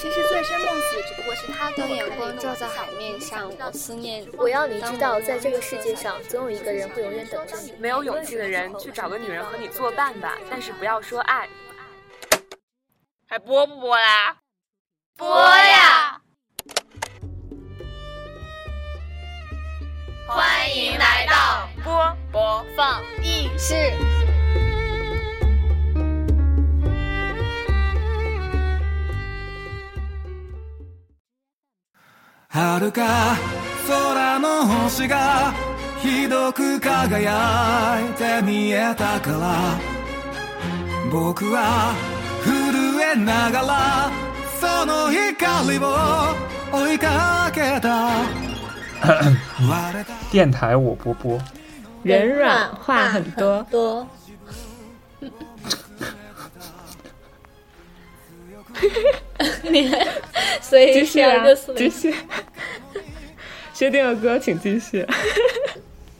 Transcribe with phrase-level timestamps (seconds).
[0.00, 4.24] 其实醉生梦死只不过是他当眼光照在海面上，我思念。
[4.36, 7.74] 我要你知道，在这个世界上，总有一个人会永远等着你。
[7.80, 11.48] 没有勇气的人，去找个女人和你作伴吧，但是不要说爱。
[13.28, 14.36] 还播不播啦？
[15.16, 16.20] 播呀！
[20.28, 23.74] 欢迎来到播播放意识。
[32.57, 33.35] 遥か
[33.87, 35.53] 空の星が
[35.99, 39.79] ひどく輝いて見えたから
[41.11, 41.93] 僕は
[42.43, 44.11] 震えながら
[44.59, 45.83] その光を
[46.71, 48.09] 追いかけた
[50.31, 51.39] 电台我波波，
[52.03, 53.63] 人软话很多。
[53.71, 54.07] 多。
[59.63, 59.89] 你
[60.61, 62.13] 所以继续啊六四，继续。
[63.78, 65.06] 薛定谔哥，请继续。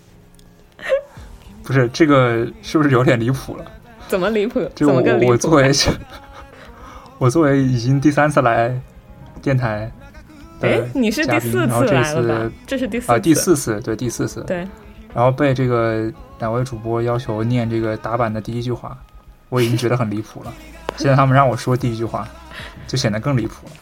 [1.65, 3.65] 不是这个是不是有点离谱了？
[4.07, 4.65] 怎么离谱？
[4.77, 5.73] 就我作为
[7.19, 8.81] 我作为已经第三次来
[9.43, 9.91] 电台
[10.61, 12.53] 的哎，你是第四次来了吧？
[12.65, 14.59] 这是第四啊第四次对第四次对，
[15.13, 18.97] 然后被这个两位主播要求念这个打板的第一句话，
[19.49, 20.55] 我已经觉得很离谱了。
[20.97, 22.29] 现在他们让我说第一句话，
[22.87, 23.73] 就显得更离谱了。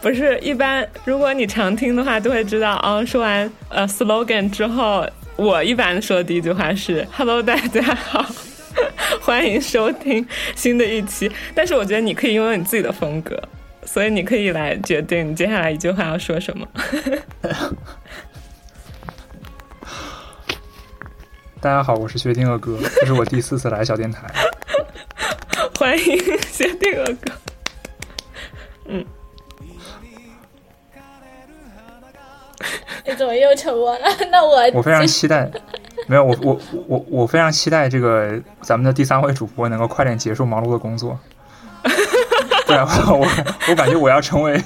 [0.00, 3.04] 不是一般，如果你常听的话，就会知道哦。
[3.04, 5.04] 说完呃 slogan 之后，
[5.36, 8.24] 我一般说的第一句话是 “Hello，大家好，
[9.20, 10.24] 欢迎收听
[10.54, 11.30] 新的一期”。
[11.52, 13.42] 但是我觉得你可以拥有你自己的风格，
[13.84, 16.66] 所以你可以来决定你接下来一句话要说什么。
[21.60, 24.28] 大家好，我是薛定谔哥，这是我第四次来小电台。
[25.76, 27.32] 欢迎薛定谔哥。
[28.90, 29.04] 嗯，
[33.06, 34.06] 你怎么又沉默了？
[34.30, 35.48] 那我我非常期待，
[36.06, 41.18] 没有我我我我非常期待这个咱们的第三位主播能够快点结束忙碌的工作。
[42.66, 43.26] 对啊，我
[43.70, 44.60] 我感觉我要成为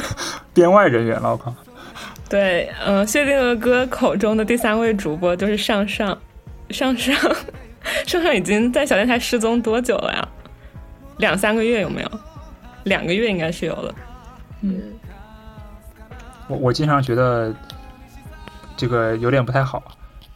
[0.54, 1.52] 编外人员了，我靠！
[2.28, 6.16] 对，嗯、谢定谔哥口中的第三位主播就是上上，
[6.70, 7.16] 上上，
[8.06, 10.28] 上上已经在小电台失踪多久了呀？
[11.16, 12.10] 两三个月有没有？
[12.84, 13.94] 两个月应该是有了。
[16.48, 17.54] 我我经常觉得
[18.76, 19.82] 这个有点不太好，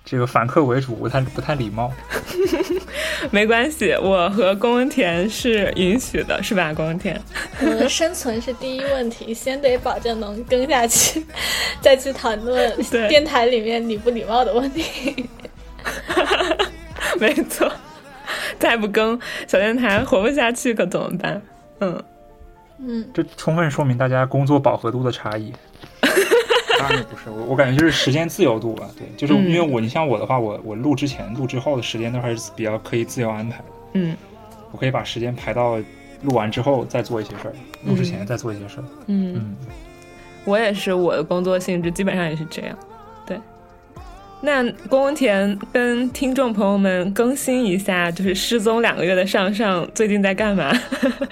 [0.05, 1.91] 这个反客为主不太不太礼貌。
[3.31, 6.75] 没关系，我和宫文田是允许的，是吧？
[6.75, 7.17] 宫文田，
[7.61, 11.25] 我们的生存是第一问题，先得保证能更下去，
[11.81, 12.77] 再去谈论
[13.09, 15.29] 电台里面礼不礼貌的问题。
[17.21, 17.71] 没错，
[18.59, 21.41] 再不更小电台活不下去可怎么办？
[21.79, 22.05] 嗯，
[22.79, 25.53] 嗯，这充分说明大家工作饱和度的差异。
[26.83, 28.89] 当然也不是，我我感觉就是时间自由度吧。
[28.97, 33.65] 对，就是嗯因为我，你像我的话，我我录之前、录之后的时间都还是比较可以自由安排的。
[33.95, 34.17] 嗯
[34.71, 35.77] 我可以把时间排到
[36.23, 37.55] 录完之后再做一些事儿，
[37.85, 38.85] 录之前再做一些事儿。
[39.07, 39.57] 嗯，嗯，
[40.45, 42.79] 我也是，我的工作性质基本上也是这样。
[43.27, 43.39] 对，
[44.41, 50.73] 那龚文田跟听众朋友们更新一下，就是失踪两个月的上上最近在干嘛？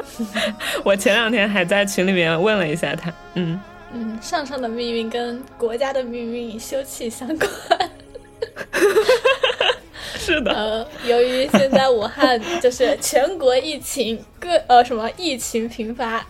[0.85, 3.59] 我前两天还在群里面问了一下他，嗯，
[3.93, 7.51] 嗯，上上的命运跟国家的命运休戚相关。
[10.17, 16.25] 是的，呃，由于现在武汉就是全国疫情各呃什么疫情频发，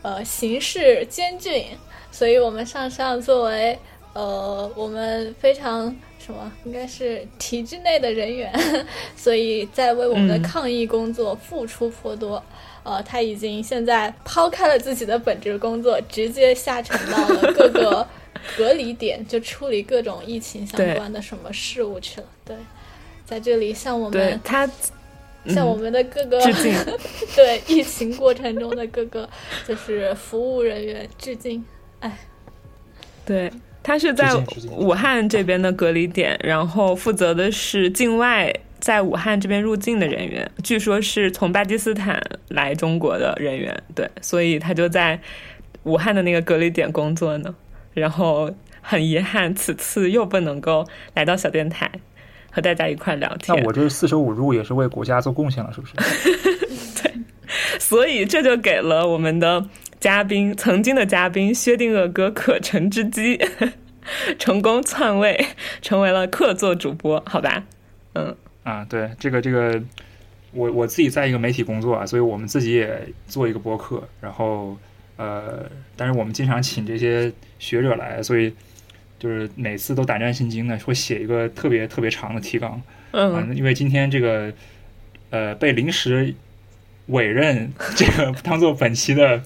[0.00, 1.66] 呃形势艰峻，
[2.10, 3.78] 所以我们上上作为
[4.14, 8.52] 呃我们非常什么应该是体制内的人员，
[9.16, 12.42] 所以在为我们的嗯抗疫工作付出颇多。
[12.82, 18.06] 呃，他已经现在抛开了自己的本职工作，直接下沉到了各个
[18.56, 22.26] 隔离点，就处理各种疫情相关的什么事务去了。
[22.44, 22.56] 对，
[23.24, 24.68] 在这里向我们他，
[25.46, 26.74] 向我嗯们的各个、致敬
[27.34, 29.28] 对疫情过程中的各个
[29.66, 31.64] 就是服务人员致敬。
[32.00, 32.18] 哎，
[33.24, 33.52] 对。
[33.84, 34.32] 他是在
[34.70, 42.22] 武汉这边的隔离点，然后负责的是境外在武汉这边入境的人员，据说是从巴基斯坦
[42.52, 45.18] 来中国的人员，对，所以他就在
[45.82, 47.54] 武汉的那个隔离点工作呢。
[47.94, 48.50] 然后
[48.80, 51.90] 很遗憾，此次又不能够来到小电台
[52.50, 55.94] 和大家一块聊天，那我这四舍五入也是为国家做贡献了，是不是？
[57.02, 57.12] 对
[57.78, 59.68] 所以这就给了我们的
[60.00, 63.38] 嘉宾，曾经的嘉宾薛定谔哥可乘之机，
[64.38, 65.46] 成功篡位，
[65.82, 67.64] 成为了客座主播，好吧？
[68.14, 69.78] 嗯，啊，对，这个这个，
[70.52, 74.76] 我我自己在一个媒体工作啊，所以我们自己也做一个播客，然后
[75.16, 75.64] 呃，
[75.96, 78.52] 但是我们经常请这些学者来，所以
[79.18, 82.80] 就是每次都胆战心惊的，会写一个特别特别长的提纲。
[83.12, 84.52] 嗯，因为今天这个
[85.30, 86.34] 呃被临时
[87.06, 89.42] 委任这个 当做本期的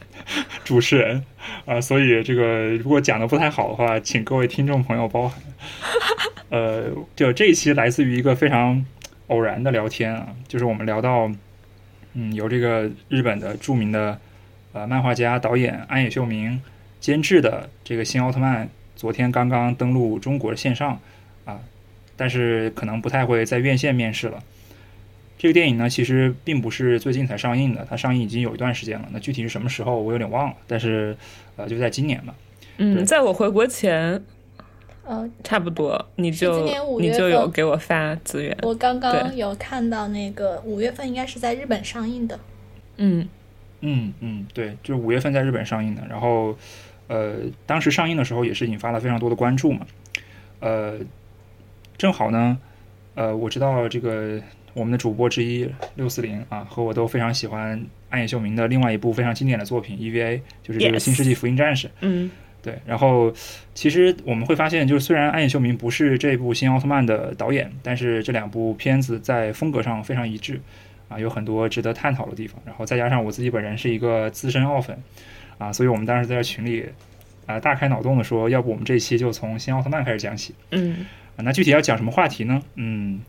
[0.65, 1.23] 主持人
[1.65, 5.41] 啊，所以这个如果讲的不太好的话，请各位听众朋友包涵。
[6.49, 6.85] 呃，
[7.17, 8.85] 就这一期来自于一个非常
[9.29, 11.31] 偶然的聊天啊，就是我们聊到，
[12.15, 14.19] 嗯，由这个日本的著名的
[14.73, 16.61] 呃漫画家、导演安野秀明
[17.01, 21.01] 监制的这个新奥特曼，昨天刚刚登陆中国的线上
[21.45, 21.61] 啊，
[22.17, 24.43] 但是可能不太会在院线面世了。
[25.39, 29.09] 这个电影呢，其实并不是最近才上映的，它上映已经有一段时间了。
[29.13, 31.17] 那具体是什么时候，我有点忘了，但是
[31.57, 32.35] 呃，就在今年吧。
[32.79, 34.23] 嗯，在我回国前。
[35.07, 36.67] 呃，差不多，你就
[36.99, 38.57] 你就有给我发资源。
[38.63, 42.39] 我刚刚有看到那个五月份应该是在日本上映的。
[42.97, 43.29] 嗯
[43.83, 46.03] 嗯嗯，对，就是五月份在日本上映的。
[46.11, 46.57] 然后
[47.07, 47.37] 呃，
[47.67, 49.87] 当时上映的时候也是引发了非常多的关注嘛。
[50.59, 50.99] 呃，
[51.97, 52.59] 正好呢，
[53.15, 54.41] 呃，我知道这个
[54.75, 57.81] 我们的主播之一六四零啊，和我都非常喜欢
[58.11, 61.87] 暗夜秀明的另外一部非常经典的作品 EVA，就是这个《新世纪福音战士》。
[62.01, 62.29] 嗯。
[62.67, 63.33] 对，然后
[63.75, 70.61] 其实我们会发现，就是虽然暗夜秀明不是这部新奥特曼的导演，但是这两部片子在风格上非常一致，
[71.09, 72.61] 啊，有很多值得探讨的地方。
[72.67, 75.01] 然后再加上我自己本人是一个资深奥粉，
[75.59, 76.85] 啊，所以我们当时在群里
[77.47, 80.53] 啊大开脑洞的说，要不我们这期就从新奥特曼开始讲起。
[80.73, 82.61] 嗯，啊，那具体要讲什么话题呢？
[82.75, 83.21] 嗯，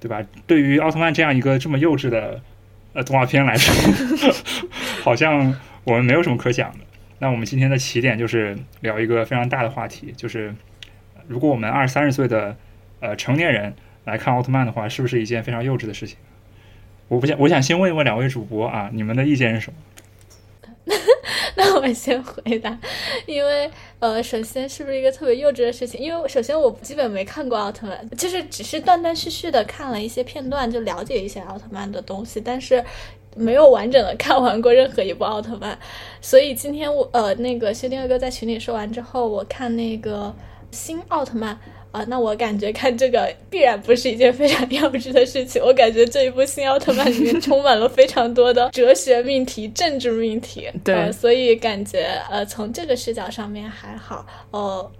[0.00, 0.20] 对吧？
[0.48, 2.40] 对于奥特曼这样一个这么幼稚的
[2.94, 3.72] 呃动画片来说，
[5.04, 5.54] 好像
[5.84, 6.78] 我们没有什么可讲的。
[7.18, 10.54] 那我们今天的起点就是聊一个非常大的话题，就是
[11.26, 12.54] 如果我们二三十岁的
[13.00, 13.74] 呃成年人
[14.04, 16.18] 来看奥特曼的话，是不是一件非常幼稚的事情？
[17.08, 19.78] 我不想，我想先问一问两位主播啊，你们的意见是什么？
[21.56, 22.78] 那我先回答，
[23.24, 25.98] 因为呃，首先是不是一个特别幼稚的事情？
[25.98, 32.84] 因为首先我基本没看过奥特曼，就是只是断断续续的看了一些片段，就了解一些奥特曼的东西，但是。
[33.36, 35.78] 没有完整的看完过任何一部奥特曼，
[36.20, 40.34] 所以今天我呃那个薛定谔哥在群里说完之后，我看那个
[40.70, 41.58] 新奥特曼
[41.92, 45.62] 啊，那我感觉看这个必然不是一件非常幼稚的事情。
[45.62, 54.26] 我感觉这一部新奥特曼里面充满了非常多的哲学命题、政治命题，对，所以感觉呃从这个视角上面还好。
[54.50, 54.90] 呃，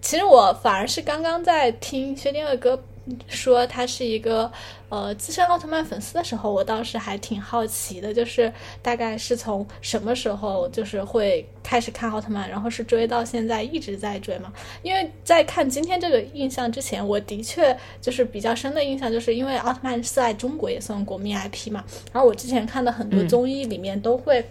[0.00, 2.80] 其实我反而是刚刚在听薛定谔哥。
[3.28, 4.50] 说他是一个
[4.88, 14.52] 呃资深奥特曼粉丝的时候，我倒是还挺好奇的，就是大概是从什么时候就是会开始看奥特曼，然后是追到现在一直在追嘛？
[14.82, 24.44] 因为在看今天这个印象之前，我的确就是比较深的印象，就是因为奥特曼是在中国也算国民 IP 嘛，然后我之前看的很多综艺里面都会。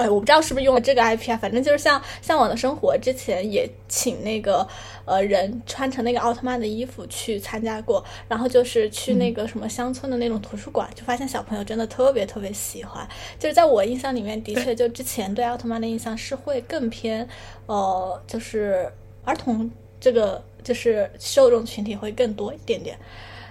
[0.00, 4.66] 哎，我不知道是不是用了这个 IP 啊，反正就是像《向往的生活》之前也请那个
[5.04, 13.06] 呃人穿成那个奥特曼的衣服去参加过，然后就是去那个什么乡村的那种图书馆，就发现小朋友真的特别特别喜欢。
[13.38, 17.28] 就是在我印象里面，的确就之前对奥特曼的印象是会更偏
[17.66, 18.90] 呃，就是
[19.26, 19.70] 儿童
[20.00, 22.98] 这个就是受众群体会更多一点点。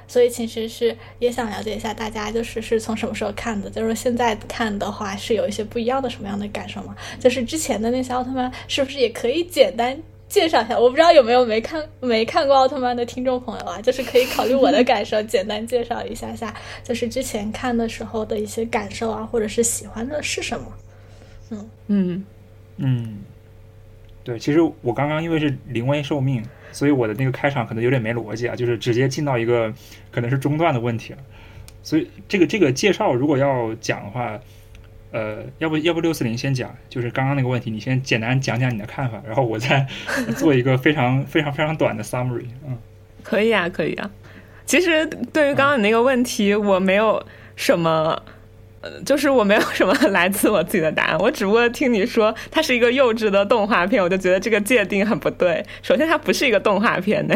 [0.10, 6.96] 所以其实是也想了解一下大家就是是从什么时候看的，就是现在看的话是有一些不一样的什么样的感受吗？
[7.20, 9.96] 就是之前的那些奥特曼是不是也可以简单
[10.28, 10.80] 介绍一下？
[10.80, 20.66] 我不知道有没有没看没看过奥特曼的听众朋友啊，就是可以考虑我的感受，简单介绍一下下，就是之前看的时候的一些感受啊，或者是喜欢的是什么？
[21.52, 22.26] 嗯嗯
[22.78, 23.18] 嗯，
[24.24, 26.44] 对，其实我刚刚因为是临危受命。
[26.72, 29.74] 所以我的那个开场可能有点没逻辑啊，就是直接进到一个
[30.12, 31.20] 可能是中断的问题了。
[31.84, 34.40] 所以这个这个介绍如果要讲的话，
[35.12, 39.88] 呃，要不要不六四零先讲，就是刚刚那个问题，你先简单讲讲你的看法，然后我再
[40.38, 42.46] 做一个非常 非常非常短的 summary。
[42.68, 42.78] 嗯，
[43.24, 44.12] 可以啊，可以啊。
[44.66, 48.22] 其实对于刚刚你那个问题，我没有什么。
[49.06, 55.66] 就是我没有什么 来自我自己的答案，我只不过听你说它是一个幼稚的动画片，我就觉得这个界定很不对。
[55.82, 57.36] 首先，它不是一个动画片呢，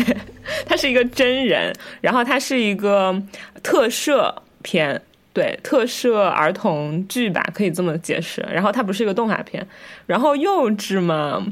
[0.65, 3.21] 它是一个真人，然后它是一个
[3.61, 5.01] 特摄片，
[5.33, 8.45] 对，特摄儿童剧吧，可以这么解释。
[8.51, 9.67] 然后它不是一个动画片，
[10.05, 11.45] 然后幼稚嘛，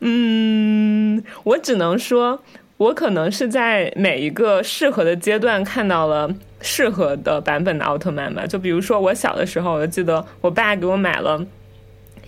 [0.00, 2.42] 嗯，我只能说。
[2.78, 6.30] 我可能是在每一个适合的阶段看到了
[6.60, 8.46] 适合的版本的奥特曼吧。
[8.46, 11.44] 就比如说我小的时候，我记得我爸给我买了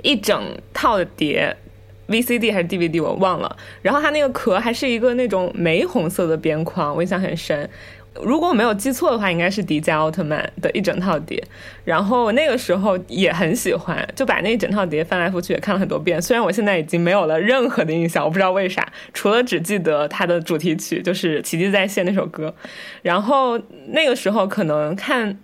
[0.02, 0.42] 一整
[0.73, 1.56] 套的碟
[2.08, 3.56] ，VCD 还是 DVD 我忘了。
[3.82, 7.68] 然后它那个壳还是一个那种玫红色的边框，我印象很深。
[8.22, 11.42] 如果我没有记错的话，应该是迪迦奥特曼的一整套碟。
[11.84, 16.20] 然后那个时候也很喜欢，就把那一整套碟翻来覆去也看了很多遍。
[16.20, 22.54] 虽然我现在已经没有了任何的印象，我不知道为啥，除了只记得它的主题曲就是《奇迹在线》那首歌。
[23.02, 23.58] 然后
[23.88, 25.38] 那个时候可能看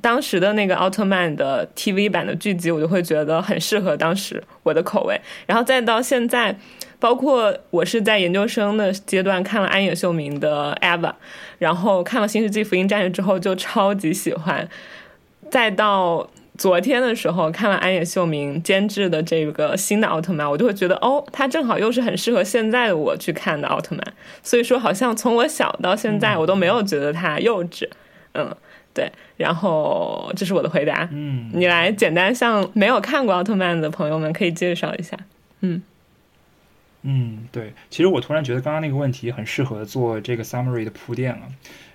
[0.00, 5.20] 当时的那个奥特曼的 TV 版的剧集，我就会觉得很适合当时我的口味。
[5.46, 6.58] 然后再到现在。
[7.00, 11.10] 包括我是在研究生的阶段看了安野秀明的《Eva》，
[11.58, 14.68] 然后看了《新世纪福音战士》之后就超级喜欢，
[15.50, 24.04] 再到昨天的时候看了安野秀明监制的这个新的奥特曼，我就会觉得哦，他正好又是很适合现在的我去看的奥特曼。
[24.42, 27.88] 所以说，好像从我小到现在，我都没有觉得他幼稚。
[28.34, 28.52] 嗯，
[28.92, 29.10] 对。
[29.36, 31.08] 然后这是我的回答。
[31.12, 35.16] 嗯，你来简单向没有看过奥特曼的朋友们可以介绍一下。
[35.60, 35.80] 嗯。
[37.10, 41.48] 嗯，对，其实我突然觉得刚刚那个问题很适合做这个 summary 的铺垫了，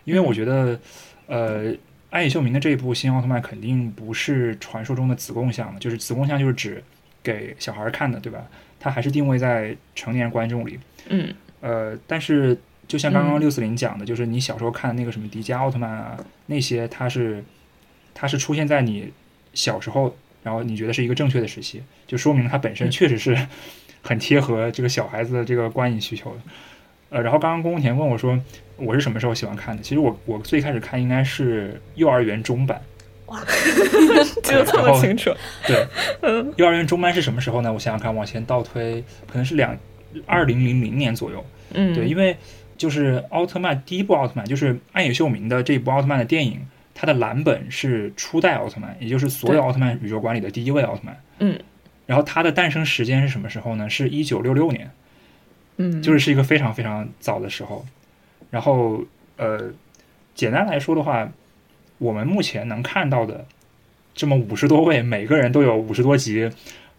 [0.05, 0.79] 因为我觉得，
[1.27, 1.71] 呃，
[2.09, 6.83] 安野秀明的这一部新奥特曼肯定不是传说中的子贡像，就是子供像就是指
[7.21, 8.43] 给小孩看的，对吧？
[8.79, 10.79] 它还是定位在成年观众里。
[11.09, 16.17] 嗯，呃，但是就像刚刚六四零讲的，就是你小时候看那个什么迪迦奥特曼啊，
[16.47, 17.43] 那些它是
[18.15, 19.13] 它是出现在你
[19.53, 23.47] 小时候，然后你觉得是一个正确的时期，就说明它本身确实是。
[24.03, 26.37] 很贴合这个小孩子的这个观影需求的，
[27.09, 28.37] 呃，然后刚刚宫田问我说，
[28.75, 29.81] 我是什么时候喜欢看的？
[29.81, 32.79] 其实我我最开始看应该是幼儿园中班，
[33.27, 33.39] 哇，
[34.43, 35.31] 记得这么清楚。
[35.65, 35.87] 对，
[36.57, 37.71] 幼儿园中班是什么时候呢？
[37.71, 39.77] 我想想看，往前倒推，可能是两
[40.25, 41.43] 二零零零年左右。
[41.73, 42.35] 嗯，对，因为
[42.77, 46.59] 就是奥特曼第一部奥特曼，就是暗野秀明的这部奥特曼的电影，
[46.93, 51.17] 它的蓝本是初代奥特曼，也就是所有奥特曼宇宙观里的第一位奥特曼。
[51.39, 51.57] 嗯。
[52.05, 53.89] 然后它的诞生时间是什么时候呢？
[53.89, 54.91] 是一九六六年，
[55.77, 57.85] 嗯，就是是一个非常非常早的时候。
[58.49, 59.03] 然后
[59.37, 59.71] 呃，
[60.35, 61.31] 简单来说的话，
[61.97, 63.45] 我们目前能看到的
[64.13, 66.51] 这么五十多位，每个人都有五十多集，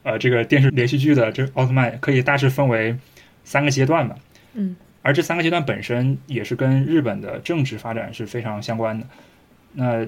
[0.03, 2.97] 呃，这个电视连续剧的这奥特曼，可以大致分为
[3.45, 4.17] 三个阶段吧。
[4.55, 9.07] 嗯，而这三个阶段本身也是跟日本的政治发展是非常相关的。
[9.75, 10.07] 那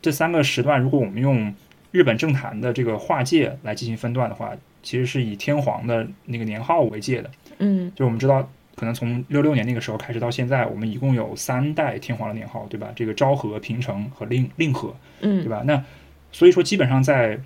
[0.00, 1.54] 这三个时段，如果我们用
[1.92, 7.30] 日本政坛的这个划界来进行分段的话，其实是以天皇的那个年号为界的。
[7.58, 12.92] 嗯，就我们知道，可能从六六年那个时候开始到现在，我们一共有三代天皇的年号，对吧？
[12.94, 15.62] 这个昭和、平成和令令和，嗯，对吧？
[15.66, 15.84] 那
[16.32, 17.38] 所以说，基本上在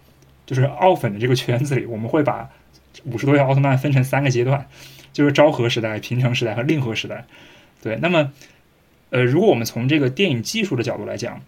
[0.44, 2.50] 就是奥粉的这个圈子里，我们会把
[3.04, 4.66] 五十多位奥特曼分成三个阶段，
[5.12, 7.24] 就是昭和时代、平成时代和令和时代。
[7.82, 8.30] 对，那么
[9.10, 11.40] 呃，如果我们从这个电影技术的角度来讲。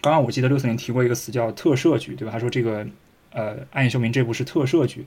[0.00, 2.32] 刚刚我记得六四年提过一个词叫特摄局，对吧？
[2.32, 2.86] 他说这个，
[3.32, 5.04] 呃，暗夜秀明这部是特摄局，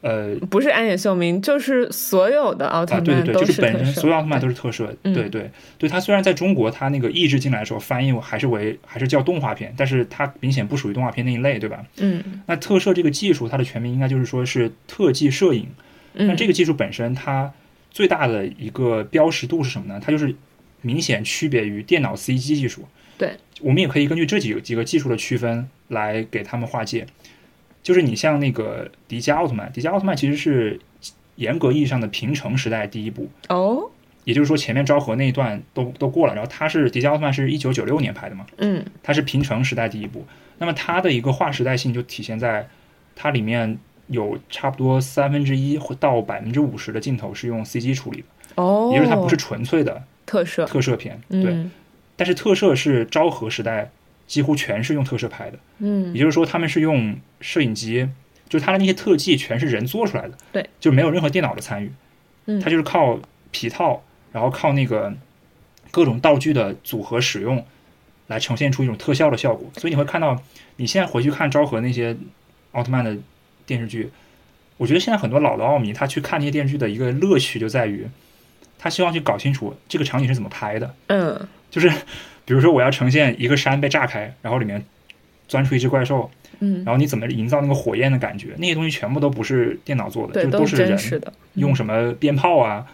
[0.00, 5.88] 呃，不是暗夜秀明，就是所有的奥特曼对对对，就是本身所有奥特曼都是特摄，对对对。
[5.88, 11.84] 他虽然在中国他那个译制进来的时候翻译还是为还是叫动画片，但是它明显不属于动画片那一类，对吧？
[11.98, 12.42] 嗯。
[12.46, 15.66] 那特摄这个技术，它的全名应该就是说是特技摄影。
[16.14, 17.52] 那这个技术本身，它
[17.90, 20.00] 最大的一个标识度是什么呢？
[20.02, 20.34] 它就是
[20.80, 22.84] 明显区别于电脑 CG 技术。
[23.18, 27.06] 对，我们也可以根据这几个几个技术的区分来给他们划界。
[27.82, 30.78] 就是你像那个迪迦奥特曼，迪迦奥特曼其实是
[31.36, 33.28] 严格意义上的平成时代第一部。
[33.48, 33.90] 哦，
[34.24, 40.26] 也就是说前面昭和那一段都都过了，然后它是迪迦奥特曼是一九九六年拍的嘛，嗯，它是平成时代第一部，
[40.58, 42.68] 那么它的一个划时代性就体现在
[43.16, 48.26] 它里面有差不多三分之一到百分之五十的镜头是用 CG 处理的
[48.62, 50.66] 哦，也就是它不是纯粹的特摄。
[50.66, 51.66] 特摄片，对。
[52.18, 53.92] 但是特摄是昭和时代
[54.26, 58.08] 几乎全是用特摄拍的，嗯，也就是说他们是用摄影机，
[58.48, 61.92] 就他的那些特技全是人做出来的，对，就没有任何电脑的参与，
[62.46, 63.20] 嗯，他就是靠
[63.52, 65.14] 皮套，然后靠那个
[65.92, 67.64] 各种道具的组合使用
[68.26, 69.70] 来呈现出一种特效的效果。
[69.76, 70.42] 所以你会看到，
[70.76, 72.16] 你现在回去看昭和那些
[72.72, 73.16] 奥特曼的
[73.64, 74.10] 电视剧，
[74.76, 78.06] 我觉得现在很多老的奥迷他去看那些电视剧的一个乐趣就在于，
[78.76, 81.48] 他希望去搞清楚这个场景是怎么拍的，嗯。
[81.70, 81.88] 就是，
[82.44, 84.82] 比如说我要呈现一个山被炸开，然后里面
[85.46, 88.54] 钻出一只怪兽，嗯，然后你怎么营造那个火焰的感觉？
[88.58, 92.86] 那些东西全部都不是电脑做的，就都是人的，用什么鞭炮啊，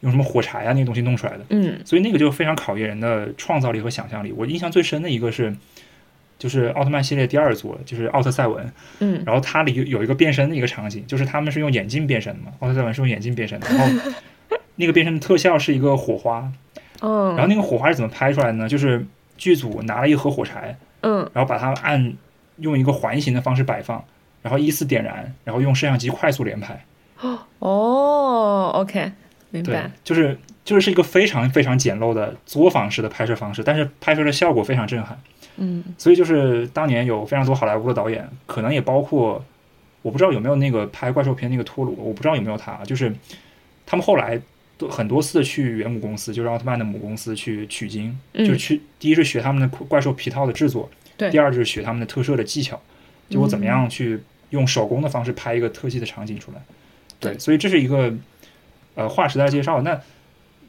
[0.00, 4.32] 用什么火柴啊那些东西弄出来的，嗯，所以那个就非常考验人的创造力和想象力。
[4.32, 5.54] 我印象最深的一个是，
[6.38, 8.70] 就是奥特曼系列第二作，就是奥特赛文，
[9.00, 14.12] 嗯，然后它里有一个变身的一个场景，就是他们是用眼镜变身的嘛，奥特赛文是用眼镜变身的，然后
[14.76, 16.52] 那个变身的特效是一个火花。
[17.00, 18.68] 嗯，然后那个火花是怎么拍出来的呢？
[18.68, 22.14] 就是剧组拿了一盒火柴，嗯，然后把它按
[22.56, 24.04] 用一个环形的方式摆放，
[24.42, 26.84] 然后依次点燃，然后用摄像机快速连拍。
[27.58, 29.12] 哦，OK，
[29.52, 35.18] 对明白。，就是就是是一个非常非常简陋的作坊式的拍摄方式，但是拍摄的效果非常震撼。
[35.60, 39.44] 嗯所以就是当年有非常多好莱坞的导演，可能也包括
[40.02, 43.12] 我不知道有没有那个拍怪兽片那个托鲁，我不知道有没有他，就是
[43.84, 44.40] 他们后来
[44.78, 52.80] 都很多次去原母公司，就是奥特曼的母公司去取经，嗯就是去第一是学他们的怪兽皮套的制作，对第二就是学他们的特摄的技巧，
[53.28, 54.20] 就我怎么样去
[54.50, 56.62] 用手工的方式拍一个特技的场景出来。
[57.20, 58.14] 对，所以这是一个
[58.94, 59.82] 呃划时代的介绍。
[59.82, 60.00] 那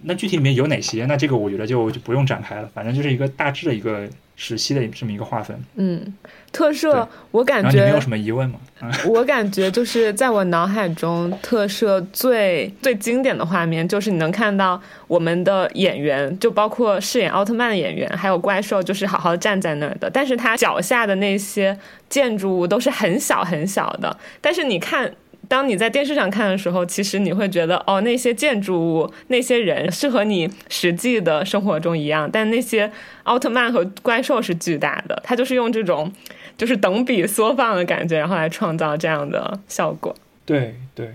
[0.03, 1.05] 那具体里面有哪些？
[1.05, 5.61] 那这个我觉得就就不用展开了，反正就是一个大致的一个时期的这么一个划分。
[5.75, 6.13] 嗯，
[6.51, 8.59] 特摄我感觉你们有什么疑问吗？
[8.81, 21.77] 嗯 我感觉就是在我脑海中，特摄最最经典的画面就是你能看到我们的演员，就包括饰演奥特曼的演员，还有怪兽，就是好好站在那儿的，但是他脚下的那些
[22.07, 25.11] 建筑物都是很小很小的，但是你看。
[25.49, 32.89] 当你在电视上看的时候，其实你会觉得，哦，那些建筑物、那些人是和你实际的生活中一样，但那些
[33.23, 36.13] 奥特曼和怪兽是巨大的，它就是用这种
[36.55, 40.15] 就是等比缩放的感觉，然后来创造这样的效果。
[40.45, 41.13] 对对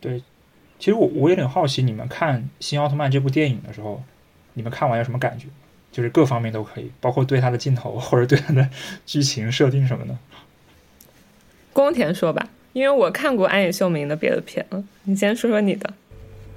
[0.00, 0.22] 对，
[0.78, 4.02] 其实我我有点好奇，你们看《新奥特曼》这部电影的时候，
[4.54, 5.46] 你们看完有什么感觉？
[5.92, 8.68] 就是各方面都可以，包括对它的镜头或者对它的
[9.04, 10.16] 剧情设定什么的。
[11.74, 15.92] 宫田说吧，因为我看过安野秀明的别的片了，你先说说你的。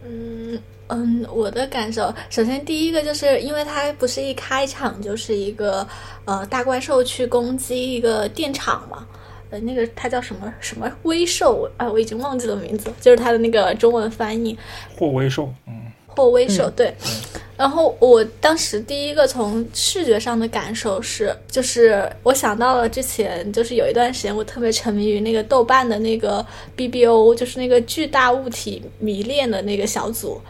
[0.08, 5.86] 嗯嗯，我的感受，首先第一个就是因为它不是一开场就是一个
[6.26, 9.08] 呃大怪兽去攻击一个电厂嘛，
[9.50, 14.56] 呃那个它叫什么什么威兽啊、我已经忘记了名字，就是它的那个中文翻译。
[14.96, 15.74] 霍威兽，嗯，
[16.16, 16.94] 或威手，对。
[17.58, 26.46] 然后我当时第一个从视觉上的感受是，就是我想到了之前就是有一段时间我特别沉迷于那个豆瓣的那个
[26.76, 30.42] BBO，就是那个巨大物体迷恋的那个小组。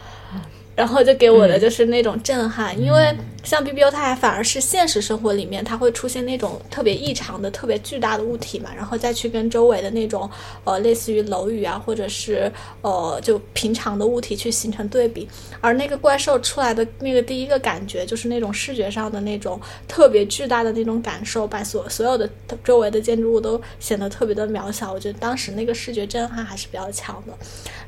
[0.74, 3.10] 然后就给我的就是那种震撼，因为
[3.46, 10.28] 像 BBO 它还反而是现实生活里面它会出现那种特别异常的、特别巨大的物体嘛，然后再去跟周围的那种
[10.64, 15.26] 呃类似于楼宇啊，或者是呃就平常的物体去形成对比，
[15.62, 22.28] 而那个怪兽出来的那个第一个感觉就是那种视觉上的那种特别巨大的那种感受，把所所有的
[22.62, 24.92] 周围的建筑物都显得特别的渺小。
[24.92, 27.32] 我觉得当时那个视觉震撼还是比较强的。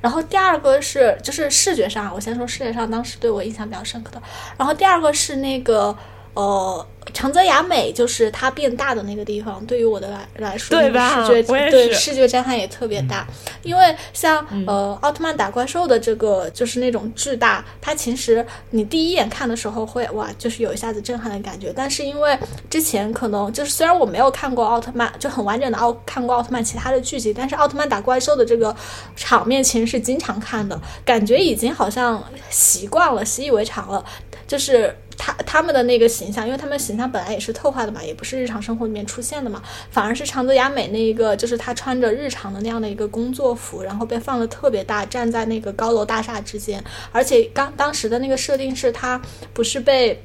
[0.01, 4.23] 然后第二个是就是视觉上，我先说视觉上当时对我印象比较深刻的。
[4.57, 5.97] 然后第二个是那个
[6.35, 13.27] 呃长泽雅美，就是它变大的那个地方，对于我的来来说，对吧视觉对视觉震撼也特别大。
[13.63, 21.73] 因为像呃奥特曼打怪兽的这个就是那种巨大，它其实你第一眼看的时候会哇，就是有一下子震撼的感觉。
[21.75, 28.75] 但是因为之前可能就是虽然我没有看过奥特曼，就很完整的奥看过奥特曼其他的剧集，但是奥特曼打怪兽的这个
[29.17, 34.05] 场面其实是经常看的，感觉已经好像习惯了，习以为常了。
[34.47, 49.21] 就是他他们的那个形象，因为他们形象本来也是特化的嘛，也不是日常生活里面出现的嘛，反而是长泽雅美那一个，就是她穿着日常的那样的一个工作服，然后被放的特别大，站在那个高楼大厦之间，而且刚当时的那个设定是她
[49.53, 50.23] 不是被。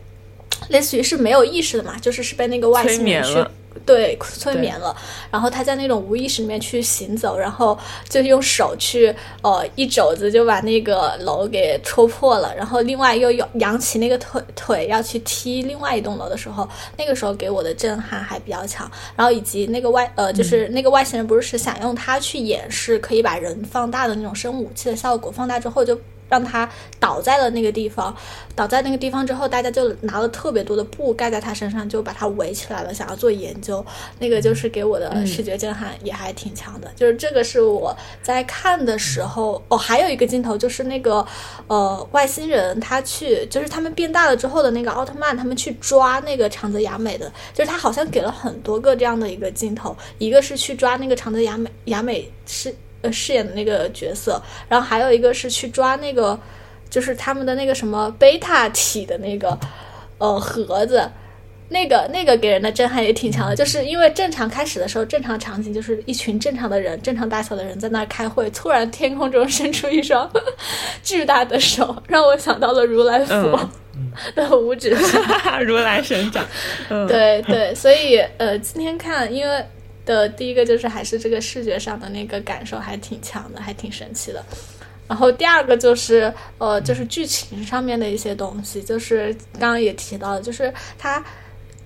[0.70, 3.46] 类似于是没有意识的嘛，就是是被那个外星人去
[3.86, 4.96] 对催眠了，
[5.32, 26.00] 然后他在那种无意识里面去行走，然后就用手去呃一肘子就把那个楼给戳破了，然后另外又有扬起那个腿腿要去踢另外一栋楼的时候，那个时候给我的震撼还比较强，然后以及那个外呃就是那个外星人不是是想用它去演示可以把人放大的那种生物武器的效果，放大之后就。
[26.30, 28.16] 让他倒在了那个地方，
[28.56, 33.86] 倒在那个地方之后，大家就拿了特别多的布盖在他身上，就把他围起来了，想要做研究。
[34.20, 36.92] 那个就是给我的视觉震撼也还挺强的。
[36.96, 41.26] 就是这个是我在看的时候，哦，还有一个镜头就是那个
[41.68, 52.74] 呃外星人他去，就是他们变大了之后的那个奥特曼，他们去抓那个长泽雅美的，就是他好像给了很多个这样的一个镜头，一个是去抓那个长泽雅美雅美是。
[53.04, 56.40] 呃，饰演的那个角色，然后还有一个是去抓那个，
[56.90, 59.56] 就是他们的那个什么贝塔体的那个
[60.18, 61.08] 呃盒子，
[61.70, 70.30] 那个那个给人的震撼也挺强的，就是因为正常开始的时候，正常场景就是一群正常的人，正常大小的人在那儿开会，突然天空中伸出一双
[71.04, 73.70] 巨大的手，让我想到了如来佛
[74.36, 75.62] 的五指山。
[75.66, 76.46] 如来神掌，
[76.90, 79.66] 嗯，对对，所以呃，今天看，因为
[80.06, 84.44] 的第一个就是还是这个视觉上的那个感受还挺强的，还挺神奇的。
[85.08, 91.24] 然后第二个就是呃，就是剧情上面的一些东西，就是刚刚也提到了，就是它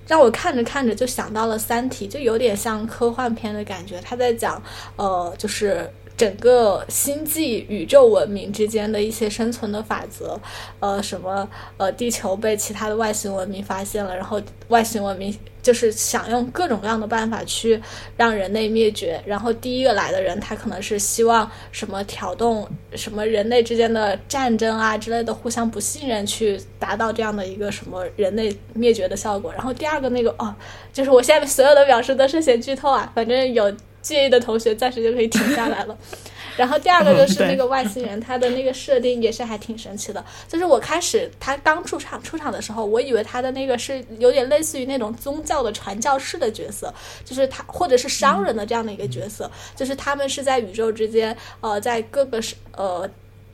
[0.07, 3.99] 让我看着看着就想到了《三体》，就有点像科幻片的感觉。
[4.01, 4.61] 他在讲
[4.95, 10.37] 呃，就是整个星际宇宙文明之间的一些生存的法则，
[10.79, 17.79] 呃，什么呃，地球被其他的外星文明发现了，然后外星文明就是想用各种各样的办法去
[18.15, 30.51] 让人类灭绝，然后第一个来的人他可能是希望什么挑动什么人类之间的战争啊之类的互相不信任，去达到这样的一个什么人类灭绝的效果，然后第二个那个哦，
[30.91, 33.71] 就是我现在所有的表述都是写剧透啊，反正有。
[34.07, 35.97] 介意的同学暂时就可以停下来了。
[36.55, 40.25] 然后第二个就是那个外星人，他的那个设定也是还挺神奇的。
[40.47, 46.91] 就是我开始他刚出场出场的时候，我以为他的那个是有点类似于那种宗教的传教士的角色，
[47.23, 53.07] 就是他或者是商人的这样的一个角色，就是他们是在宇宙之间，呃，在各个是呃。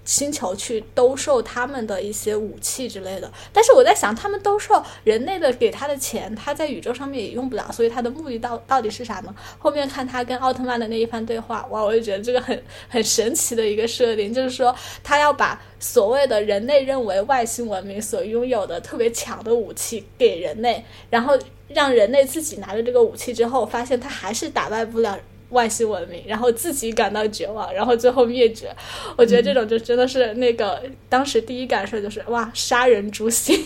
[0.06, 9.34] 星球去兜售他们的一些武器之类的，但是我在想，他们兜售人类的给他的钱，他在宇宙上面也用不了，所以他的目的到到底是啥呢？
[9.58, 21.38] 后面看他跟奥特曼的那一番对话，哇，我就觉得这个很 很神奇的一个设定，就是说他要把所谓的人类认为外星文明所拥有的特别强的武器给人类，然后
[21.70, 25.18] 让人类自己拿着这个武器之后，发现他还是打败不了。
[25.54, 28.76] 外星文明，然后自己感到绝望，然后最后灭绝。
[29.16, 33.58] 我觉得这种就真的是那个当时第一感受就是哇，杀人诛心。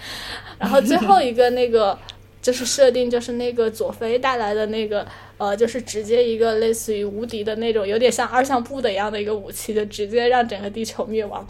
[0.58, 1.98] 然后最后一个那个
[2.42, 5.06] 就是设定，就是那个佐菲带来的那个
[5.38, 11.46] 呃，就是直接一个类似于无敌的那种，有点像二向步的一样的一个武器，就直接让整个地球灭亡。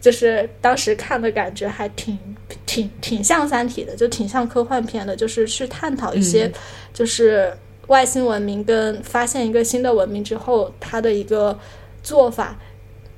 [0.00, 2.16] 就是当时看的感觉还挺
[2.64, 6.50] 挺挺像《三体》的，就挺像科幻片的，就是去探讨一些
[6.92, 7.52] 就是。
[7.88, 11.58] 外星文明跟发现一个新的文明之后，它的一个
[12.02, 12.56] 做法，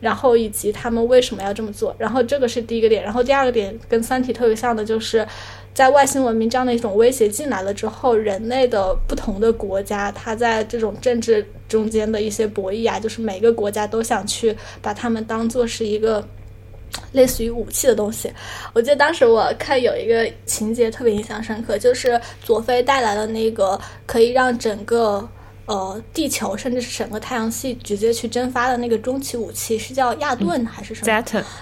[0.00, 5.26] 然后以及他们为什么要这么做，然后这个是第一个点，然后第二个点跟《三体》特别像的就是，
[5.74, 16.26] 在外星文明这样的一种威胁进来了之后，人类的不同的国家，它在这种政治中间的一些博弈啊，就是每个国家都想去把他们当做是一个。
[17.12, 18.32] 类似于武器的东西，
[18.72, 25.28] 我记得当时我看有一个情节特别印象深刻，就是佐菲带来的那个可以让整个
[25.66, 31.06] 呃地球甚至是整个太阳系直接去蒸发的那个终极武器，是叫亚顿还是什么？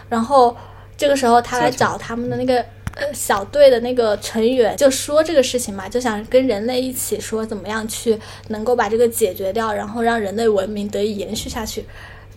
[0.08, 0.56] 然后
[0.96, 2.60] 这个时候他来找他们的那个
[2.96, 11.84] 呃小队的那个成员，就说这个事情嘛，就想跟人类一起说怎么样去能够把这个解决掉，然后让人类文明得以延续下去。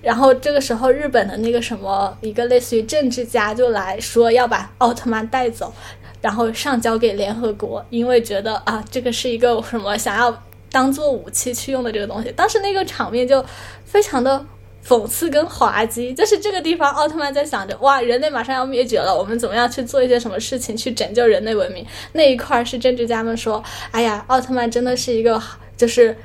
[0.02, 5.72] 然后这个时候，日本的那个什么一个类似于政治家就来说要把奥特曼带走，
[6.22, 12.32] 然后上交给联合国，因为觉得啊，这个是一个什么想要当做武器去用的这个东西。
[12.32, 13.46] 当时那个场面就
[13.86, 14.44] 非常的
[14.84, 21.86] 讽刺跟滑稽，就是这个地方奥特曼在想着哇，人类马上要灭绝了，我们怎么样去做一些什么事情去拯救人类文明？
[22.14, 25.40] 那一块是政治家们说，哎呀，奥特曼真的是一个
[25.78, 26.18] 就是。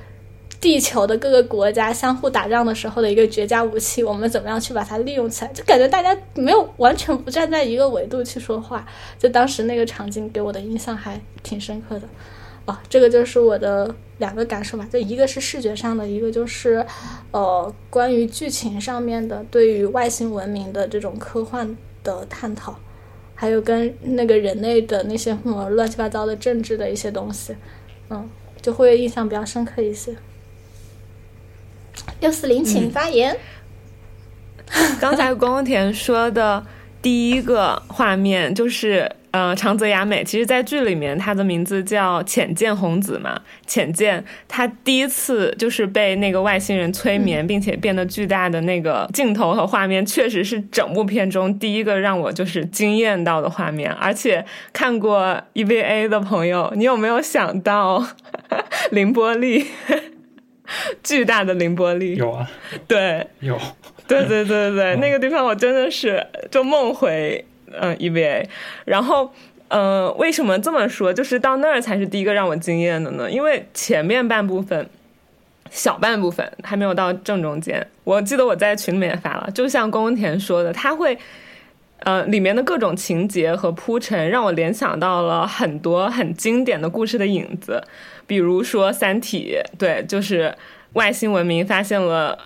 [0.66, 5.52] 地球的各个国家相互打仗的时候的一个绝佳武器，我们怎么样去把它利用起来？
[5.52, 8.84] 就感觉大家没有完全不站在一个维度去说话。
[9.16, 12.08] 就当时那个场景给我的印象还挺深刻的。
[12.64, 14.84] 哦，这个就是我的两个感受吧。
[14.92, 16.84] 就一个是视觉上的，一个就是
[17.30, 22.76] 呃关于剧情上面的对于外星文明的这种科幻的探讨，
[23.36, 27.54] 还有跟那个人类的那些什么乱七八糟的政治的一些东西，
[28.10, 28.28] 嗯，
[28.60, 30.16] 就会印象比较深刻一些。
[32.20, 33.36] 六四零，请发言。
[35.00, 36.64] 刚才宫田说的
[37.00, 40.24] 第一个画面就是，呃，长泽雅美。
[40.24, 43.40] 其实，在剧里面，她的名字叫浅见红子嘛。
[43.64, 53.92] 浅见，她第一次就是被那个外星人催眠，并且变得巨大的那个镜头和画面，确实是整部片中第一个让我就是惊艳到的画面。
[53.92, 58.04] 而且，看过 EVA 的朋友，你有没有想到
[58.90, 59.64] 凌波丽？
[61.02, 62.50] 巨大的凌波丽有啊，
[62.86, 63.58] 对，有，
[64.08, 68.44] 对对对对对，那个地方我真的是就梦回嗯 EVA，
[68.84, 69.32] 然后
[69.68, 71.12] 嗯为什么这么说？
[71.12, 73.30] 就是到那儿才是第一个让我惊艳的呢？
[73.30, 74.88] 因为前面半部分
[75.70, 77.84] 小半部分还没有到正中间。
[78.04, 81.18] 我记得我在群里面发了，就像宫田说的，他会
[82.00, 87.82] 呃里面的各种情节和铺陈，让我联想到了很多很经典的故事的影子。
[88.26, 90.54] 比如说《三体》，对，就是
[90.94, 92.38] 外星文明发现了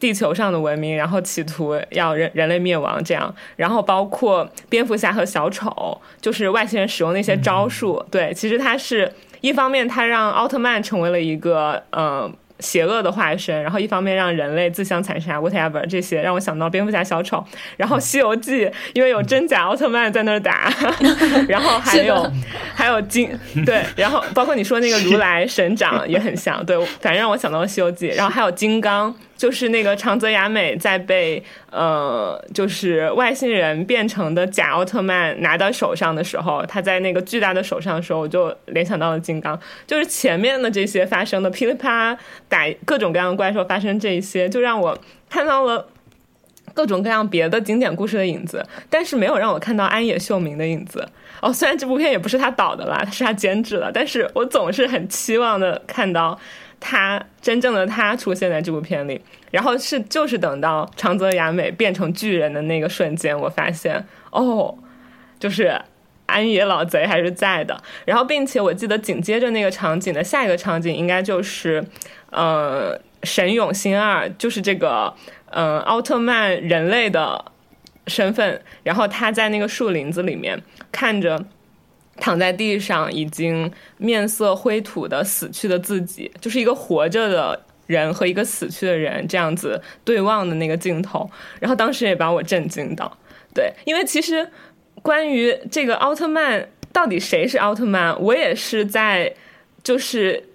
[0.00, 3.34] 地球上的文明，然后企图要人人类灭亡这样。
[3.56, 8.04] 然后包括蝙蝠侠和小丑，就是外星人使用那些招数。
[8.10, 12.34] 对，其实他是一方面，他让奥特曼成为了一个嗯。
[12.60, 17.44] 邪恶的化身，然后一方面让人类自相残杀，whatever 这些让我想到蝙蝠侠、小丑，
[17.76, 20.72] 然后《西游记》因为有真假奥特曼在那儿打，
[21.48, 22.32] 然后还有
[22.74, 23.30] 还有金
[23.64, 39.58] 对，然后包括你说那个如来神掌也很像，对，反正让我想到了《西游记》，然后还有金刚，就是那个长泽雅美在被呃，就是外星人变成的假奥特曼拿到手上的时候，他在那个巨大的手上的时候，我就联想到了金刚。
[39.86, 44.98] 就是前面的这些发生的噼里啪啦打各种各样的怪兽发生这一些，就让我
[45.30, 45.86] 看到了
[46.74, 51.08] 各种各样别的经典故事的影子，但是没有让我看到安野秀明的影子。
[51.40, 56.36] 哦，虽然这部片也不是他导的啦，是他监制的，但是我总是很期望的看到。
[56.80, 64.76] 他真正的他出现在这部片里，然后是就是等到长泽雅美变成巨人的那个瞬间，我发现哦，
[65.38, 65.80] 就是
[66.26, 67.82] 安野老贼还是在的。
[68.04, 71.84] 然后，并且我记得紧接着那个场景的下一个场景，应该就是
[72.30, 75.12] 呃神勇星二，就是这个
[75.50, 77.44] 呃奥特曼人类的
[78.06, 80.62] 身份，然后他在那个树林子里面
[80.92, 81.44] 看着。
[82.20, 91.28] 躺在地上，已经面色灰土的死去的自己，就是一个活着的人和一个死去的人这样子对望的那个镜头。
[91.60, 93.16] 然后当时也把我震惊到，
[93.54, 94.48] 对，因为其实
[95.02, 99.34] 关于这个奥特曼到底谁是奥特曼，我也是在
[99.82, 100.47] 就是。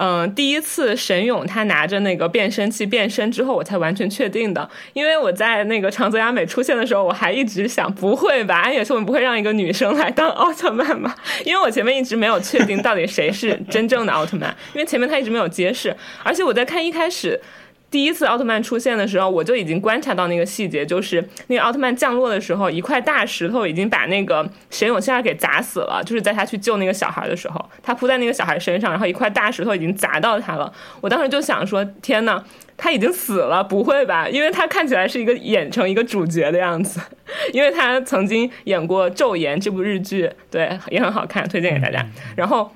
[0.00, 4.70] 嗯，第一次神勇他拿着那个变身器变身之后，我才完全确定的。
[4.92, 11.14] 因为我在那个长泽雅美出现的时候，我还一直想，不会吧，安野秀明不会让一个女生来当奥特曼吧？
[11.44, 17.40] 因为我前面一直没有确定到底谁是真正的奥特曼，因为前面他一直没有揭示，而且我在看一开始。
[17.90, 26.02] 第一次奥特曼出现的时候，我就已经观察到那个细节，就是那个奥特曼降落的时候，一块大石头已经把那个神勇星给砸死了。
[26.04, 30.70] 就是在他去救那个小孩的时候，他扑在那个小孩身上，然后一块大石头已经砸到他了。
[31.00, 32.44] 我当时就想说：天呐，
[32.76, 33.64] 他已经死了？
[33.64, 34.28] 不会吧？
[34.28, 37.00] 因为他看起来是一个演成一个主角的样子，
[37.54, 42.06] 因为他曾经演过《昼颜》这部日剧，对，也很好看，推荐给大家。
[42.36, 42.70] 然后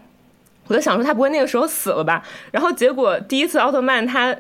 [0.68, 2.22] 我就想说，他不会那个时候死了吧？
[2.50, 4.34] 然后结果第一次奥特曼他。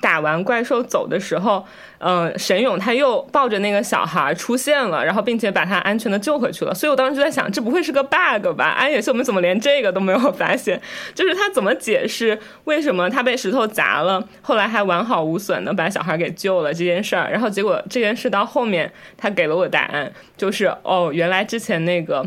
[0.00, 1.64] 打完怪兽走的时候，
[1.98, 6.74] 嗯，神勇他又抱着那个小孩出现了，然后并且把他安全的救回去了。
[6.74, 8.64] 所以我当时就在想，这不会是个 bug 吧？
[8.76, 10.80] 安野秀明怎么连这个都没有发现？
[11.14, 17.30] 就是他怎么解释为什么他被石头砸了，后来还完好无损的把小孩给救了这件事儿？
[17.30, 22.26] 然后结果这件事到后面他给了我答案，就是哦，原来之前那个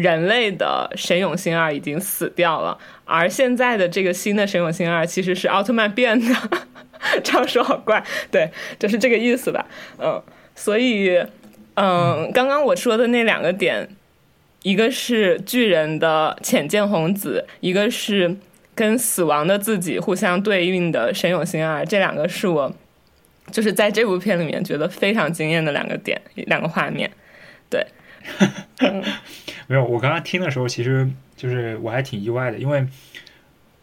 [0.00, 6.26] 人类的神勇星二已经死掉了，而现在的这个新的神勇星二其实是奥特曼变的。
[7.22, 9.64] 这样说好怪，对，就是这个意思吧，
[9.98, 10.20] 嗯，
[10.56, 11.16] 所以，
[11.74, 13.88] 嗯，刚刚我说的那两个点，
[14.64, 18.36] 一个是巨人的浅见红子，一个是
[18.74, 22.74] 跟死亡的自己互相对应的神勇星二，这两个是我
[23.52, 27.08] 就是在这部片里面觉得非常惊艳的两个点，两个画面，
[27.70, 27.86] 对，
[29.66, 32.86] 没有，我刚刚听的时候，其实就是我还挺意外的，因为。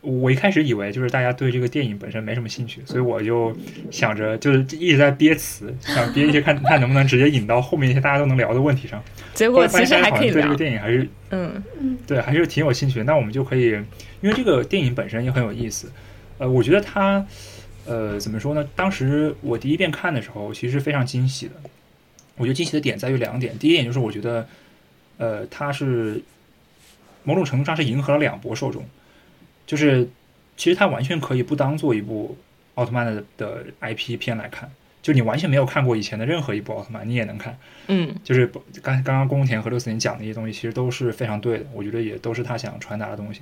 [0.08, 3.52] 我一开始以为就是大家对这个电影本身没什么兴趣，所以我就
[3.90, 9.04] 想着就是一直在憋词，想憋一些看看能不能直接引到后面一些大家都能聊的问题上。
[9.34, 13.02] 结果其实还可以对这个电影还是嗯嗯对还是挺有兴趣。
[13.02, 13.72] 那我们就可以，
[14.22, 15.92] 因为这个电影本身也很有意思。
[16.38, 17.26] 呃，我觉得它
[17.88, 18.64] 呃怎么说呢？
[18.76, 21.54] 当时我第一遍看的时候，其实非常惊喜的。
[22.38, 24.48] 我觉得惊喜的点在于两点，第一点就是我觉得
[25.18, 26.22] 呃它是
[27.24, 28.86] 某种程度上是迎合了两波受众。
[29.66, 30.08] 就是，
[30.56, 32.38] 其实它完全可以不当做一部
[32.76, 34.70] 奥特曼的的 IP 片来看，
[35.02, 37.58] 就你完全没有看过以前的任何一部奥特曼，你也能看。
[37.88, 38.46] 嗯，就是
[38.84, 43.42] 刚刚刚宫田和六四零讲的一些东西，其实都是非常对的，我觉得也都是他想传达的东西。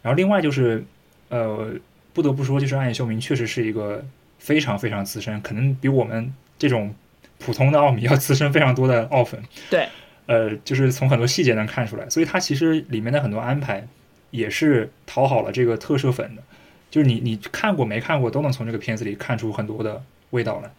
[0.00, 0.82] 然后另外就是，
[1.28, 1.70] 呃，
[2.14, 4.02] 不得不说，就是暗夜秀明确实是一个
[4.38, 6.94] 非常非常资深，可能比我们这种
[7.38, 9.42] 普通的奥米要滋生非常多的奥粉。
[9.70, 9.88] 对，
[10.26, 13.86] 呃，就是从很多细节能看出来，所以它其实里面的很多安排。
[14.30, 16.42] 也是讨好了这个特摄粉的，
[16.90, 20.70] 就是你你看过没看过都能从这个片子里看出很多的味道来。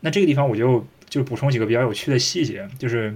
[0.00, 3.14] 那这个地方我就就补充几个比较有趣的细节，就是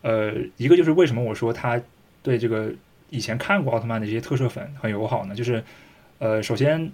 [0.00, 1.78] 呃一个就是为什么我说他
[2.22, 2.72] 对这个
[3.10, 5.34] 以前看过奥特曼的这些特摄粉很友好呢？
[5.34, 5.62] 就是
[6.18, 6.90] 呃首先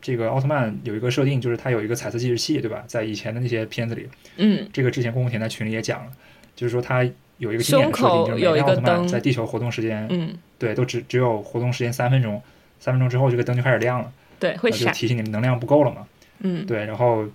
[0.00, 2.84] 这个奥特曼有一个设定，就是它有一个彩色计时器，对吧？
[2.86, 6.12] 在以前的那些片子里，嗯，这个之前宫田在群里也讲了，
[6.56, 7.02] 就是说他
[7.38, 10.36] 有一个经典的设定，就是每个奥特曼在地球活动时间，嗯。
[10.58, 12.42] 对，都只只有活动时间三分钟，
[12.78, 16.06] 三分钟之后这个灯就开始亮了，对，会闪，提醒你们能量不够了嘛。
[16.40, 17.26] 嗯，对，然后，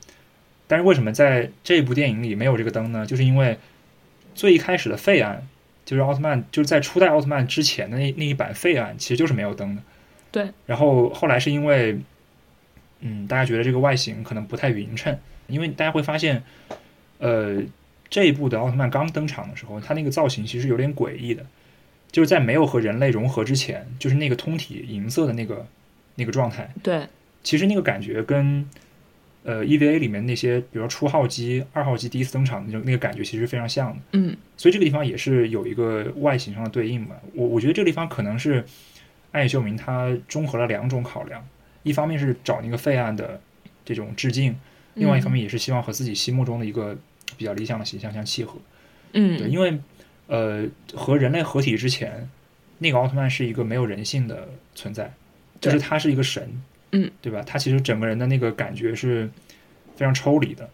[0.67, 3.03] 但是为什么在这部电影里没有这个灯呢？
[3.03, 3.57] 就是因为
[4.35, 5.47] 最一开始的废案，
[5.85, 9.81] 就是奥特曼就是在初代奥特曼之前的那那一版废案，其实就是没有灯的。
[10.31, 11.97] 对，然后后来是因为，
[12.99, 16.43] 嗯，大家觉得这个外形可能不太匀称，因为大家会发现，
[17.19, 17.61] 呃，
[18.09, 21.45] 这一部的奥特曼刚登场的时候，它那个造型其实有点诡异的。
[22.11, 25.67] 就是在没有和人类融合之前，就是那个通体银色的那个
[26.15, 26.73] 那个状态。
[26.81, 27.05] 对，
[27.43, 28.65] 其实那个感觉跟
[29.43, 33.97] 呃 EVA 里面那些，比如说初号机、二号机第一次登场那种那个感觉，其实非常像的。
[34.13, 37.17] 嗯，所以这个地方也是有一个外形上的对应吧。
[37.33, 38.63] 我我觉得这个地方可能是
[39.33, 41.45] 暗野秀明他综合了两种考量，
[41.85, 43.39] 一方面是找那个废案的
[43.85, 44.53] 这种致敬，
[44.95, 46.97] 另外一方面也是希望和自己心目中的一个
[47.37, 48.57] 比较理想的形象相契合。
[49.13, 49.79] 嗯，对，因为
[50.27, 52.27] 呃和人类合体之前，
[52.79, 55.13] 那个奥特曼是一个没有人性的存在，
[55.61, 56.49] 就是他是一个神。
[56.91, 57.43] 嗯，对吧？
[57.45, 59.29] 他其实整个人的那个感觉是
[59.95, 60.69] 非常抽离的，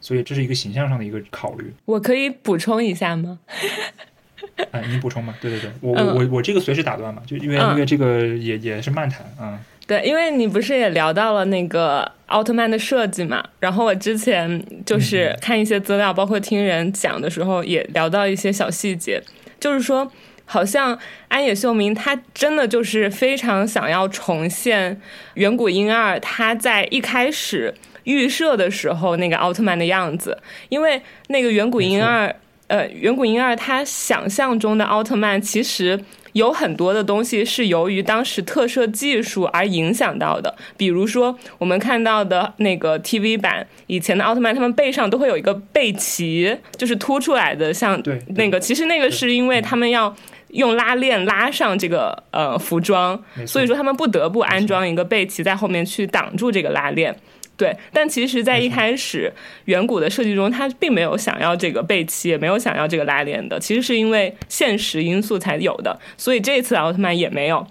[0.00, 1.72] 所以这是一个形象上的一个考虑。
[1.84, 3.38] 我可以补充一下吗？
[4.72, 5.34] 哎， 你补充吧。
[5.40, 9.64] 对对对，我我我我这个随时打断嘛，就因为因为这个也也是漫谈啊。
[9.86, 13.44] 对，因为你不是也聊到了那个奥特曼的设计嘛？
[13.60, 19.22] 然后我之前就是看一些资料，包括听人讲的时候，也聊到一些小细节，
[19.60, 20.10] 就是说。
[20.44, 25.00] 好像安野秀明他真的就是非常想要重现
[25.34, 27.72] 远古婴儿他在一开始
[28.04, 30.36] 预设的时候那个奥特曼的样子，
[30.68, 32.34] 因为那个远古婴儿，
[32.66, 35.98] 呃，远古婴儿他想象中的奥特曼其实
[36.32, 48.02] 有很多的东西是由于当时特摄技术而影响到的，比如说我们看到的那个 TV 版以前的奥特曼，他们背上都会有一个背鳍，就是凸出来的，像
[48.36, 50.14] 那个，其实那个是因为他们要。
[50.52, 57.16] 用拉链拉上这个呃服装，所以说他们不得不安装一个背鳍在后面去挡住这个拉链。
[57.62, 59.32] 对，但其实，在一开始
[59.66, 63.60] 远古的设计中，他并没有想要这个背鳍，也没有想要这个拉链的。
[63.60, 67.64] 其实是因为现实因素才有的，所以这次奥特曼也没有。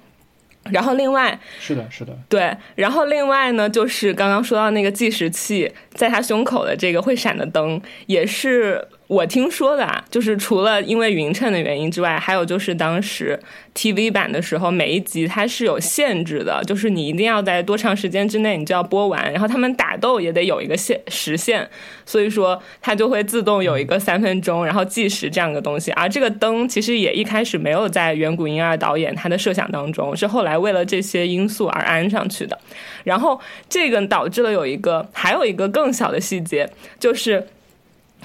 [0.69, 2.55] 然后另外是的，是的，对。
[2.75, 8.87] 然后另外呢，就是刚刚说到那个计时器，在他胸口的这个会闪的灯，也是。
[9.11, 13.37] 我听说的啊，就是除了因为匀称的原因之外，还有就是当时
[13.75, 21.69] TV 版的时候，每一集它是有限制的，就是你一定要在多长时间之内你就要播完，然后他们打斗也得有一个限时限，
[22.05, 25.91] 所以说它就会自动有一个三分钟，然后计时这样一个东西。
[25.91, 32.57] 而这个灯其实也一开始没有在远古婴儿导演他的设想当中，是后来为了这些因素而安上去的。
[33.03, 37.45] 然后这个导致了有一个还有一个更小的细节，就是。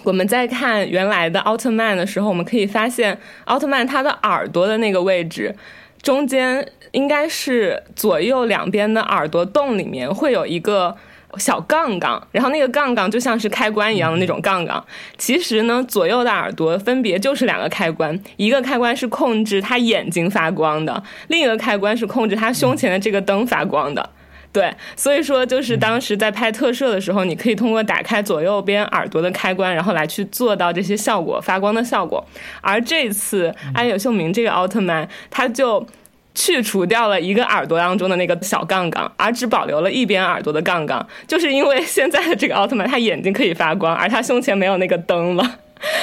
[0.02, 5.54] 我们在看原来的奥特曼的时候，我们可以发现，奥特曼他的耳朵的那个位置，
[6.00, 10.96] 中间应该是左右两边的耳朵洞里面会有一个
[11.38, 14.82] 小杠杠，然后那个杠杠就像是开关一样的那种杠杠。
[15.18, 24.08] 其实呢，左右的耳朵分别就是两个开关，一个开关是控制他眼睛发光的，另一个开关是控制他胸前的这个灯发光的。
[24.56, 32.24] 对，所以说就是当时在拍特摄的时候，你可以通过打开左右边耳朵的开关，然后来去做到这些效果，发光的效果。
[32.62, 35.86] 而这次安野秀明这个奥特曼，他就
[36.34, 45.58] 去除掉了一个耳朵当中的那个小杠杠，而只保留了一边耳朵的杠杠，就是因为现在的这个奥特曼他眼睛可以发光，而他胸前没有那个灯了，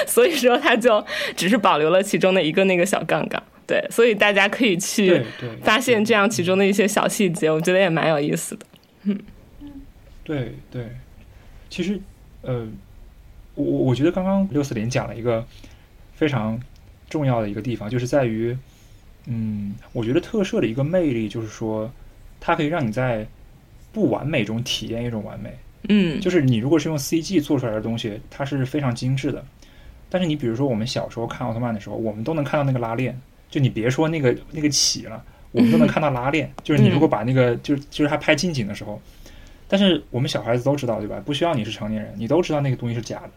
[0.05, 1.03] 所以说他就
[1.35, 3.41] 只是保留了其中的一个那个小杠杠。
[3.65, 5.23] 对，所以大家可以去
[5.63, 8.65] 发现这样其中的一些小细节，我觉得也蛮有意思的。
[9.04, 9.19] 嗯，
[10.23, 10.89] 对对，
[11.69, 11.99] 其实
[12.41, 12.67] 呃，
[13.56, 15.45] 我我觉得刚刚六四零讲了一个
[16.13, 16.60] 非常
[17.10, 18.58] 重要的一个地方，就是在于，
[19.28, 21.91] 嗯，我觉得特摄的一个魅力就是说，
[22.39, 23.26] 它可以让你在
[23.91, 25.54] 不完美中体验一种完美。
[25.89, 29.45] 嗯，就是你如果是用 CG 做出来的东西，它是非常精致的。
[30.10, 33.19] 但是你比如说我们小时候看奥特曼的时候，我们都能看到那个拉链。
[33.53, 36.51] 就你别说那个那个起了，我们都能看到拉链。
[36.63, 38.99] 就是你如果把那个，就是就是他拍近景的时候，
[39.67, 41.21] 但是我们小孩子都知道，对吧？
[41.23, 43.29] 不需要你是成年人，你都知道那个东西是假的。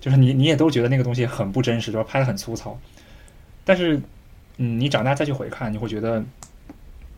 [0.00, 2.78] 就是你你也都觉得那个东西很不真实，就是拍的很粗糙。
[3.66, 4.00] 但是，
[4.56, 6.24] 嗯，你长大再去回看，你会觉得，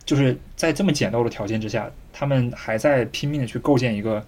[0.04, 4.26] 就是在这么简陋的条件之下，他们还在拼命的去构建一个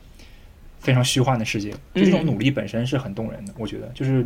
[0.78, 1.72] 非常虚幻的世界。
[1.94, 3.88] 就这种努力本身是很动人的，我觉得。
[3.88, 4.24] 就是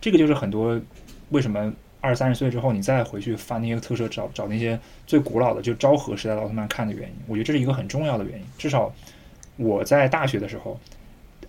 [0.00, 0.80] 这个就是很多
[1.28, 1.70] 为什么。
[2.00, 8.44] 二三十岁之后，你再回去翻那些特摄，找找那些最古老的，就昭和时代的奥特曼看的原因，我觉得这是一个很重要的原因。
[8.56, 8.90] 至少
[9.56, 10.80] 我在大学的时候，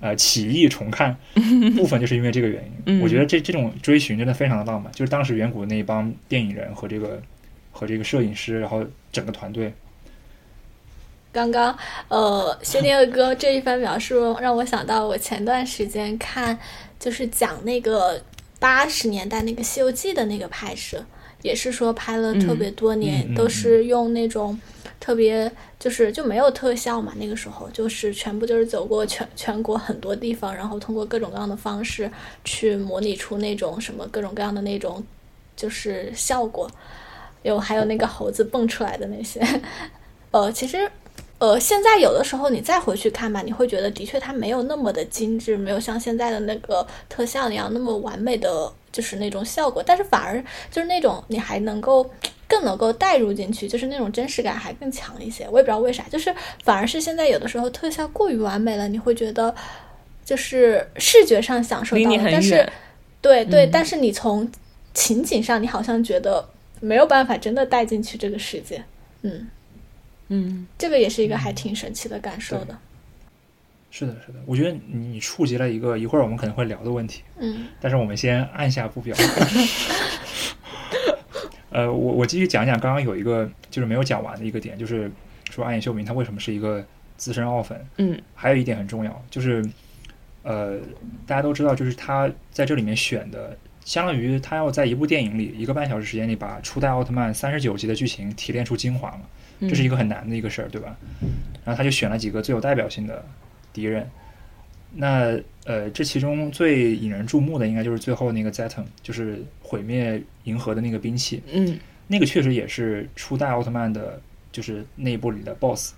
[0.01, 1.15] 呃，起义重看
[1.77, 3.01] 部分就是因为这个原因。
[3.01, 7.21] 我觉得这这种追寻真的非常的浪漫，就是当时远古那一帮电影人和这个
[7.71, 9.73] 和这个摄影师，然后整个团队。
[11.31, 11.73] 刚刚
[12.09, 16.59] 呃，薛定谔哥这一番描述让我想到，我前段时间看
[16.99, 18.21] 就是讲那个。
[18.61, 21.03] 八十年代那个《西游记》的那个拍摄，
[21.41, 24.55] 也是说拍了特别多年，都是用那种
[24.99, 27.11] 特别就是就没有特效嘛。
[27.17, 32.09] 那个时候就是全部就是走过全全国很多地方，然后通过各种各样的方式
[32.43, 35.03] 去模拟出那种什么各种各样的那种
[35.55, 36.69] 就是效果，
[37.41, 39.41] 有还有那个猴子蹦出来的那些，
[40.29, 40.87] 呃，其实
[41.41, 50.39] 呃，现在有的时候你再回去看吧，你会觉得的确它没有那么的精致，没有像现在的那个特效一样那么完美的就是那种效果，但是反而
[50.69, 52.07] 就是那种你还能够
[52.47, 55.45] 更能够带入进去，就是那种真实感还更强一些。
[55.49, 56.31] 我也不知道为啥，就是
[56.63, 59.55] 反而是现在有的时候特效过于完美了，你会觉得
[60.23, 62.69] 就是视觉上享受到了，但是
[63.19, 64.47] 对对，但是你从
[64.93, 66.47] 情景上，你好像觉得
[66.79, 68.83] 没有办法真的带进去这个世界，
[69.23, 69.49] 嗯。
[70.33, 72.77] 嗯，这个也是一个还挺神奇的感受的。
[73.91, 77.21] 是的，是的，我觉得你触及了一个一会儿我们可能会聊的问题。
[77.37, 79.13] 嗯，但是我们先按下不表。
[81.69, 85.11] 呃，我我继续讲讲刚刚有一个就是没有讲完的一个点，就是
[85.49, 86.85] 说暗野秀明他为什么是一个
[87.17, 87.85] 资深奥粉。
[87.97, 89.61] 嗯，还有一点很重要，就是
[90.43, 90.79] 呃，
[91.27, 99.23] 大家都知道，就是他在这里面选的，相当于他要在一部电影里一个半小时时间里把初代奥特曼三十九集的剧情提炼出精华嘛。
[99.61, 100.97] 这是一个很难的一个事儿，对吧？
[101.63, 103.23] 然后他就选了几个最有代表性的
[103.71, 104.09] 敌人。
[104.93, 111.41] 那呃，这其中最引人注目的应该就是最后那个 Zeton，就是毁灭银河的那个兵器。
[111.51, 114.19] 嗯，那个确实也是初代奥特曼的，
[114.51, 115.93] 就是内部里的 BOSS。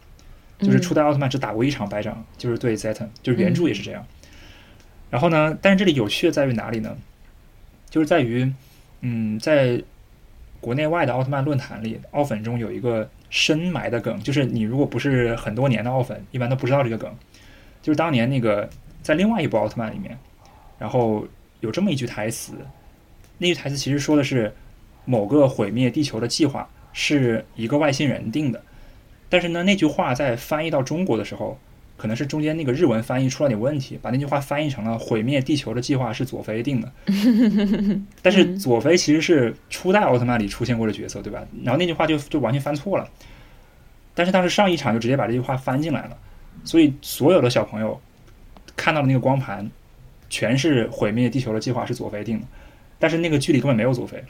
[0.60, 4.06] 就是初代奥特曼只打过一场败仗，就是对 Zeton，就是原著也是这样。
[5.10, 6.96] 然后呢，但是这里有趣的在于哪里呢？
[7.90, 8.54] 就是在于，
[9.02, 9.82] 嗯，在
[10.60, 13.10] 国内外的奥特曼论坛里，奥粉中有一个。
[13.34, 17.12] 深埋的梗，就是你如果不是很多年的奥粉，一般都不知道这个梗。
[17.82, 18.70] 就是当年那个
[19.02, 20.16] 在另外一部奥特曼里面，
[20.78, 21.28] 然后
[21.60, 22.54] 有这么一句台词，
[23.40, 24.54] 那句台词其实说的是
[25.04, 28.64] 某个毁灭地球的计划是一个外星人定的，
[29.30, 31.58] 但是呢，那句话在翻译到中国的时候，
[32.04, 36.92] 可能是中间那个日文翻译出了点问题，把那句话翻译成了毁灭地球的计划是佐菲定的。
[38.22, 41.42] 但是佐菲其实是初代奥特曼里出现过的角色，对吧？
[41.64, 43.10] 然后那句话就就完全翻错了。
[44.14, 46.18] 但是当时上一场就直接把这句话翻进来了，
[46.66, 47.98] 所以所有的小朋友
[48.76, 49.72] 看到的那个光盘，
[50.30, 52.46] 全是毁灭地球的计划是佐菲定的，
[53.00, 54.22] 但是那个剧里根本没有佐菲，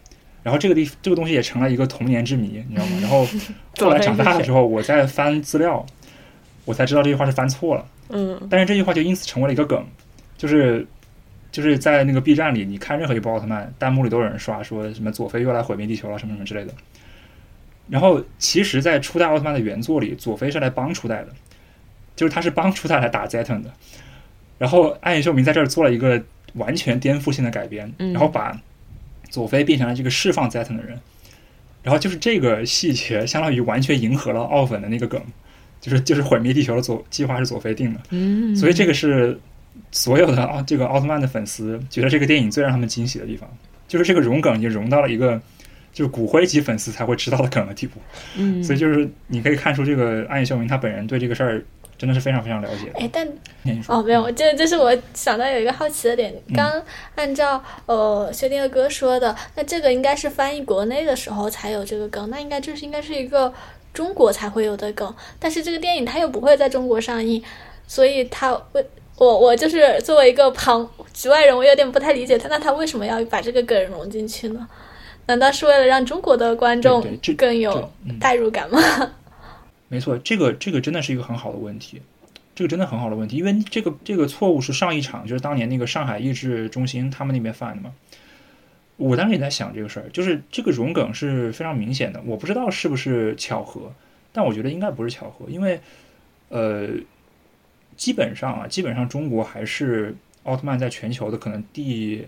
[0.44, 3.00] 然后这个地这个东西也成了一个童年之谜，你知道吗？
[3.02, 3.28] 然后
[3.80, 5.84] 后来长大的时候，我在翻资料，
[6.66, 7.86] 我才知道这句话是翻错了。
[8.10, 9.86] 嗯，但是这句话就因此成为了一个梗，
[10.38, 10.86] 就是
[11.52, 16.74] 就是在那个 B 站里，你看任何一部奥特曼，弹幕里都有人刷说什么佐菲又来毁灭地球了，什么什么之类的。
[17.90, 21.28] 然后，其实，在初代奥特曼的原作里，佐菲是来帮初代的，
[22.16, 23.70] 就是他是帮初代来打 Zeton 的。
[24.58, 28.58] 然后，暗夜秀明在这儿做了一个完全颠覆性的改编，然后把
[29.30, 30.98] 佐菲变成了这个释放 Zeton 的人。
[31.84, 35.22] 然后，就是这个细节，相当于完全迎合了奥粉的那个梗，
[35.84, 38.00] 就是就是毁灭地球的佐计划是佐菲定的。
[38.12, 39.38] 嗯，所以这个是
[39.92, 43.50] 所有的奥这个奥特曼的粉丝觉得这个电影最让他们惊喜的地方，
[43.88, 45.40] 就是这个融梗已经融到了一个。
[45.92, 48.00] 就是骨灰级粉丝才会知道的梗的地步，
[48.36, 51.64] 嗯，所以就是你可以看出这个暗夜秀明他本人对这个事儿
[52.00, 52.92] 真的是非常非常了解。
[52.96, 53.28] 哎，但
[53.88, 56.34] 哦，没有，这这是我想到有一个好奇的点。
[56.56, 56.82] 刚
[57.14, 63.54] 按照呃薛定谔哥说的，那这个应该是翻译国内的时候才有这个梗，那应该这是应该是一个
[63.94, 65.16] 中国才会有的梗。
[65.40, 67.42] 但是这个电影它又不会在中国上映，
[67.88, 68.86] 所以他为
[69.18, 74.68] 我我就是作为一个旁局外人，我有点不太理解他，那他为什么要把这个梗融进去呢？
[75.28, 77.06] 难道是为了让中国的观众
[77.38, 77.90] 更有
[78.20, 78.80] 代入感吗？
[79.88, 82.02] 没错，这个这个真的是一个很好的问题，
[82.56, 87.92] 这个真的很好的问题，因为这个这个错误是上一场就是当年那个上海译制中心他们那边犯的嘛。
[88.98, 93.92] 我当时也在想这个事儿，就是这个融梗是非常明显的，我不知道是不是巧合，
[94.32, 95.80] 但我觉得应该不是巧合，因为
[96.50, 96.90] 呃，
[97.96, 102.28] 基本上啊，基本上中国还是奥特曼在全球的可能第。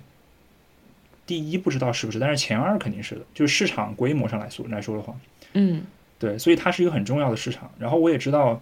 [1.27, 5.15] 第一不知道是不是，但是前二肯定是的，就是市场规模上来说来说的话，
[5.53, 5.81] 嗯，
[6.19, 7.71] 对，所以它是一个很重要的市场。
[7.79, 8.61] 然后我也知道，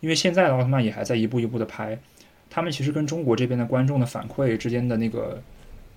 [0.00, 1.98] 因为现在的奥特曼也还在一步一步的拍，
[2.48, 5.42] 他们其实跟中国这边的观众的反馈之间的那个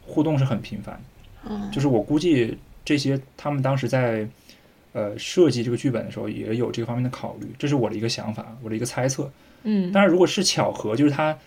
[0.02, 1.02] 互动是很频繁。
[1.50, 4.28] 嗯，就是我估计这些他们当时在
[4.94, 9.32] 呃设计这个剧本的时候也有这方面的考虑，这是我的一个想法，我的一个猜测。
[9.64, 11.38] 嗯，当然如果是巧合，就是他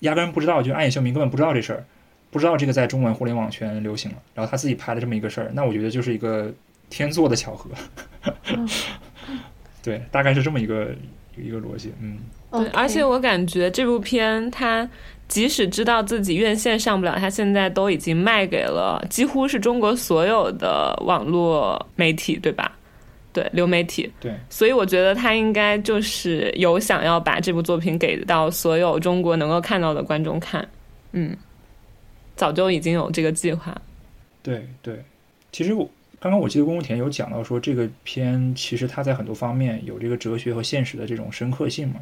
[0.00, 1.84] 压根不知道，就暗夜秀明根本不知道这事儿。
[2.28, 6.52] 不知道这个在中文互联网圈流行了，然后他自己拍了这么一个事儿，那我觉得就是一个
[6.90, 7.70] 天作的巧合。
[9.82, 10.94] 对，大概是这么一个
[11.36, 11.92] 一个逻辑。
[12.02, 12.18] 嗯，
[12.50, 14.86] 对，而且我感觉这部片，他
[15.28, 22.76] 即使知道自己院线上不了，他现在都已经卖给了几乎是中国所有的网络媒体，对吧？
[23.32, 24.10] 对，流媒体。
[24.20, 30.66] 对，所以我觉得他应该就是有想要把这部作品给到所有中国能够看到的观众看。
[31.12, 31.36] 嗯。
[32.36, 33.74] 早就已经有这个计划，
[34.42, 35.02] 对对，
[35.52, 35.88] 其实我
[36.20, 41.94] 刚刚我记得宫武田有讲到说，这个片其实它在很多方面有这个哲学和现实的这种深刻性嘛。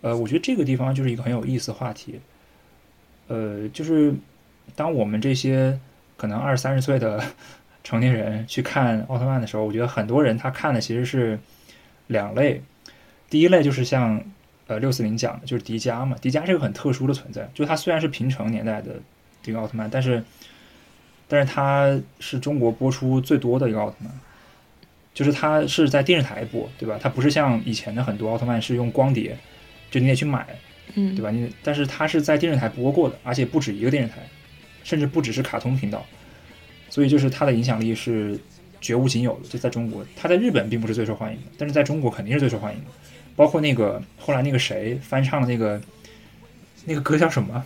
[0.00, 2.20] 呃，我觉得这个地方就是一个很有意思的话题。
[3.26, 4.14] 呃，就是
[4.74, 5.78] 当我们这些
[6.16, 7.22] 可能二三十岁的
[7.84, 11.38] 成年人去看奥特曼的时候，我觉得很多人他看的其实是
[12.06, 12.62] 两类。
[13.30, 14.22] 第一类就是像
[14.66, 16.16] 呃六四零讲的，就是迪迦嘛。
[16.20, 18.96] 迪迦是个很特殊的存在，就他虽然是平成年代的
[19.42, 20.22] 这个奥特曼，但是
[21.26, 24.10] 但是他是中国播出最多的一个奥特曼，
[25.12, 26.98] 就是他是在电视台播，对吧？
[26.98, 29.36] 他不是像以前的很多奥特曼是用光碟，
[29.90, 30.46] 就你得去买，
[30.94, 31.30] 嗯，对吧？
[31.30, 34.16] 你但是它是在电视台播过的，而且不止一个电视台，
[34.84, 36.04] 甚至不只是卡通频道，
[36.88, 38.38] 所以就是它的影响力是
[38.80, 39.48] 绝无仅有的。
[39.48, 42.86] 就在中国，它在日本并不是最受欢迎的，但是在中国肯定是最受欢迎的。
[43.36, 45.80] 包括那个后来那个谁翻唱的那个
[46.84, 47.64] 那个歌叫什么？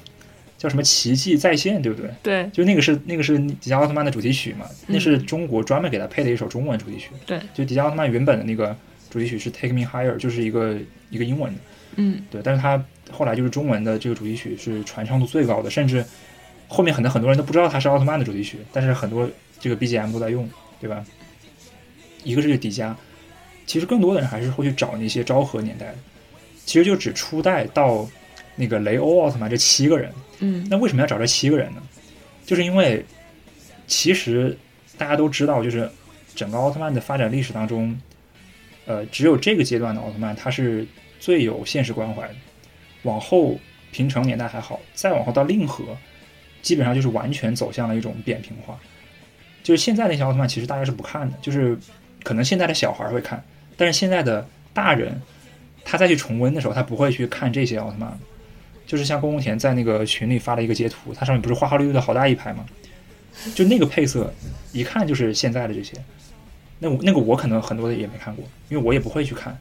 [0.58, 2.08] 叫什么奇迹再现，对不对？
[2.22, 4.64] 对，就那个是那个是迪迦奥特曼的主题曲嘛？
[4.86, 7.08] 那是中国专门给他配的一首中文主题曲。
[7.26, 8.76] 对，就迪迦奥特曼原本的那个
[9.10, 10.78] 主题曲是 Take Me Higher，就是一个
[11.10, 11.60] 一个英文的。
[11.96, 16.04] 嗯，对，但是他后来就是中文的这个主题曲是传唱度最高的，甚至
[16.68, 19.28] 后面可能很多人都不知道它是奥特曼的主题曲，但是很多
[19.60, 20.48] 这个 BGM 都在用，
[20.80, 21.04] 对吧？
[22.24, 22.94] 一个是迪迦，
[23.66, 25.94] 其实更多的人还是会去找那些昭和年代的，
[26.64, 28.08] 其实就指初代到
[28.56, 30.10] 那个雷欧奥特曼这七个人。
[30.38, 31.82] 嗯，那为什么要找这七个人呢？
[32.46, 33.04] 就是因为
[33.86, 34.56] 其实
[34.96, 35.90] 大家都知道，就是
[36.34, 37.96] 整个奥特曼的发展历史当中，
[38.86, 40.86] 呃，只有这个阶段的奥特曼他是
[41.22, 42.28] 最有现实关怀。
[43.04, 43.56] 往后
[43.92, 45.84] 平成年代还好，再往后到令和，
[46.62, 48.76] 基本上就是完全走向了一种扁平化。
[49.62, 51.78] 就是现在那些奥特曼其实大家是不看的，就是
[52.24, 53.40] 可能现在的小孩会看，
[53.76, 54.44] 但是现在的
[54.74, 55.22] 大人
[55.84, 58.18] 他再去重温的时候，他不会去看这些奥特曼。
[58.84, 62.66] 就是像宫宫田在那个群里发了一个截图，它上面不是花花绿绿的好大一排吗？
[63.54, 64.34] 就那个配色，
[64.72, 65.94] 一看就是现在的这些。
[66.80, 69.56] 那我那个我可能很多的也没看过，因为我也不会去看。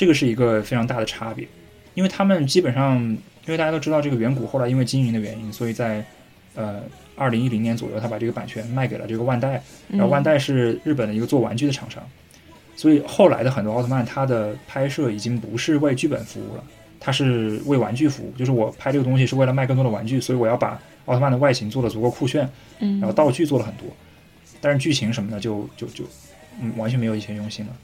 [0.00, 1.46] 这个是一个非常大的差别，
[1.92, 6.02] 因为他们基本上，因为大家都知道这个远古后来因为经营的原因，所以在
[6.54, 6.80] 呃
[7.16, 12.02] 二零一零年左右，他把这个版权卖给了这个万代，然后万代是日本的一个做玩具的厂商，
[12.74, 16.64] 所以后来的很多奥特曼，它的拍摄已经不是为剧本服务了。
[16.98, 22.48] 它是为玩具服务，就是我拍这个东西是为了卖更多的玩具，所以我要把奥特曼的外形做的足够酷炫，
[22.78, 23.86] 嗯，然后道具做了很多，
[24.62, 26.04] 但是剧情什么的就就就
[26.58, 27.76] 嗯完全没有以前用心了。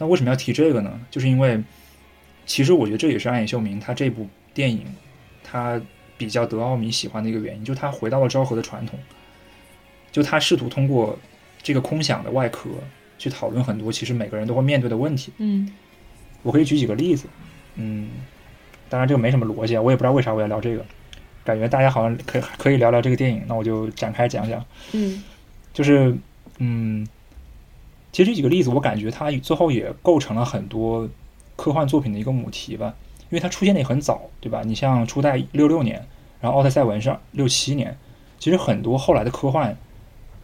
[0.00, 0.98] 那为什么要提这个呢？
[1.10, 1.62] 就是因为
[2.46, 4.84] 其实我觉得这也是暗野秀明他这部电影
[5.44, 5.80] 他
[6.16, 8.98] 比较得奥米喜欢的一个原因，就他回到了昭和的传统，
[10.10, 11.16] 就他试图通过
[11.62, 12.70] 这个空想的外壳
[13.18, 15.32] 去讨论很多其实每个人都会面对的问题。
[15.36, 15.70] 嗯，
[16.42, 17.26] 我可以举几个例子，
[17.76, 18.08] 嗯。
[18.88, 20.84] 当然这个没什么逻辑啊，我也不知道为啥我要聊这个，
[21.44, 24.64] 感觉大家好像可可以聊聊这个电影，那我就展开讲讲。
[24.94, 25.22] 嗯，
[25.72, 26.12] 就是
[26.58, 27.06] 嗯，
[28.12, 31.08] 其实这几个例子，我感觉它最后也构成了很多
[31.56, 32.94] 科幻作品的一个母题吧，
[33.30, 34.62] 因为它出现的也很早，对吧？
[34.64, 36.06] 你像初代六六年，
[36.40, 37.96] 然后奥特赛文是六七年，
[38.38, 39.76] 其实很多后来的科幻，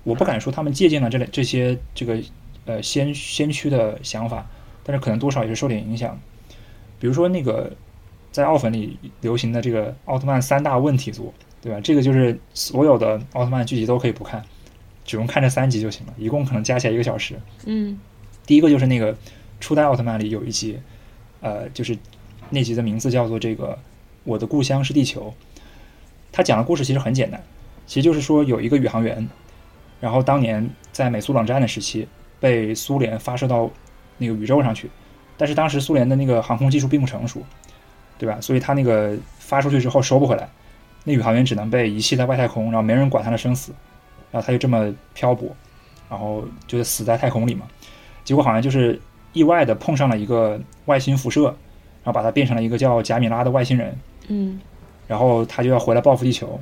[0.04, 2.18] 我不敢说他们借鉴了这类这些这个
[2.64, 4.46] 呃先先驱的想法，
[4.82, 6.18] 但是可能多少也是受点影响，
[6.98, 7.72] 比如说那个。
[8.32, 11.80] 在奥粉里流行的这个奥特曼三大问题组，对吧？
[11.80, 14.44] 这个就是所有的奥特曼剧集都可以不看，
[15.06, 17.40] 只用看这三集就行了，一共可能加起来一个小时。
[17.64, 17.98] 嗯，
[18.44, 19.16] 第一个就是那个
[19.60, 20.78] 初代奥特曼里有一集，
[21.40, 21.96] 呃，就是
[22.50, 23.78] 那集的名字叫做这个
[24.24, 25.32] “我的故乡是地球”。
[26.32, 27.42] 他讲的故事其实很简单，
[27.86, 29.26] 其实就是说有一个宇航员，
[30.00, 32.06] 然后当年在美苏冷战的时期
[32.40, 33.70] 被苏联发射到
[34.18, 34.90] 那个宇宙上去，
[35.38, 37.42] 但是当时苏联的那个航空技术并不成熟。
[38.18, 38.40] 对吧？
[38.40, 40.48] 所以他那个发出去之后收不回来，
[41.04, 43.74] 那宇航员只能被遗弃在外太空，然后没人管他的生死，
[44.30, 45.54] 然后他就这么漂泊，
[46.10, 47.66] 然后就死在太空里嘛。
[48.24, 49.00] 结果好像就是
[49.32, 53.96] 意外的碰上了一个外星辐射，然后把他变成了一个叫贾米拉的外星人。
[54.28, 54.60] 嗯，
[55.06, 56.60] 然后他就要回来报复地球，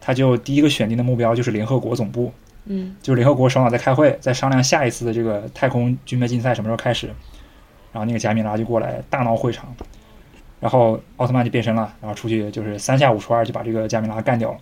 [0.00, 2.32] 他就第一个选定的目标就是联合国总部。
[2.64, 7.06] 嗯，就是联合国首脑在开会，在商量下一次的这个太空军备竞赛什么时候开始，
[7.92, 9.72] 然后那个贾米拉就过来大闹会场。
[10.58, 14.58] 然后奥特曼就变身了，然后出去就是三下五除二就把这个贾米拉干掉了。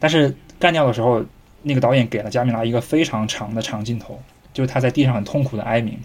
[0.00, 1.24] 但是干掉的时候，
[1.62, 5.98] 那个导演给了加米拉一个非常长的长镜头，就是他在地上很痛苦的哀鸣。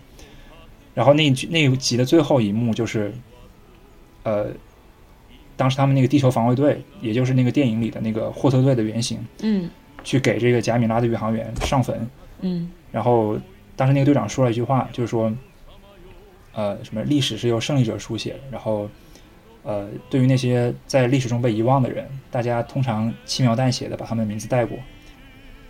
[0.95, 3.13] 然后那那一集的最后一幕就是，
[4.23, 4.47] 呃，
[5.55, 9.69] 当时他们那个地球防卫队，也就是那个电影里的那个霍特队的原型，嗯，
[10.03, 13.37] 去给这个加米拉的宇航员上坟，嗯，然后
[13.75, 15.31] 当时那个队长说了一句话，就是说。
[16.57, 18.39] 呃，什么历史是由胜利者书写的？
[18.49, 18.89] 然后，
[19.65, 24.77] 呃，对于那些在历史中被遗忘的人，大家通常轻描淡写的把他们的名字带过。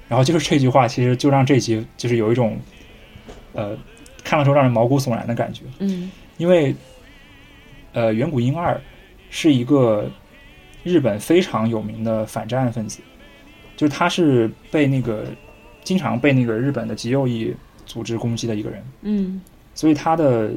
[0.08, 2.60] 然后就是这句话，其实就让这集就是有一种，
[3.54, 3.76] 呃，
[4.24, 5.64] 看了之后让人毛骨悚然的感觉。
[5.80, 6.76] 嗯因为，
[7.94, 8.80] 呃，远古婴二
[9.30, 10.12] 是一个
[10.84, 13.00] 日本非常有名的反战分子，
[13.78, 15.26] 就是他是被那个
[15.84, 19.42] 经常被那个日本的极右翼组织攻击的一个人，嗯
[19.74, 20.52] 所以他的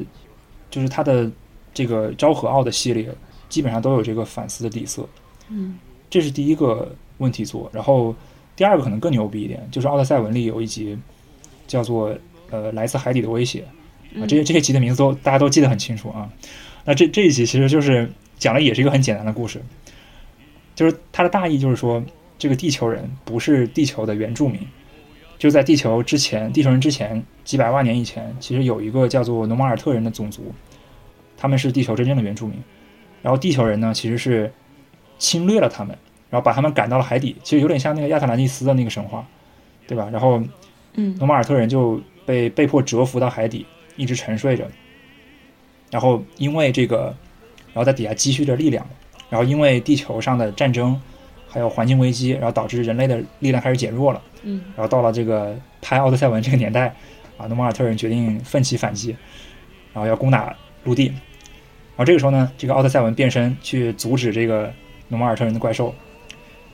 [0.69, 1.31] 就是他的
[1.73, 3.09] 这个昭和奥的系列
[3.49, 5.07] 基本上都有这个反思的底色。
[5.49, 5.77] 嗯。
[6.09, 8.15] 这是第一个问题做，然后
[8.55, 10.97] 第二个可能更牛逼一点，就是《奥德赛文》里有一集
[11.67, 12.17] 叫做
[12.49, 13.63] 呃来自海底的威胁。
[14.15, 16.27] 啊，这些这些集的名字都大家都记得很清楚啊。
[16.83, 19.61] 那这这一集其实就是讲的也是一个很简单的故事，
[20.73, 22.03] 就是它的大意就是说，
[22.39, 24.59] 这个地球人不是地球的原住民，
[25.37, 30.51] 就在地球之前，地球人之前几百万年以前，其实有一个叫做努马尔特人的种族，
[31.37, 32.57] 他们是地球真正的原住民，
[33.21, 34.51] 然后地球人呢其实是
[35.17, 35.97] 侵略了他们，
[36.29, 39.25] 然后把他们赶到了海底，其实有点像那个亚特兰蒂斯的那个神话，
[39.87, 40.09] 对吧？
[40.11, 40.41] 然后
[40.93, 43.65] 嗯努马尔特人就被被迫蛰伏到海底，
[43.95, 44.63] 一直沉睡着。
[45.91, 47.15] 然后因为这个，
[47.73, 48.85] 然后在底下积蓄着力量，
[49.29, 50.99] 然后因为地球上的战争，
[51.47, 54.21] 还有环境危机，然后导致人类的力量开始减弱了。
[54.43, 56.95] 嗯然后到了这个拍《奥德赛文》这个年代，
[57.37, 59.09] 啊，努马尔特人决定奋起反击，
[59.91, 61.11] 然后要攻打陆地。
[61.99, 64.71] 然后这个时候呢，这个奥特赛文变身去阻止这个
[65.09, 65.93] 努马尔特人的怪兽。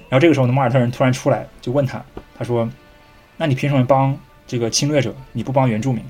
[0.07, 1.99] 然后这个时候，努马尔特人突然出来就问他，
[2.37, 2.69] 他说
[3.35, 4.15] ：“那你凭什么帮
[4.45, 6.03] 这个侵略者，你不帮原住民，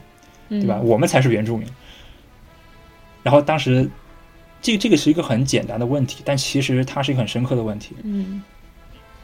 [0.49, 0.82] 嗯，对吧？
[0.84, 1.66] 我们才是原住民。”
[3.24, 3.89] 然后当时，
[4.61, 7.95] 这这个是一个很简单的问题，但其实它是一个很深刻的问题。
[8.03, 8.43] 嗯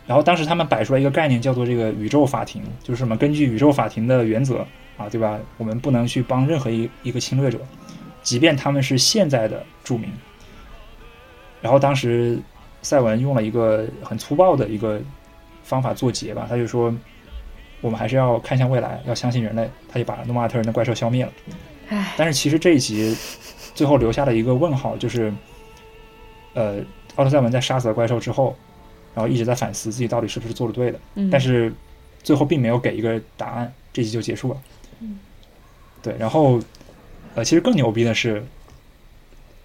[0.07, 4.65] 然后当时他们摆出来一个概念，叫做这个宇宙法庭，就是什么根据宇宙法庭的原则
[4.97, 5.37] 啊，对吧？
[5.57, 7.59] 我们不能去帮任何一一个侵略者，
[8.21, 10.11] 即便他们是现在的著名。
[11.61, 12.39] 然后当时
[12.81, 14.99] 赛文用了一个很粗暴的一个
[15.63, 16.93] 方法做结吧，他就说
[17.81, 21.31] 我们还是要看向未来，要相信人类，他就把诺马特人的怪兽消灭了。
[21.89, 23.15] 唉，但是其实这一集
[23.75, 25.31] 最后留下了一个问号，就是，
[26.53, 26.79] 呃，
[27.15, 28.55] 奥特赛文在杀死了怪兽之后，
[29.13, 31.71] 然后一直在反思自己到底是不是做的对的，嗯但是
[32.23, 34.57] 最后并没有给一个答案，这集就结束了。
[35.01, 35.19] 嗯
[36.01, 36.59] 对，然后，
[37.35, 38.43] 呃，其实更牛逼的是，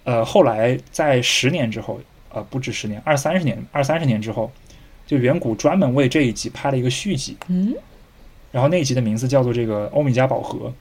[0.05, 1.99] 呃，后来在十年之后，
[2.29, 4.51] 呃，不止十年，二三十年，二三十年之后，
[5.05, 7.75] 就远古专门为这一集拍了一个续集，嗯
[8.51, 10.73] 然后那一集的名字叫做这个欧米伽宝盒。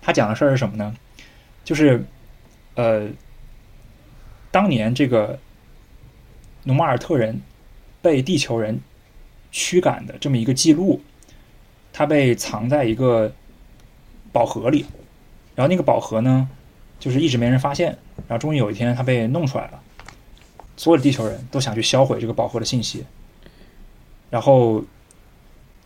[0.00, 0.94] 它讲的事儿是什么呢？
[1.64, 2.02] 就是，
[2.76, 3.08] 呃，
[4.52, 5.38] 当年这个
[6.62, 7.42] 努马尔特人
[8.00, 8.80] 被地球人
[9.50, 11.02] 驱赶的这么一个记录，
[11.92, 13.32] 它被藏在一个
[14.32, 14.86] 宝盒里。
[15.58, 16.48] 然后那个宝盒呢，
[17.00, 17.98] 就是一直没人发现。
[18.28, 19.82] 然后终于有一天，它被弄出来了。
[20.76, 23.04] 所有的地球人都想去销毁这个宝盒的信息。
[24.30, 24.84] 然后，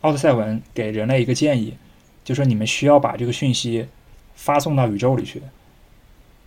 [0.03, 1.75] 奥特赛文给人类一个建议，
[2.23, 3.87] 就说你们需要把这个讯息
[4.35, 5.41] 发送到宇宙里去，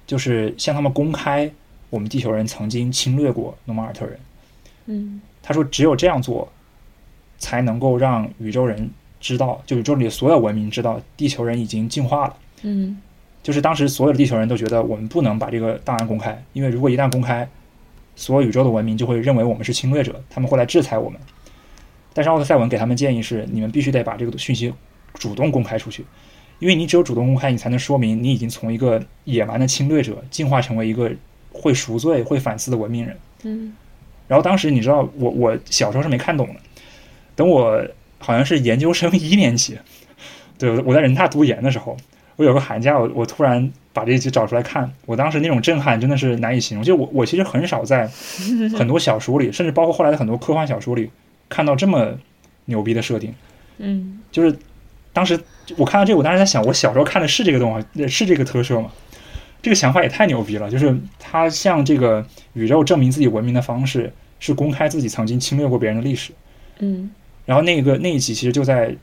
[0.06, 1.52] 就是向他们公开
[1.90, 4.20] 我们地球人曾经侵略过诺马尔特人。
[4.86, 6.48] 嗯他说，只有这样做，
[7.40, 8.88] 才能够让宇宙人
[9.20, 12.38] 知道，就宇宙里所有文明知道地球人已经进化了。
[12.62, 13.02] 嗯
[13.46, 17.48] 就是当时所有的地球人都觉得我们不能把这个档案公开，因为如果一旦公开，
[18.16, 21.22] 所有宇宙的文明就会认为我们是侵略者，他们会来制裁我们。
[22.12, 24.74] 但是奥特赛文给他们建议是，你们必须得把这个讯息
[25.14, 26.04] 主动公开出去，
[26.58, 31.12] 因为你只有主动公开，你才能说明你已经从一个野蛮的侵略者进化成为一个
[31.52, 33.16] 会赎罪、会反思的文明人。
[33.44, 33.72] 嗯
[34.28, 36.56] 然后当时你知道，我我小时候是没看懂的，
[37.36, 37.88] 等我
[38.18, 39.78] 好像是研究生一年级，
[40.58, 41.96] 对，我在人大读研的时候，
[42.36, 46.84] 我有个寒假，我我突然把这一集找出来看，我当时那种震撼真的是难以形容。
[46.84, 48.08] 就我我其实很少在
[48.78, 51.10] 很多小说里，甚至包括后来的很多科幻小说里
[51.48, 52.18] 看到这么
[52.66, 53.34] 牛逼的设定。
[53.78, 54.58] 嗯就是
[55.14, 55.40] 当时
[55.78, 58.92] 我看到这个，我当时在想，我小时候看的是这个动画，呃是这个特摄吗？
[59.62, 60.70] 这个想法也太牛逼了！
[60.70, 62.24] 就是他向这个
[62.54, 66.34] 宇宙证明自己文明的方式是公开自己曾经侵略过别人的历史。
[66.80, 67.10] 嗯
[67.46, 68.96] 然后那个那一集其实就在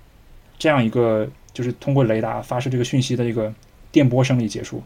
[0.58, 3.52] 这样一个就是通过雷达发射这个讯息的一个
[3.90, 4.82] 电波声里结束。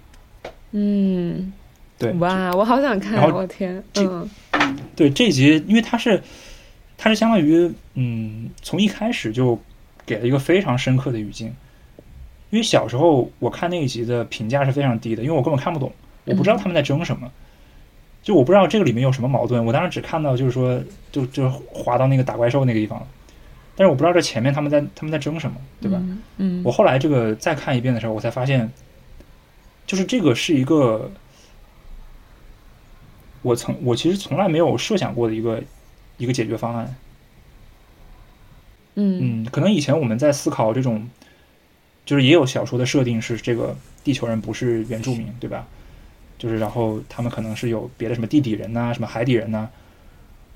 [0.72, 1.52] 嗯，
[1.98, 6.22] 对，哇，我好想看我天，这嗯对这一集，因为它是
[6.98, 9.58] 它是相当于嗯，从一开始就
[10.04, 11.54] 给了一个非常深刻的语境。
[12.50, 15.92] 因为小时候我看那一集的评价是非常低的，因为我根本看不懂，
[16.24, 17.30] 我不知道他们在争什么，
[18.22, 19.64] 就我不知道这个里面有什么矛盾。
[19.64, 23.06] 我当时只看到就是说，就就滑到那个打怪兽那个地方了，
[23.76, 25.98] 但是我不知道这前面他们在他们在争什么，对吧？
[26.00, 28.72] 嗯嗯我后来这个再看一遍的时候，我才发现，
[29.86, 31.10] 就是这个是一个
[33.42, 35.62] 我从我其实从来没有设想过的一个
[36.16, 36.96] 一个解决方案。
[38.94, 41.08] 嗯嗯，可能以前我们在思考这种，
[42.06, 45.66] 就是也有小说的设定是这个地球人不是原住民，对吧？
[46.38, 49.68] 就是然后他们可能是有别的什么地底人呐、什么海底人呐、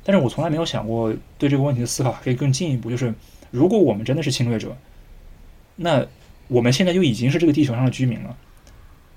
[0.04, 3.12] 但是我从来没有想过对这个问题的思考可以更进一步，就是
[3.50, 4.76] 如果我们真的是侵略者，
[5.76, 6.06] 那
[6.48, 8.36] 我们现在就已经是这个地球上的居民了，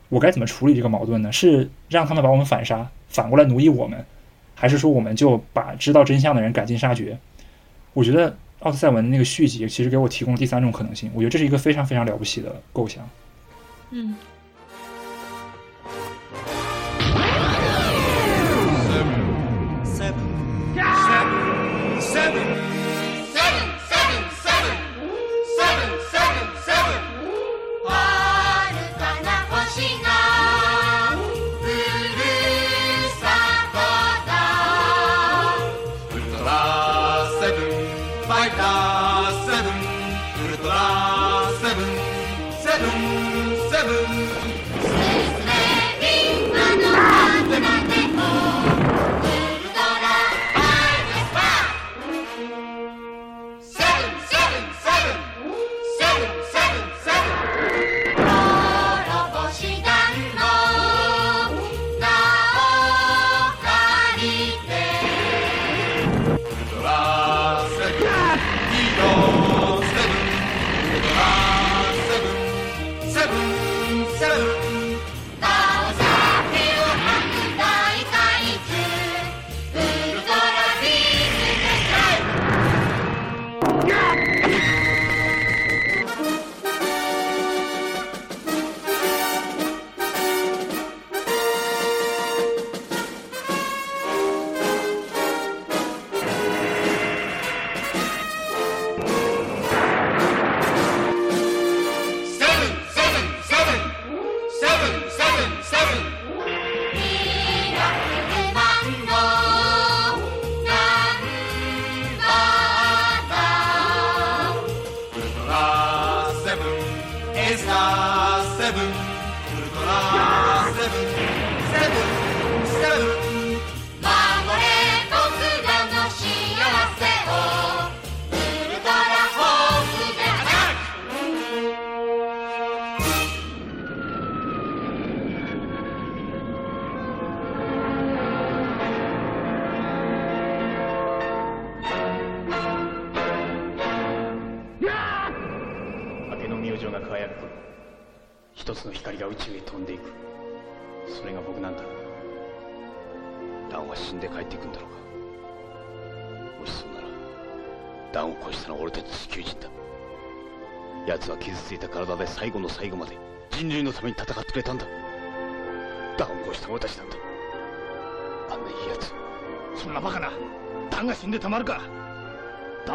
[0.10, 1.32] 我该怎么处理这个矛盾呢？
[1.32, 4.06] 是让他们把我们反杀，反过来奴役我们，
[4.56, 7.18] 还是说我们就把知道真相的人赶尽杀绝？
[7.94, 13.08] 我觉得奥特赛文那个续集其实给我提供了第三种可能性，我觉得这是一个非常非常了不起的构想。
[13.92, 14.16] 嗯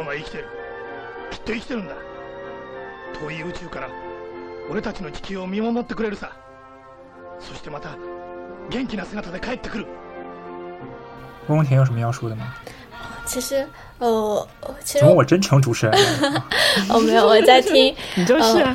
[0.08, 0.44] は生きてる
[1.30, 1.94] きっと生きてるんだ
[3.20, 3.88] 遠い宇宙から
[4.70, 6.32] 俺たちの地球を見守ってくれるさ
[7.38, 7.96] そしてまた
[8.70, 9.86] 元気な姿で帰ってくる
[11.48, 12.54] 翁翁田有什么要说的吗？
[13.24, 13.66] 其实，
[13.98, 14.48] 呃，
[14.84, 16.44] 其实我真成主持人了？
[16.90, 18.74] 哦，没有，我在听，你就是啊。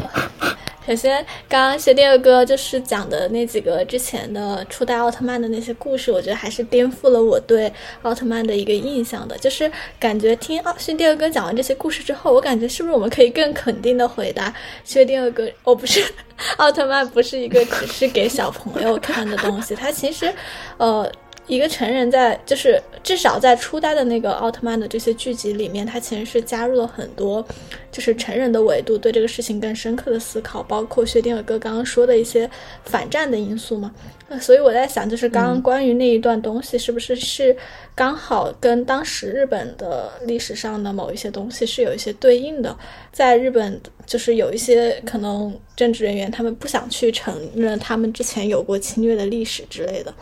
[0.85, 7.71] 首先，刚刚薛定谔哥就是讲的那几个之前的初代奥特曼的那些故事，我觉得还是颠覆了我对
[8.01, 9.37] 奥特曼的一个印象的。
[9.37, 14.53] 就是感觉听奥薛定谔哥讲完这些故事之后，我感觉是不是我们可以更肯定的回答
[14.83, 16.03] 薛定谔哥，哦，不是，
[16.57, 20.33] 奥特曼不是一个只是给小朋友看的东西，它其实，
[20.77, 21.09] 呃。
[21.47, 27.45] 一个成人在就是至少在初代的那个奥特曼的这些剧集里面，它其实是加入了很多
[27.91, 32.49] 就是成人的维度，对这个事情更深刻的思考，包括薛定谔哥刚刚说的一些
[32.85, 33.93] 反战的因素嘛。
[34.29, 37.55] 呃，所以我在想，就是刚刚关于那一段东西，是不是是
[37.93, 42.75] 刚好跟当时日本的历史上的某一些东西是有一些对应的？
[43.11, 50.13] 在日本，就是有一些可能政治人员他们不想去承认他们之前有过侵略的历史之类的。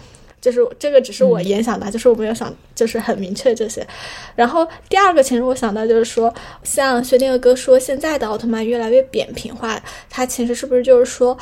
[0.41, 3.85] 就是这个只是我联想的，就是我没有想，就是很明确这些。
[4.35, 6.33] 然后第二个，其实我想到就是说，
[6.63, 11.37] 像薛定谔哥说，现在的奥特曼越来越扁平化，他其实是不是就是说，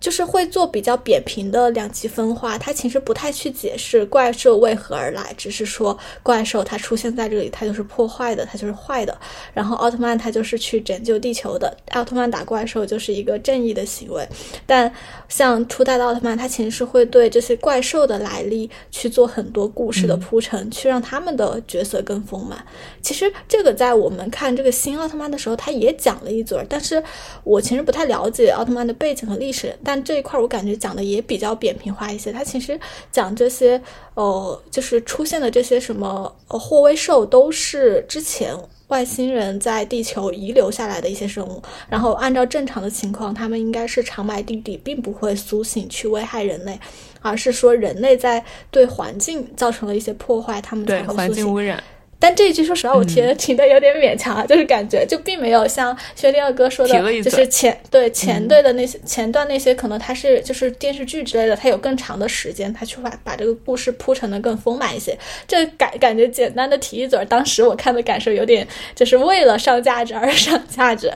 [0.00, 9.18] 就是会做比较扁平的两极分化，它其实不太去解释怪兽为何而来，只是说怪兽它出现在这里，它就是破坏的，它就是坏的。
[9.52, 14.26] 然后奥特曼他就是去拯救地球的，奥特曼打怪兽就是一个正义的行为。
[14.66, 14.92] 但
[15.28, 22.64] 像初代的奥特曼，他其实是会对这些怪兽的来历去做很多故事的铺陈，去让他们的角色更丰满。
[23.02, 27.02] 其实这个在我们看这个新奥特曼的时候，他也讲了一嘴，但是
[27.42, 29.74] 我其实不太了解奥特曼的背景和历史。
[29.88, 32.78] 但这一块我感觉讲的也比较扁平化一些，它其实
[33.10, 33.80] 讲这些，
[34.12, 38.54] 呃，就是出现的这些什么呃霍威兽都是之前
[38.88, 46.78] 外星人在地球遗留下来的一些生物，然后按照正常的情况，他们应该是长埋地底，并不会苏醒去危害人类，
[47.22, 51.16] 而是说人类在对环境造成了一些破坏，他们才会苏醒。
[51.16, 51.82] 环境污染。
[52.20, 65.16] 但这一句说实话，我提的提的有点勉强啊， 就是感觉就并没有像薛定谔哥说的，就是前对前对的那些前段那些，可能他是就是电视剧之类的，他有更长的时间，他去把把这个故事铺陈的更丰满一些。
[65.46, 68.66] 这感感觉简单的提一嘴，当时我看的感受有点
[68.96, 71.12] 就是为了上价值而上价值，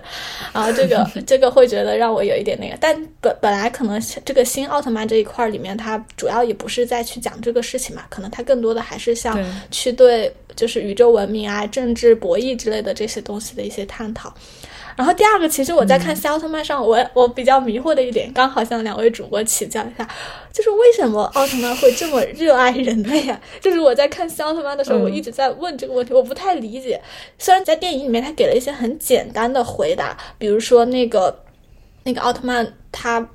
[0.53, 2.77] 然 后这个 这个会觉得让我有一点那个。
[2.81, 9.37] 但本本来可能这个新奥特曼这一块里面，它主要也不是在去讲这个事情嘛，可能它更多的还是像
[9.71, 10.33] 去对。
[10.55, 14.33] 就是宇宙文明啊、政治博弈之类的这些东西的一些探讨。
[14.95, 20.07] 然后第二个，其实我在看《奥特曼》上，我我比较迷惑的一点，刚好向两位主播请教一下，
[20.53, 23.41] 就是为什么奥特曼会这么热爱人类啊？
[23.59, 27.01] 就是我在看《奥特曼》的时候，我一直在问这个问题，我不太理解。
[27.39, 31.43] 虽然在电影里面他给了一些很简单的回答，比如说那个
[32.05, 33.27] 那个奥特曼他。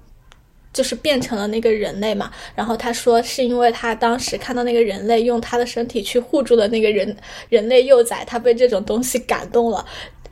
[0.77, 7.17] 就是变成了那个人类嘛，然后他说是因为他当时看到那个人类用他的身体去护住了那个人
[7.49, 9.83] 人类幼崽，他被这种东西感动了，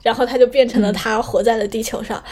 [0.03, 2.23] 然后他就变成了他活在了地球上。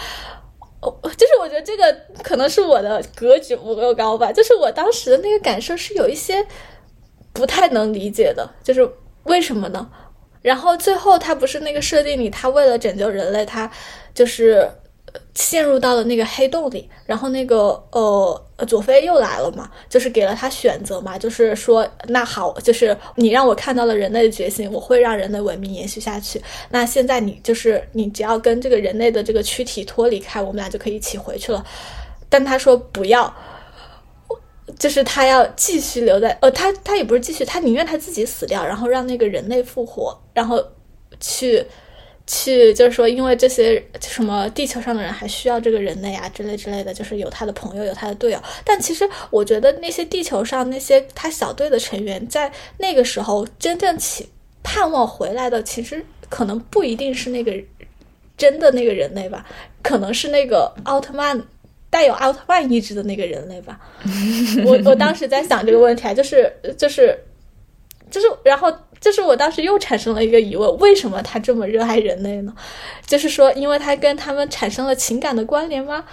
[0.80, 1.92] 哦，就是我觉得这个
[2.22, 6.46] 可能是我的格局不够高吧，就是我当时的那个感受是有一些
[7.34, 8.88] 不太能理解的，就是
[9.24, 9.90] 为什么呢？
[10.44, 13.72] 然后最后他不是那个设定里，他为了拯救人类，他
[14.14, 14.70] 就是。
[15.36, 26.40] 陷入到了那个黑洞里，然后那个呃佐菲又来了嘛，就是给了他选择嘛，就是说那好，就是你让我看到了人类的觉醒，我会让人类文明延续下去。
[26.70, 31.66] 那现在你就是你只要跟这个人类的这个躯体脱离开，我们俩就可以一起回去了。
[32.30, 33.34] 但他说不要，
[34.78, 40.64] 就是他要继续留在呃，他他也不是继续，他宁愿他自己死掉，然后让那个人类复活，然后
[41.20, 41.66] 去。
[42.26, 48.42] 去就是说，因为这些什么地球上的人还需要这个人类啊之类之类的，就是有他的朋友，有他的队友。
[48.64, 54.30] 但其实我觉得那些地球上那些他小队的成员，在那个时候真正起
[54.64, 57.54] 盼望回来的，其实可能不一定是那个
[58.38, 59.46] 真的那个人类吧，
[59.82, 61.40] 可能是那个奥特曼
[61.90, 63.78] 带有奥特曼意志的那个人类吧。
[64.66, 67.20] 我我当时在想这个问题啊，就是就是
[68.10, 68.74] 就是，然后。
[69.04, 72.56] 就是我当时又产生了一个疑问：为什么他这么热爱人类呢？
[73.06, 76.06] 就是说，因为他跟他们产生了情感的关联吗？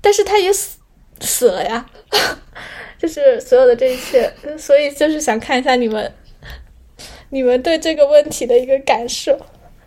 [0.00, 0.78] 但是他也死
[1.20, 1.84] 死了呀。
[2.96, 6.12] 就是所有的这一切，所以就是想看一下你们，
[7.30, 9.36] 你们对这个问题的一个感受。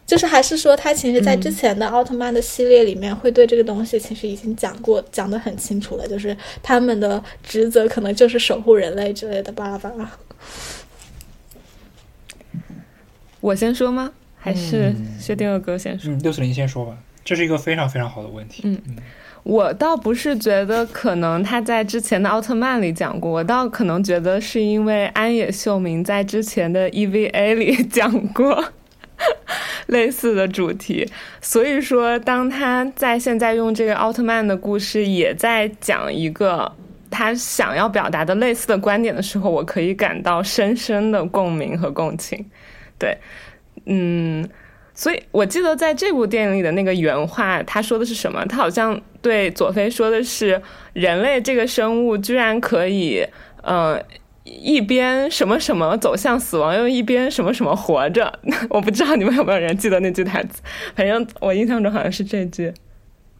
[0.06, 6.06] 就是还是说，他其实在之前的奥特曼的系列里面，会对这个东西其实已经讲过，讲得很清楚了。
[6.08, 10.12] 就是他们的职责可能就是守护人类之类的，巴拉巴拉。
[13.48, 14.12] 我先说吗？
[14.38, 16.12] 还是薛定谔哥先说？
[16.12, 16.98] 嗯，六四零先说吧。
[17.24, 18.64] 这是一个非常非常好的问题。
[18.66, 18.96] 嗯嗯，
[19.44, 28.62] 我倒不是觉得可能他在之前的奥特曼里讲过，我倒可能觉得是因为安野秀明在之前的 EVA 里讲过
[29.88, 31.10] 类似的主题，
[31.42, 36.70] 所以说当他在现在用这个奥特曼的故事也在讲一个
[37.10, 42.46] 他想要表达的类似的观点的时候，我可以感到深深的共鸣和共情。
[43.00, 43.18] 对，
[43.86, 44.48] 嗯，
[44.94, 48.44] 所以我记得在这部电影里的那个原话，他说的是什么？
[48.46, 50.62] 他好像对佐菲说的是，
[50.94, 53.24] 人类这个生物居然可以，
[53.62, 54.04] 呃，
[54.44, 58.40] 一边什么什么走向死亡，又一边什么什么活着。
[58.70, 60.62] 我不知道你们有没有人记得那句台词，
[60.96, 62.74] 反正我印象中好像是这句。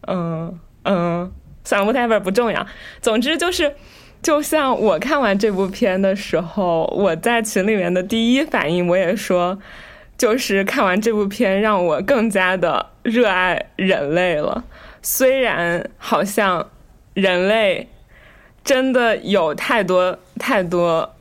[0.06, 1.32] 嗯嗯，
[1.64, 2.66] 算了，whatever 不重要。
[3.00, 3.74] 总之就是。
[4.22, 9.58] 就像我看完这部片的时候，我在群里面的第一反应，我也说，
[10.16, 14.64] 就是看完这部片让我更加的热爱人类了。
[15.02, 16.68] 虽然好像
[17.14, 17.88] 人类
[18.64, 21.14] 真的有太多太多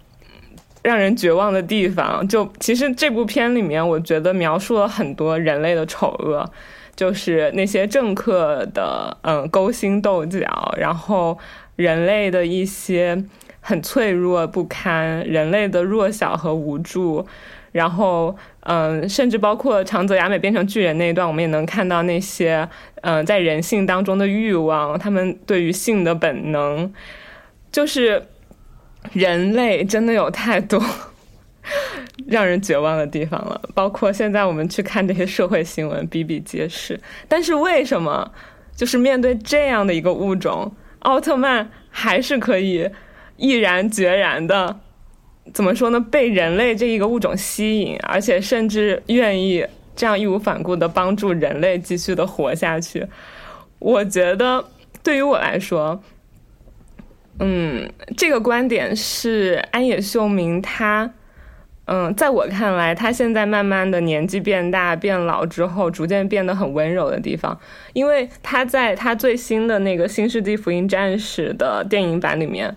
[0.82, 6.50] 让人绝望的地方，就其实这部片里面，我觉得描述了很多人类的丑恶。
[6.95, 11.38] 就是那些政客的嗯勾心斗角，然后
[11.78, 13.23] 人类的一些
[13.61, 17.25] 很脆弱不堪，人类的弱小和无助，
[17.71, 22.67] 然后嗯，甚至包括长泽雅美变成巨人那一段，我们也能看到那些
[23.01, 26.93] 嗯在人性当中的欲望，他们对于性的本能，
[27.71, 28.23] 就是
[29.13, 30.84] 人类真的有太多。
[32.28, 36.97] 让人绝望的地方了，包括现在我们去看这些社会新闻，比比皆是。
[37.28, 38.32] 但是为什么，
[38.73, 42.89] 就是面对这样的一个物种，奥特曼还是可以
[43.38, 44.80] 毅然决然的，
[45.54, 46.00] 怎么说呢？
[46.00, 53.06] 被人类这一个物种吸引，而且甚至愿意这样义无反顾的帮助人类继续的活下去。
[53.80, 54.64] 我觉得
[55.04, 56.02] 对于我来说，
[57.39, 57.88] 嗯，
[58.18, 61.14] 这个观点是安野秀明他。
[61.90, 67.58] 嗯，在我看来，他现在慢慢的年纪变大、变老之后，逐渐变得很温柔的地方，
[67.94, 72.76] 因为他在他最新的那个《新世纪福音战士》的电影版里面，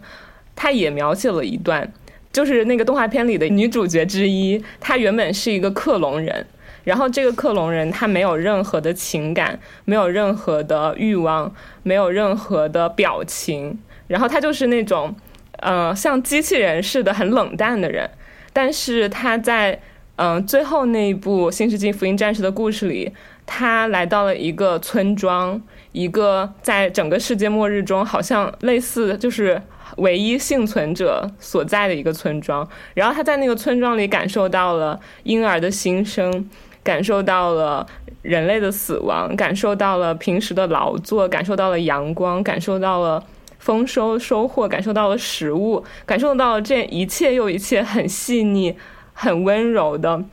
[0.54, 1.92] 他也描写了一段，
[2.32, 6.46] 就是那个动画片里的女主角之一，她原本是一个克隆人，
[6.84, 11.52] 然后这个克隆人她没有任何的情感，没有任何的欲望，
[11.82, 15.12] 没有任何的表情，然后她就是那种，
[15.58, 18.08] 呃，像机器人似的很冷淡的人。
[18.52, 19.80] 但是他在
[20.16, 23.12] 嗯最后那一部《新世纪福音战士》的故事里，
[23.46, 25.60] 他来到了一个村庄，
[25.92, 29.60] 一个在整个世界末日中好像类似就是
[29.96, 32.68] 唯一幸存者所在的一个村庄。
[32.94, 36.48] 然后他在那个村庄里感受到了婴儿的新生，
[36.82, 37.86] 感受到了
[38.22, 43.24] 人类的死亡，感受到了平时的劳作，感受到了阳光，感受到了。
[43.60, 48.74] 丰收收获，感受到了食物，感受到了这一切又一切很细腻、
[49.12, 50.24] 很温柔的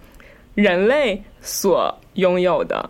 [0.55, 2.89] 人类所拥有的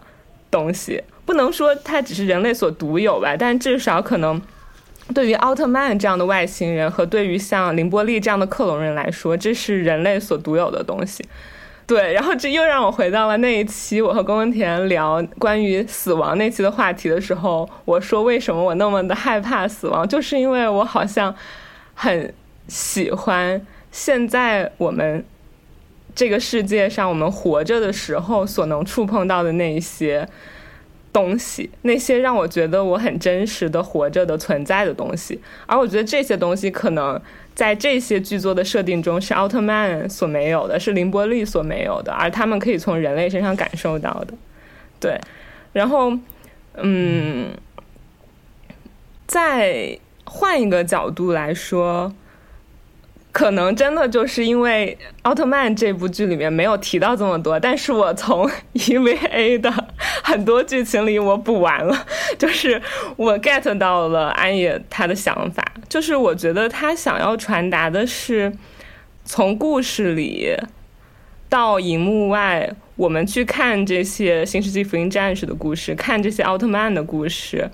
[0.50, 1.04] 东西。
[1.26, 4.42] 不能说它只是人类所独有吧，但至少可能
[5.14, 11.26] 对于奥特曼这样的外星人和对于像林波丽这样的克隆人来说，这是人类所独有的东西。
[11.96, 21.34] 对，然后这又让我回到了那一期我和龚文田聊关于死亡那期的话题的时候，我说为什么我那么的害怕死亡，就是因为我好像
[21.94, 22.34] 很
[22.68, 25.24] 喜欢现在我们
[26.14, 30.28] 这个世界上我们活着的时候所能触碰到的那一些
[31.14, 37.22] 东西，那些让我觉得我很真实的活着的存在的东西，而我觉得这些东西可能。
[37.58, 44.34] 在这些剧作的设定中，是奥特曼所没有的，是林波丽所没有的，而他们可以从人类身上感受到的。
[45.00, 45.20] 对，
[45.74, 46.16] 然后，
[46.76, 47.50] 嗯，
[49.26, 52.14] 再换一个角度来说。
[53.34, 59.72] 可能真的就是因为奥特曼这部剧里面没有提到这么多，但是我从 EVA 的
[60.24, 61.96] 很多剧情里我补完了，
[62.40, 62.82] 就是
[63.16, 68.52] 我 get 到了安野他的想法，就是我觉得他想要传达的是，
[69.26, 70.56] 从故事里
[71.50, 77.70] 到荧幕外，我们去看这些新世纪福音战士的故事，看这些奥特曼的故事。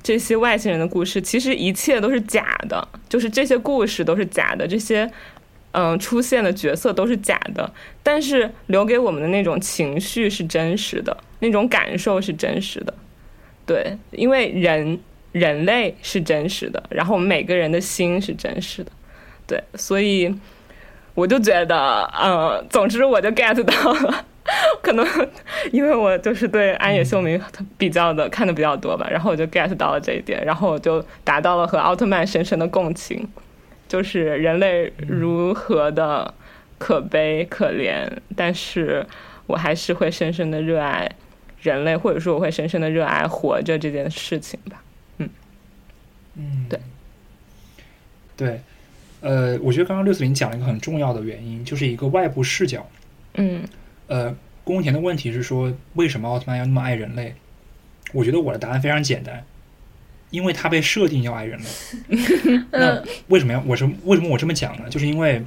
[0.00, 5.10] 这些外星人的故事，其实一切都是假的，就是这些故事都是假的，这些
[5.72, 7.70] 嗯出现的角色都是假的，
[8.02, 12.94] 但是留给我们的那种情绪是真实的，那种感受是真实的，
[13.66, 14.98] 对，因为人
[15.32, 18.90] 人类是真实的，然后我们每个人的心是真实的，
[19.46, 20.34] 对，所以
[21.14, 24.24] 我就觉得，呃，总之我就 get 到了。
[24.80, 25.06] 可能
[25.72, 27.38] 因为我就是对安野秀明
[27.76, 33.28] 比较的看的比较多吧，然后我就 get 到了这一点，然后我就达到了和奥特曼深深的共情，
[33.86, 36.32] 就是人类如何的
[36.78, 39.04] 可悲可怜，但是
[39.46, 41.06] 我还是会深深的热爱
[41.60, 44.82] 人类，或者说我会深深的热爱活着这件事情吧。
[46.38, 46.80] 嗯嗯，对
[48.36, 48.60] 对，
[49.20, 52.88] 呃，我觉得刚刚六四零讲了一个很重要的原因，就是一个外部视角。
[53.34, 53.62] 嗯。
[54.06, 54.34] 呃，
[54.64, 57.34] 宫田的问题是说，为什么奥特曼要那么爱人类？
[58.12, 59.44] 我觉得我的答案非常简单，
[60.30, 61.66] 因为他被设定要爱人类。
[62.72, 63.62] 那为什么要？
[63.66, 64.88] 我是为什么我这么讲呢？
[64.88, 65.42] 就是因为，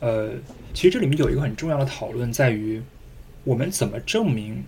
[0.00, 0.32] 呃，
[0.74, 2.82] 其实这里面有一个很重要的讨论，在于
[3.44, 4.62] 我们怎么证明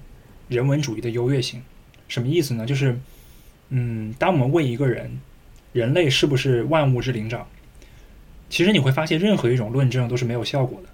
[0.49, 1.62] 人文主义的优越性？
[2.09, 2.64] 什么意思呢？
[2.64, 2.99] 就是，
[3.69, 5.21] 嗯，当我们为一个人，
[5.77, 7.47] 人类是不是万物之灵长？
[8.49, 10.89] 其实你会发现，任何一种论证都是没有效果的。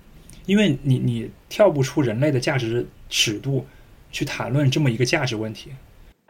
[0.45, 3.65] 因为你你跳不出人类的价值尺度
[4.11, 5.71] 去谈论这么一个价值问题，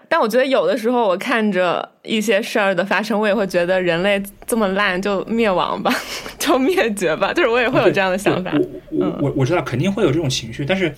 [0.06, 5.90] 但我觉得有的时候我看着一些事儿的发生，我也会觉得人类这么烂就灭亡吧，
[6.38, 8.52] 就灭绝吧，就是我也会有这样的想法。
[8.90, 10.94] 我我我我知道肯定会有这种情绪，但是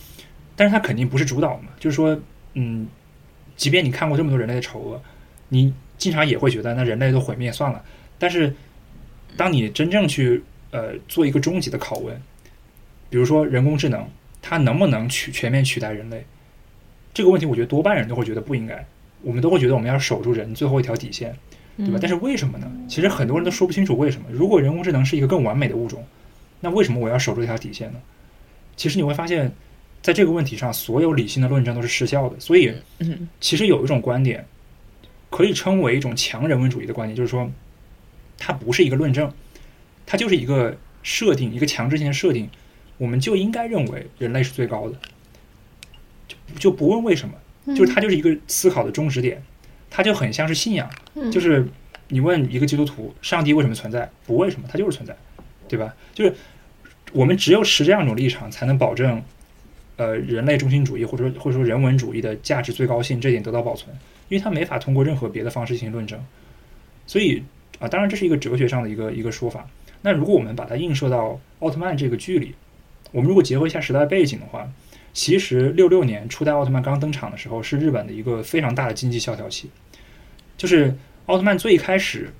[0.56, 2.18] 但是它肯定不是主导嘛，就是说，
[2.54, 2.88] 嗯，
[3.54, 5.00] 即便你看过这么多人类的丑恶，
[5.50, 7.82] 你经常也会觉得那人类都毁灭算了。
[8.18, 8.54] 但是，
[9.36, 12.14] 当你真正去呃做一个终极的拷问，
[13.10, 14.06] 比如说人工智能，
[14.40, 16.24] 它能不能取全面取代人类？
[17.12, 18.84] 这个问题，我觉得多半人都会觉得不应该。
[19.22, 21.34] 我们都会觉得我们要守住人最后一条底线，
[21.76, 21.98] 对吧？
[22.00, 22.70] 但是为什么呢？
[22.88, 24.26] 其实很多人都说不清楚为什么。
[24.30, 26.04] 如果人工智能是一个更完美的物种，
[26.60, 27.98] 那为什么我要守住这条底线呢？
[28.76, 29.50] 其实你会发现，
[30.02, 32.38] 在这个问题上，所有理性的论证都是失效的。
[32.38, 32.74] 所以，
[33.40, 34.44] 其实有一种观点
[35.34, 37.50] 可以称为一种强人文主义的观点，就是说，
[38.38, 39.32] 它不是一个论证，
[40.06, 42.48] 它就是一个设定，一个强制性的设定。
[42.98, 44.96] 我们就应该认为人类是最高的，
[46.28, 47.34] 就就不问为什么。
[47.74, 49.42] 就是它就是一个思考的终止点，
[49.90, 50.88] 它就很像是信仰，
[51.32, 51.66] 就是
[52.06, 54.08] 你问一个基督徒，上帝为什么存在？
[54.26, 55.16] 不为什么，它就是存在，
[55.66, 55.92] 对吧？
[56.14, 56.32] 就是
[57.12, 59.20] 我们只有持这样一种立场，才能保证，
[59.96, 63.96] 呃，人类中心主义或者说或者说人文主义的价值最高性这点得到保存，
[64.28, 66.18] 因为它没法通过任何别的方式进行论证。
[67.06, 67.42] 所以
[67.78, 69.68] 啊，当然这是一个哲学上的一个一个说法。
[70.02, 72.54] 那如果我们把它映射到奥特曼这个剧里，
[73.12, 74.70] 我们如果结合一下时代背景的话。
[75.16, 79.70] 其实六六年初代奥特曼刚登场的时候，是日本的一个非常大的经济萧条期。
[80.56, 80.92] 就是
[81.26, 82.32] 奥特曼最开始，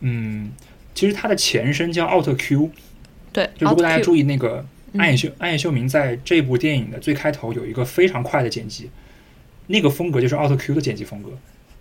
[0.00, 0.52] 嗯，
[0.94, 2.70] 其实它的前身叫奥特 Q。
[3.32, 4.62] 对，就如果大家注意那个
[4.98, 8.90] 暗野秀暗野秀明在这部电影的最开头有一个非常快的剪辑，
[9.66, 11.30] 那个风格就是奥特 Q 的剪辑风格。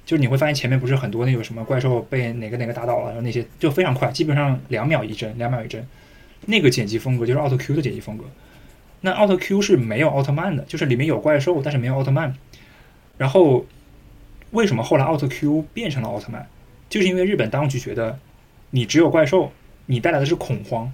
[0.05, 5.83] 就是你会发现前面不是很多那个什么怪兽被哪个哪个打倒了，然后那些就非常快，基本上两秒一帧，两秒一帧。
[6.45, 8.25] 那个剪辑风格就是奥特 Q 的剪辑风格。
[9.01, 12.35] 那奥特 Q 是没有奥特曼的，就是里面有怪兽，但是没有奥特曼。
[13.17, 13.65] 然后
[14.51, 16.47] 为什么后来奥特 Q 变成了奥特曼？
[16.87, 18.19] 就是因为日本当局觉得
[18.69, 19.51] 你只有怪兽，
[19.87, 20.93] 你带来的是恐慌，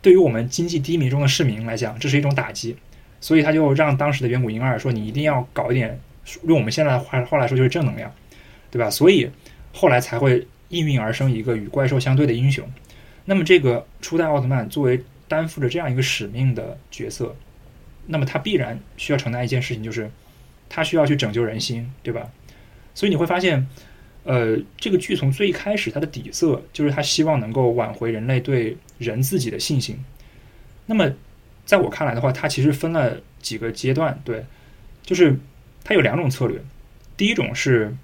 [0.00, 2.76] 对于我们经济低迷中的市民来讲，这是一种打击。
[3.20, 6.00] 所以他就让当时的远古婴儿说：“你一定要搞一点，
[6.44, 8.12] 用我们现在的话话来说就是正能量，
[8.70, 9.30] 对吧？”所以
[9.72, 12.68] 后来才会应运而生一个与怪兽相对的英雄。
[13.24, 15.02] 那么这个初代奥特曼作为。
[15.30, 17.36] 担负着这样一个使命的角色，
[18.08, 20.10] 那么他必然需要承担一件事情，就是
[20.68, 22.28] 他需要去拯救人心，对吧？
[22.96, 23.64] 所以你会发现，
[24.24, 30.04] 呃，这个剧从最开始它的底色就是他希望能够挽回人类对人自己的信心。
[30.86, 31.08] 那么
[31.64, 34.44] 在我看来的话，它其实分了几个阶段，对，
[35.04, 35.38] 就是
[35.84, 36.60] 它有两种策略。
[37.16, 37.96] 第一种是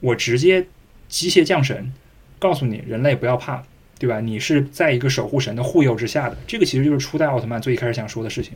[0.00, 0.66] 我直接
[1.08, 1.92] 机械降神，
[2.38, 3.64] 告诉你人类不要怕。
[3.98, 4.18] 对吧？
[4.18, 8.54] 你是在一个守护神的护佑之下的，这个其实就是初代奥特曼最一开始想说的事情。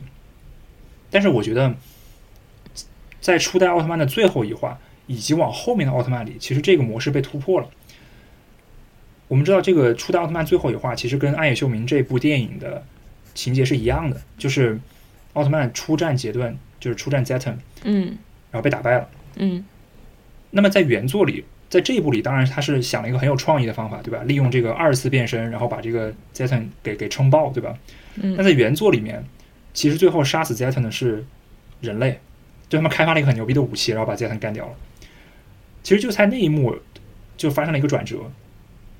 [1.11, 1.75] 但是我觉得，
[3.21, 7.69] 在初代奥特曼的最后一话以及往后面的奥特曼里，其实这个模式被突破了。
[9.27, 12.83] 我们知道，这个初代奥特曼最后一话其实跟暗夜秀明这部电影的
[13.35, 14.79] 情节是一样的，就是
[15.33, 18.17] 奥特曼出战杰顿，就是出战 Zeton，嗯，
[18.55, 19.63] 然后被打败了，嗯。
[20.51, 21.43] 那么在原作里。
[21.67, 24.21] 在这一步里，当然他是想了一个很有创意的方法，对吧？
[24.25, 27.75] 利用这个二次变身，然后把这个 Zeton 给给撑爆，对吧？
[28.21, 28.35] 嗯。
[28.37, 29.21] 那在原作里面，
[29.73, 31.25] 其实最后杀死 Zeton 的是
[31.81, 32.19] 人类，
[32.69, 34.73] 就他们开发了一个很牛逼的武器，然后把 Zeton 干掉了。
[35.81, 36.77] 其实就在那一幕，
[37.35, 38.31] 就发生了一个转折，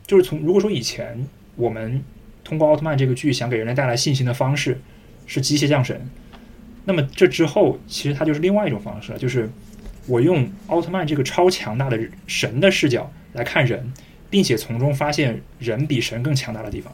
[0.05, 1.25] 就是从如果说以前
[1.55, 2.03] 我们
[2.43, 4.81] 通过奥特曼这个剧想给人类带来信心的方式
[5.27, 6.09] 是机械降神，
[6.85, 9.49] 那么这之后其实它就是另外一种方式了，就是。
[10.07, 13.91] 我用奥特曼这个超强大的神的视角来看人，
[14.29, 16.93] 并且从中发现人比神更强大的地方，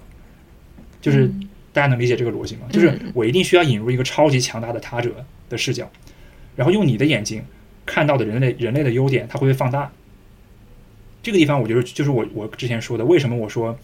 [1.01, 1.27] 就是
[1.73, 2.61] 大家能理解这个逻辑吗？
[2.71, 5.91] 就是我一定需要引入一个超级强大的他者的视角，
[6.55, 7.43] 然后用你的眼睛
[7.85, 9.91] 看到的人类人类的优点，它会被放大。
[11.21, 13.77] 这个地方，我觉得就是我我之前说的，为什么我说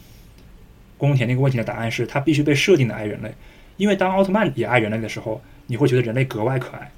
[0.97, 3.33] 宫田那个问题的答案是他必须被设定的爱人类，
[3.77, 6.91] 因为当奥特曼也爱人类的时候，你会觉得人类格外可爱。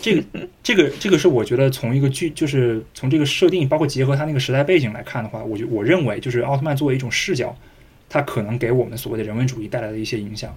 [0.00, 0.24] 这个，
[0.62, 7.56] 这个，这个是我觉得从一个剧，就是从这个设定，包括结合他那个时代背景来看的话，我觉我认为就是奥特曼作为一种视角，
[8.08, 10.56] 它可能给我们所谓的人文主义带来的一些影响。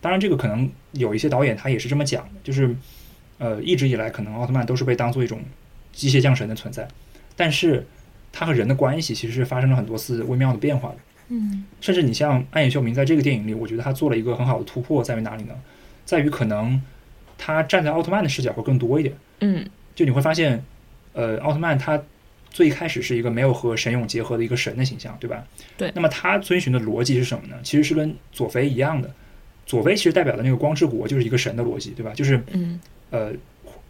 [0.00, 2.74] 当然，这个可能有一些导演他也是这么讲的，就是
[3.38, 5.40] 呃，一直以来可能奥特曼都是被当做一种
[5.92, 6.88] 机械降神的存在，
[7.36, 7.86] 但是
[8.32, 10.96] 他和人的关系其实是发生了很多次微妙的变化的。
[11.32, 15.54] 嗯，甚至你像暗野秀明在这个电影里，我觉得他做了一个很好的突破，在于哪里呢？
[16.04, 16.80] 在于可能。
[17.44, 20.62] 他站在奥特曼的视角会更多一点，嗯，就你会发现，
[21.12, 22.00] 呃，奥特曼他
[22.50, 25.44] 最开始是一个没有和神勇结合的一个神的形象，对吧？
[25.76, 25.90] 对。
[25.92, 27.56] 那么他遵循的逻辑是什么呢？
[27.64, 29.12] 其实是跟佐菲一样的，
[29.66, 32.12] 佐菲其实代表的那个光之国就是一个神的逻辑，对吧？
[32.14, 32.78] 就是，嗯，
[33.10, 33.32] 呃，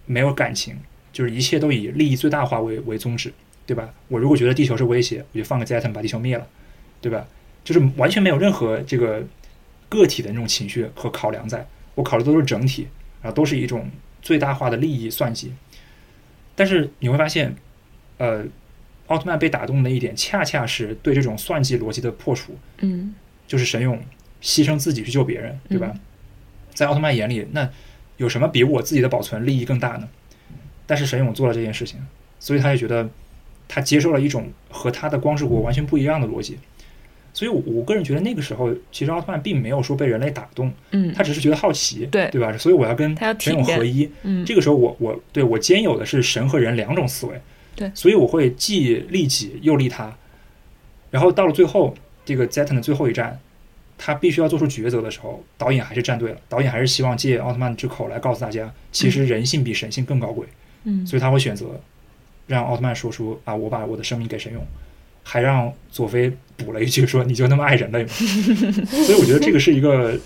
[0.07, 0.75] 没有感情，
[1.13, 3.31] 就是一切都以利益最大化为为宗旨，
[3.67, 3.93] 对吧？
[4.09, 6.47] 我如果觉得地球是威胁，我就放个 Zeton 把地球灭了，
[7.03, 7.27] 对吧？
[7.63, 9.23] 就是完全没有任何这个
[9.91, 12.89] 个体的那种情绪和考量，在我考虑都是整体。
[13.23, 13.89] 然后都是一种
[14.21, 15.53] 最大化的利益算计，
[16.57, 17.55] 但是你会发现，
[18.19, 18.45] 呃，
[19.07, 22.59] 奥特曼被打动的一点，恰恰是对这种算计逻辑的破除。
[22.81, 23.15] 嗯
[23.47, 23.97] 就是神勇
[24.43, 25.95] 牺牲自己去救别人，对吧？
[26.75, 27.71] 在奥特曼眼里，那
[28.17, 30.09] 有什么比我自己的保存利益更大呢？
[30.85, 32.01] 但是神勇做了这件事情，
[32.41, 33.09] 所以他就觉得
[33.69, 36.59] 他接受了一种和他的光之国完全不一样的逻辑。
[37.35, 42.57] 所以我，我个人觉得那个时候，其实奥特曼并没有说被人类打动，嗯，他只是觉得好奇，对对吧？
[42.59, 44.09] 所以我要跟神勇合一。
[44.23, 47.41] 嗯这个时候我，我对我兼有的是神和人两种思维，
[47.75, 50.15] 对所以我会既利己又利他。
[51.11, 51.95] 然后到了最后，
[52.25, 53.39] 这个 Zeton 的最后一战，
[53.97, 56.39] 他必须要做出抉择的时候，导演还是站队了。
[56.49, 60.47] 导演还是希望借奥特曼之口来告诉大家，其实人性比神性更高贵。
[60.85, 61.81] 嗯所以他会选择
[62.47, 64.67] 让奥特曼说出啊，我把我的生命给神用，
[65.23, 68.09] 还让佐菲补了一句说你就那么爱人类吗？
[69.07, 70.19] 所以我觉得这个是一个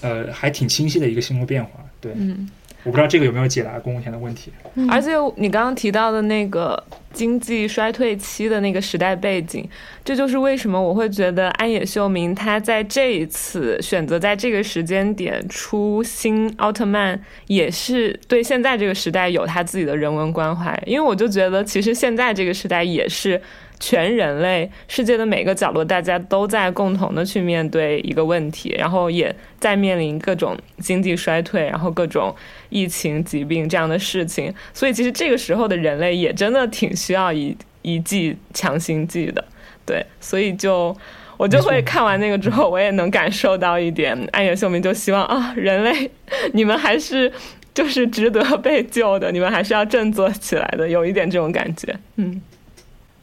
[0.00, 1.70] 呃还挺清晰的一个星座变化。
[2.00, 2.48] 对，嗯。
[2.82, 4.52] 我不知道这个有没有解答宫田的问题。
[4.90, 9.66] 而且你刚刚提到的那个经济衰退期的那个时代背景，
[10.04, 20.78] 这就是为什么我会觉得安野秀明他在这一次选择在这个时间点出新奥特曼，也是对现在这个时代有他自己的人文关怀。
[20.84, 23.40] 因为我就觉得，其实现在这个时代也是
[23.86, 32.34] 全人类世界的每个角落，大家都在共同的去面对一个问题，然后也在面临各种经济衰退，然后各种
[32.70, 34.50] 疫情、疾病这样的事情。
[34.72, 39.44] 所以其实这个时候的人类也真的挺需要一一剂强心剂的，
[39.84, 40.96] 对，所以就
[41.36, 46.10] 我就会看完那个之后，我也能感受到一点，暗野秀明就希望啊，人类
[46.54, 47.30] 你们还是
[47.74, 52.40] 就是值得被救的，你们还是要振作起来的，有一点这种感觉，嗯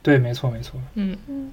[0.02, 0.80] 对，没错，没错。
[0.96, 1.52] 嗯嗯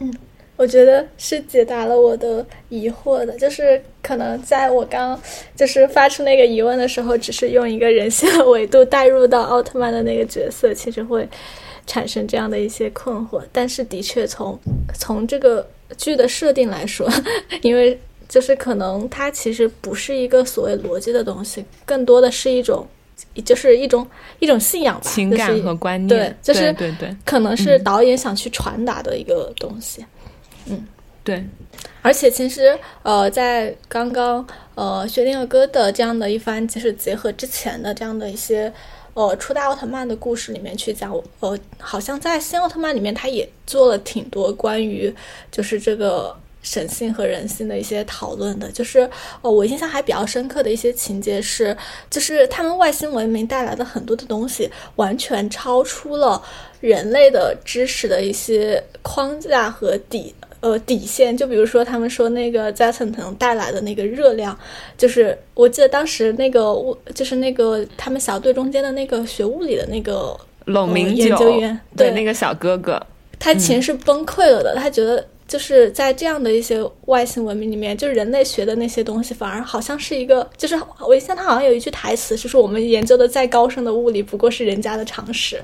[0.00, 0.14] 嗯
[0.56, 5.18] 我觉得是解答了我的疑惑的，就是可能在我刚
[5.54, 11.28] 就是发出那个疑问的时候，只是用一个人性的维度带入到奥特曼的那个角色，其实会
[11.86, 13.40] 产生这样的一些困惑。
[13.52, 14.58] 但是的确从
[14.94, 15.64] 从这个
[15.96, 17.08] 剧的设定来说，
[17.62, 17.96] 因为
[18.28, 22.84] 就是可能它其实不是一个所谓逻辑的东西，更多的是一种。
[23.44, 24.06] 就是一种
[24.38, 30.04] 一种信仰吧，情感和观念，对，就是对对对可能是导演想去传达的一个东西。
[30.66, 30.86] 嗯
[31.24, 31.44] 对，
[32.00, 38.72] 而且其实呃，在刚刚呃薛定谔哥的这样的一番，就是结合之前的这样的一些
[39.14, 45.14] 呃初代奥特曼的故事里面去讲，呃，好像在新奥特曼里面，他也做了挺多关于
[45.50, 46.34] 就是这个。
[46.70, 49.08] 神性和人性的一些讨论的，就是
[49.40, 51.74] 哦，我印象还比较深刻的一些情节是，
[52.10, 56.42] 就是他们外星文明带来的很多的东西，完全超出了
[56.82, 61.34] 人类的知识的一些框架和底呃底线。
[61.34, 64.54] 就比如说，他们说那个 e 可能带来的那个热量，
[64.98, 73.00] 就是我记得当时那个物，就是那个他们小队中间的那个学物理的那个冷明研究员，对那个小哥哥，
[73.38, 75.24] 他其实是崩溃了的，他觉得。
[75.48, 85.60] 就是在这样的一些外星文明里面，就是人类学的那些东西，反而好像是一个，就是我印象他好像有一句台词是说，我们研究的再高深的物理，不过是人家的常识。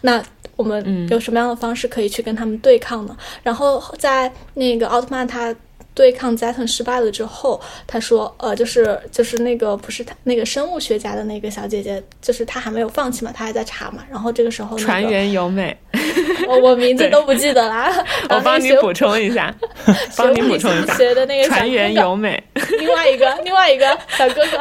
[0.00, 0.22] 那
[0.54, 3.16] 我们有什么样的方式可以去跟他们对抗呢？
[3.42, 5.54] 然后在那个奥特曼他。
[5.96, 14.04] 对抗 Zeton 失败了之后，他说：“呃，就是就是那个不是他那个生物学家的那个小姐姐，就是她还没有放弃嘛，她还在查嘛。
[14.10, 15.74] 然后这个时候、那个，船员由美，
[16.46, 17.90] 我我名字都不记得啦。
[18.28, 19.52] 我帮你补充一下，
[20.18, 20.94] 帮你补充一下。
[20.94, 22.40] 学的那个船员由美，
[22.78, 24.58] 另外一个另外一个小哥哥，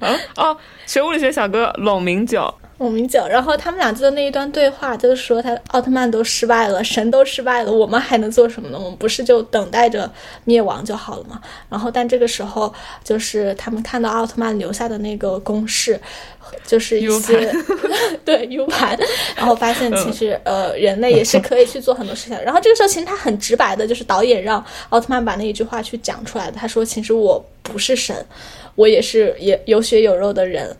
[0.00, 0.54] 嗯哦，
[0.86, 8.78] 学物理学小哥龙明九。”孔明九，然后他们俩做的那一段对话，就是说他奥特曼都失败了，神都失败了，我们还能做什么呢？
[8.78, 10.10] 我们不是就等待着
[10.44, 11.40] 灭亡就好了嘛？
[11.68, 16.00] 然后，但这个时候，就是他们看到奥特曼留下的那个公式，
[16.66, 17.54] 就是 一些
[18.24, 18.98] 对 U 盘，
[19.36, 22.36] 然后发现其实呃，人类也是可以去做很多事情。
[22.42, 26.56] 然后这个时候，其实他很直白的，就是导演让奥特曼把那一句话去讲出来的。
[26.56, 28.26] 他说：“其实我不是神，
[28.74, 30.76] 我也是也有血有肉的人，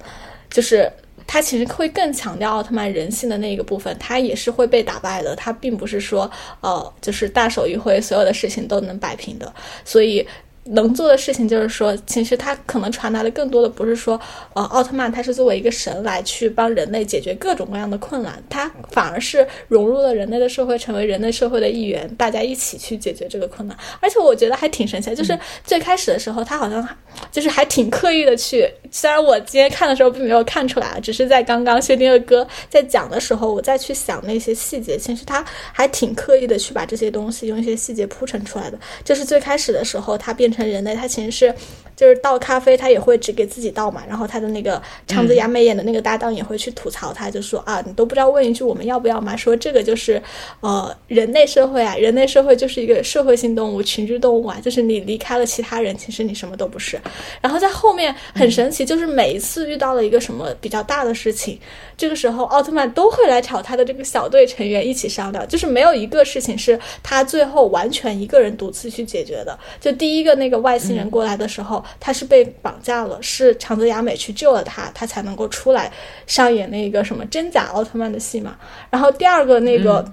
[0.51, 0.91] 就是。”
[1.27, 6.31] 他其实会更强调奥特曼人性的那一个部分，他也是会被打败的，他并不是说
[6.61, 9.53] 呃，就是大手一挥，所有的事情都能摆平的。
[9.85, 10.27] 所以
[10.65, 14.21] 能做的事情就是说，其实他可能传达的更多的不是说，
[14.55, 23.77] 呃，奥特曼他是作为一个神来去帮人类解决各种各样的困难，他反而是融入了人类的社会，成为人类社会的一员，大家一起去解决这个困难。
[24.01, 26.87] 而且我觉得还挺神奇，就是最开始的时候，他好像
[27.33, 28.69] 就是还挺刻意的去。
[28.93, 38.79] 虽然我今天看的时候并没有看出来，只是在刚刚薛定谔哥在讲的时候，我再去想那些细节，其实他还挺刻意的去把这些东西用一些细节铺陈出来的。
[39.03, 41.55] 就是最开始的时候，他变成人类，他其实是
[41.97, 44.03] 就是倒咖啡，他也会只给自己倒嘛。
[44.07, 49.35] 然后他的那个长泽雅美演的那个搭档也会去吐槽他，就说啊，你都不知道问一句我们要不要吗？
[49.35, 50.23] 说这个就是
[50.61, 57.01] 呃人类社会啊，人类社会就是一个社会性动物、群居动物啊，就是你离开了其他人，其实你什么都不是。
[57.41, 61.59] 然后在后面很神奇，就是每一次遇到了一个什么比较大的事情，
[61.97, 69.59] 这个时候奥特曼都会来找他的这个小队成员一起商量，就是没有一个事情是他最后完全一个人独自去解决的。
[69.81, 75.93] 就第一个那个外星人过来的时候，他是被绑架了，是长泽雅美去救了他，他才能够出来
[76.27, 78.57] 上演那个什么真假奥特曼的戏嘛。
[78.91, 80.05] 然后第二个那个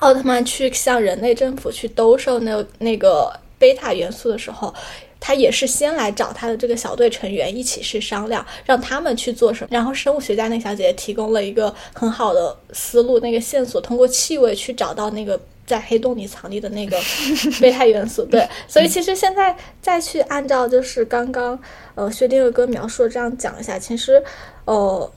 [0.00, 4.74] 奥特曼去向人类政府去兜售那那个贝塔元素的时候。
[5.20, 9.68] 他也是先来找他的这个小队成员一起去商量，让他们去做什么。
[9.70, 16.98] 然后生物学家那小姐姐提供了一个很好的思路，那个线索通过气味去找到那个在黑洞里藏匿的那个
[17.60, 18.24] 贝塔元素。
[18.24, 21.56] 对，所以其实现在再去按照就是刚刚
[21.94, 24.22] 呃薛定谔哥描述的这样讲一下，其实
[24.64, 25.12] 呃。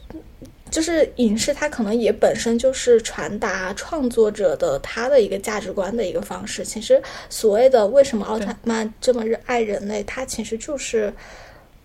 [0.74, 6.66] 就是影视，它可能也本身就是传达创作者的他的一个价值观的一个方式。
[6.66, 11.14] 其实所谓的为什么奥特曼这么热爱人类，它其实就是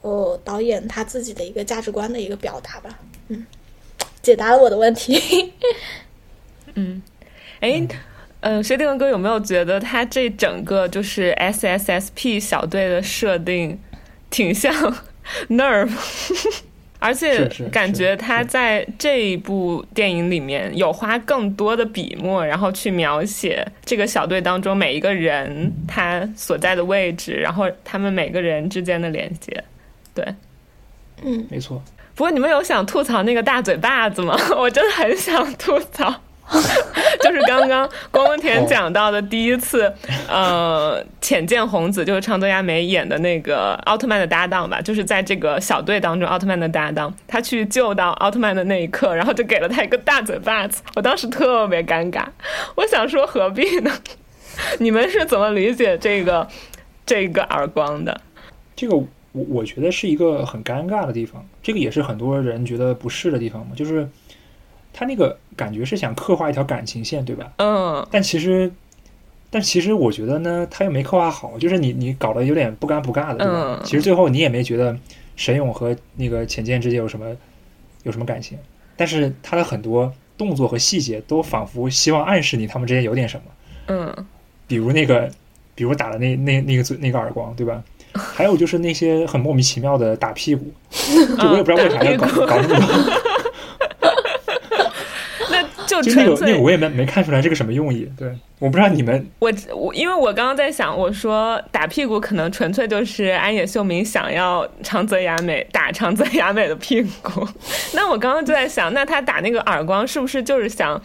[0.01, 2.99] 呃导演他自己的一个价值观的一个表达吧。
[3.29, 3.45] 嗯，
[4.23, 5.53] 解答了我的问题。
[6.73, 7.03] 嗯，
[7.61, 7.87] 哎，
[8.41, 13.79] 嗯，薛定谔哥有没有觉得他这整个就是 S S S P 小队的设定
[14.31, 14.73] 挺像
[15.51, 15.93] Nerve？
[17.01, 29.65] 而且感觉他在这一部电影里面有花更多的笔墨，然后去描写这个小队当中每一个人他所在的位置，然后他们每个人之间的连接。
[30.13, 30.25] 对，
[31.23, 31.83] 嗯，没错。
[32.17, 34.37] 不过你们有想吐槽那个大嘴巴子吗？
[34.59, 36.23] 我真的很想吐槽。
[37.21, 39.93] 就是刚刚光田讲到的第一次，
[40.29, 52.25] 呃，浅见红子就是长泽雅美演的那个奥特曼的搭档吧，就是在这个小队当中奥特曼的搭档，他去救到奥特曼的那一刻，然后就给了他一个大嘴巴子，我当时特别尴尬，
[52.77, 53.91] 我想说何必呢？
[54.79, 56.47] 你们是怎么理解这个
[57.05, 58.21] 这个耳光的？
[58.75, 64.09] 这个我我觉得是一个很尴尬的地方，这个也是很多人觉得不适的地方嘛，就是。
[64.99, 67.53] 他那个感觉是想刻画一条感情线，对吧？
[67.59, 68.05] 嗯。
[68.11, 68.69] 但其实，
[69.49, 73.81] 但其实我觉得呢，他又没刻画好，就是你你搞得有点不尴不尬的，对吧？
[73.85, 74.99] 其实最后你也没觉得
[75.37, 77.27] 沈勇和那个浅见之间有什么
[78.03, 78.59] 有什么感情，
[78.97, 83.43] 但是他的很多动作和细节都仿佛希望暗示你他们之间有点什么。
[83.87, 84.27] 嗯。
[84.67, 85.31] 比如那个，
[85.77, 87.81] 比如打的那那那个嘴那个耳光，对吧？
[88.15, 93.28] 还有就是那些很莫名其妙的打屁股， 就我也不知道为啥要搞搞那么多。
[96.03, 107.47] 就那个那个我也没没看出来这个什么用意，对，我不知道你们我我因为我刚刚在想，我说打屁股可能纯粹就是安野秀明想要长泽雅美打长泽雅美的屁股，
[107.95, 111.01] 那我刚刚就在想，那他打那个耳光是不是就是想，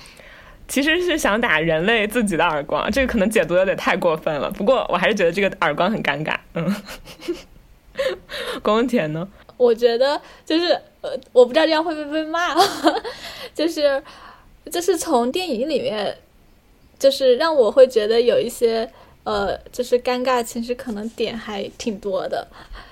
[0.67, 2.89] 其实是想打人类自己的耳光？
[2.91, 6.35] 这个可能解读有点太过分了，不过我还是觉得这个耳光很尴尬。
[6.55, 6.75] 嗯，
[8.61, 9.27] 宫田呢？
[9.57, 10.67] 我觉得就是
[11.01, 12.55] 呃，我不知道这样会不会被骂，
[13.53, 14.01] 就是。
[14.71, 16.15] 就是从电影里面，
[16.97, 18.89] 就是让我会觉得有一些
[19.23, 22.47] 呃，就是尴尬，其实可能点还挺多的，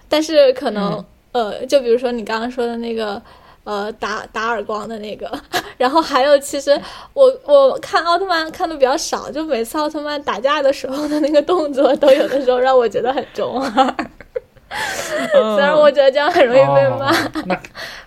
[0.07, 3.21] 但是可能呃，就比如说你刚刚说的那个
[3.63, 5.31] 呃，打打耳光的那个，
[5.77, 6.79] 然后还有，其实
[7.13, 13.95] 我我看奥特曼看的比较少，就每次奥特曼打架的时候的那个动作，都有的时候让我觉得很中二。
[15.31, 17.11] 虽然我觉得这样很容易被骂，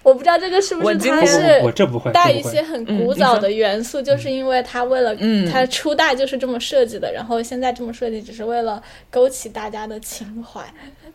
[0.02, 1.62] 我不知道这个是不是他是
[2.12, 5.14] 带一些很古早的元素，就是因为他为了
[5.50, 10.62] 他初代就是这么设计的，然后现在这么设计只是为了勾起大家的情怀，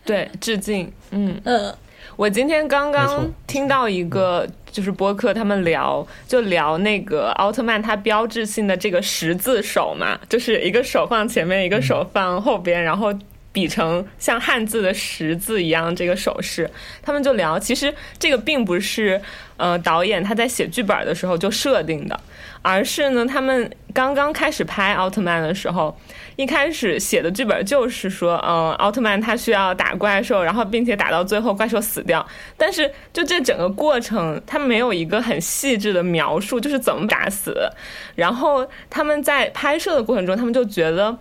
[0.05, 0.91] 对，致敬。
[1.11, 1.73] 嗯嗯，
[2.15, 13.11] 我今天刚刚听到一个就是播客，他们聊就聊那个奥特曼他标志性的这个十字手嘛，就是一个手放前面，一个手放后边，然后。
[13.51, 16.69] 比成像汉字的十字一样这个手势，
[17.01, 19.19] 他们就聊，其实这个并不是
[19.57, 22.19] 呃导演他在写剧本的时候就设定的，
[22.61, 25.99] 而是呢他们刚刚开始拍奥特曼的时候，
[26.35, 37.67] 一开始写的剧本就是说，嗯，奥特曼他需要打怪兽，然后并且打到最后怪兽死掉，但是就这整个过程，他没有一个很细致的描述，就是怎么打死，
[38.13, 41.17] 然后他们在拍摄的过程中，他们就觉得。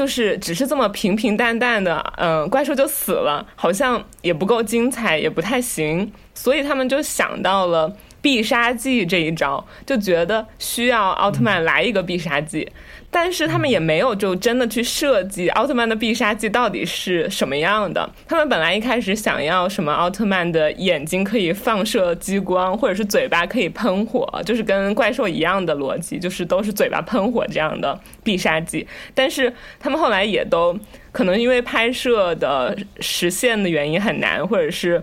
[0.00, 12.66] 就是只是这么平平淡淡的，嗯，怪兽就死了，好像也不够精彩，也不太行，所以他们就想到了必杀技这一招，就觉得需要奥特曼来一个必杀技。
[13.10, 18.08] 但是他们也没有就真的去设计奥特曼的必杀技到底是什么样的。
[18.28, 28.86] 他们本来一开始想要什么奥特曼的眼睛可以放射激光，或者是嘴巴可以喷火，就是跟怪兽一样的逻辑，就是都是嘴巴喷火这样的必杀技。
[29.14, 30.78] 但是他们后来也都
[31.10, 35.02] 可能因为拍摄的实现的原因很难，或者是。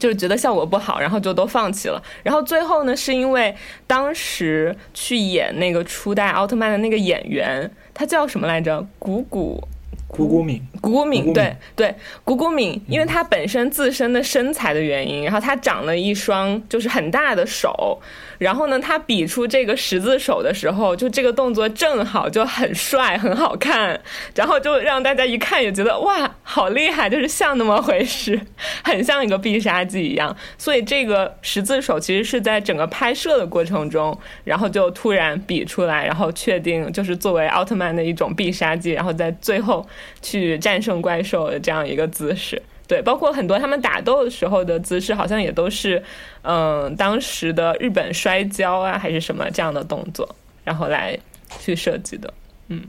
[0.00, 2.02] 就是觉得效果不好，然后就都放弃了。
[2.24, 3.54] 然后最后呢，是因为
[3.86, 8.84] 当时去演那个初代奥特曼的那个演员，他叫什么来着？
[8.98, 9.62] 古古。
[10.12, 11.94] 古古敏，古古敏，对对，
[12.24, 18.02] 古古敏，因为他本身自身的身材的原因，然后他长了一双就是很大的手。
[18.40, 24.00] 然后呢，他比出这个十字手的时候，就这个动作正好就很帅，很好看，
[24.34, 28.40] 然后就让大家一看也觉得哇，好厉害，就是像那么回事，
[28.82, 30.34] 很像一个必杀技一样。
[30.56, 39.86] 所以这个十字手其实是在整个拍摄的过程中，然后就突然比出来，然后确定就是作为奥特曼的一种必杀技，然后在最后
[40.22, 42.62] 去战胜怪兽的这样一个姿势。
[42.90, 46.02] 对，包括很多他们打斗的时候的姿势，好像也都是，
[46.42, 50.28] 嗯，当时的日本摔跤啊，还是什么这样的动作，
[50.64, 51.16] 然后来
[51.60, 52.34] 去设计的。
[52.66, 52.82] 嗯，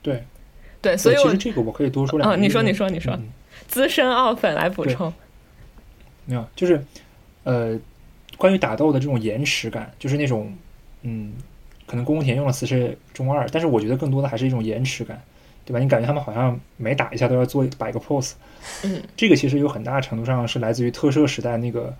[0.00, 0.24] 对，
[0.80, 2.36] 对，所以其实这个我可以多说两句。
[2.38, 3.14] 嗯，你说，你说，你说，
[3.68, 5.12] 资深奥粉来补充。
[6.24, 6.82] 没有，就是
[7.44, 7.78] 呃，
[8.38, 10.56] 关于打斗的这种延迟感，就是那种，
[11.02, 11.34] 嗯，
[11.86, 15.22] 可能宫田用了词是中二，但是我觉得更多的还是一种延迟感。
[15.66, 15.80] 对吧？
[15.80, 18.34] 你感觉他们好像每打一下都要做摆个 pose，
[18.84, 21.92] 嗯，这个其实有很大程度上是来自于特摄时代那个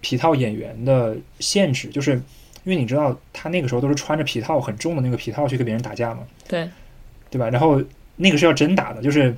[0.00, 2.14] 皮套演员的限制，就是
[2.64, 6.68] 因为你知道他那个时候都是穿着皮套很重的那个皮套去跟别人打架嘛，对，
[7.30, 7.48] 对吧？
[7.48, 7.80] 然后
[8.16, 9.32] 那个是要真打的，就是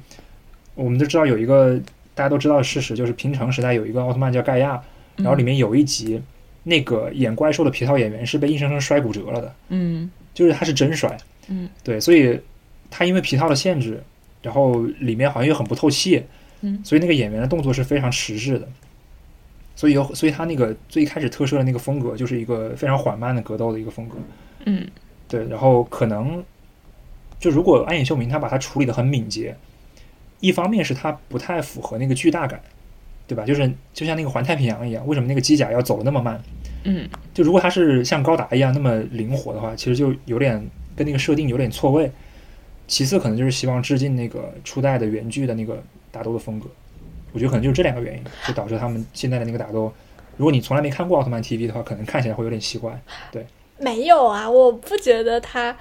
[0.74, 1.78] 我们都知道有一个
[2.14, 4.82] 大家都知道的事实，就是平成时代有一个奥特曼叫盖亚，
[5.16, 6.22] 然后里面有一集
[6.62, 11.14] 那个演怪兽的皮套演员是被硬生生摔骨折了的，嗯，就是他是真摔，
[11.48, 12.40] 嗯，对，所以。
[12.96, 14.00] 他因为皮套的限制，
[14.40, 16.22] 然后里面好像又很不透气，
[16.60, 18.68] 嗯，所以那个演员的动作是非常迟滞的，
[19.74, 24.16] 所以有，所以他那个最开始特摄的那个风格就是一个非常缓慢的格斗的一个风格，
[24.66, 24.86] 嗯，
[25.26, 26.40] 对，然后可能
[27.40, 29.56] 就如果安野秀明他把它处理的很敏捷，
[30.38, 32.62] 一方面是他不太符合那个巨大感，
[33.26, 33.44] 对吧？
[33.44, 36.40] 就是就像那个环太平洋一样，为什么那个机甲要走的那么慢？
[36.84, 40.64] 嗯，就如果他是像高达一样那么灵活的话，其实就有点
[40.94, 42.08] 跟那个设定有点错位。
[42.86, 46.66] 其次，可能就是希望致敬那个初代的原剧的那个打斗的风格，
[47.32, 49.92] 我觉得可能就是这两个原因，就导致他们现在的那个打斗，
[50.36, 53.00] 如果你从来没看过奥特曼 TV 的话，可能看起来会有点奇怪。
[53.32, 53.46] 对，
[53.78, 55.76] 没有啊，我不觉得他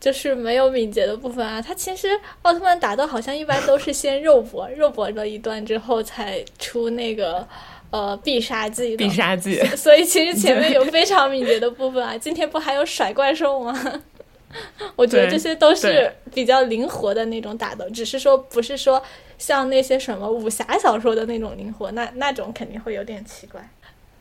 [0.00, 1.60] 就是没有敏捷的部分啊。
[1.60, 2.08] 他其实
[2.42, 7.46] 奥特曼打斗好像一般都是先肉搏，肉搏了一段之后才出那个
[7.90, 8.96] 呃必杀技。
[8.96, 9.56] 必杀技。
[9.76, 12.16] 所以其实前面有非常敏捷的部分啊。
[12.16, 14.02] 今天不还有甩怪兽吗？
[14.96, 19.02] 我觉得这些都是比较灵活的那种打斗，只是说不是说
[19.38, 23.68] 像那些什么武侠小说的那种灵活，那那种肯定会有点奇怪。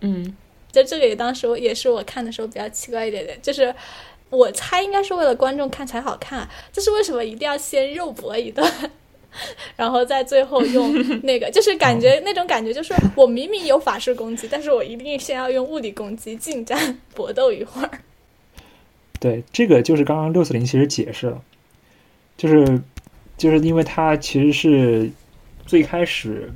[0.02, 0.35] 嗯，
[0.72, 3.73] 就这个也当时也是我看的时候比较奇怪一点点，就是
[4.30, 8.69] 我猜应该是为了观众看才好看，就是为什么一定要先肉搏一段，
[9.77, 17.89] 然后在最后用那个，就是感觉那种感觉就是我明明有法术攻击，但是我一定先要用物理攻击近战搏斗一会儿。
[19.19, 21.41] 对，这个就是刚刚六四零其实解释了，
[22.37, 22.81] 就是
[23.37, 25.09] 就是因为他其实是
[25.65, 26.51] 最开始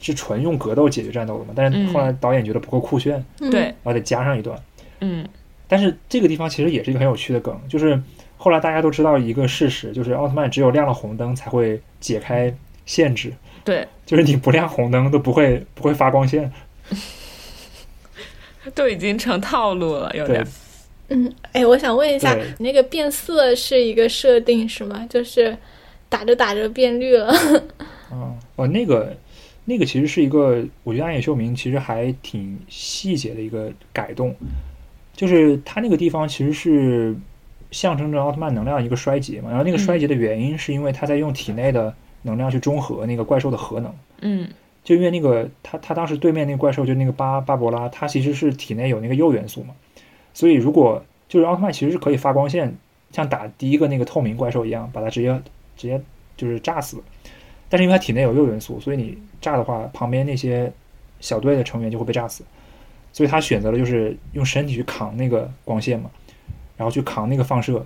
[0.00, 4.58] 是纯用格斗解决战斗的嘛，但是后来导演觉得不够酷炫，对，然后得加上一段，
[5.00, 5.28] 嗯，
[5.68, 8.00] 但是这个地方其实也是一个很有趣的梗，就是
[8.36, 12.52] 后来大家都知道一个事实，就是奥特曼只有亮了红灯才会解开
[12.86, 13.32] 限制，
[13.64, 16.50] 对， 就是你不亮红灯都不会不会发光线，
[18.74, 20.46] 都已经成套路了，有点。
[21.08, 25.06] 嗯，哎，我想问一下，那个变色是一个设定是吗？
[25.08, 25.56] 就是
[26.08, 27.32] 打着打着变绿了。
[28.12, 29.16] 哦，哦，那个
[29.64, 34.34] 那个其实是一个，我觉得暗野秀明其实还挺细节的一个改动，
[35.14, 37.14] 就是他那个地方其实是
[37.70, 43.94] 象征着奥特曼能量一个衰竭嘛，然后那个衰竭的原因是因为他在用体内的能量去中和那个怪兽的核能。
[44.20, 44.48] 嗯，
[44.84, 49.74] 就因为那个他他当时对面那个怪兽就那个巴巴博拉，他其实是体内有那个铀元素嘛。
[50.34, 52.74] 所以，如果就是奥特曼其实是可以发光线，
[53.12, 55.40] 像打第一个那个透明怪兽一样，把它直接
[55.76, 56.00] 直接
[56.36, 57.02] 就是炸死。
[57.68, 60.72] 但是因为它体内有铀元素，所以你炸的话，旁边那些
[61.20, 62.44] 小队的成员就会被炸死。
[63.10, 66.10] 所以他选择了就是用身体去扛那个光线嘛，
[66.76, 67.84] 然后去扛那个放射。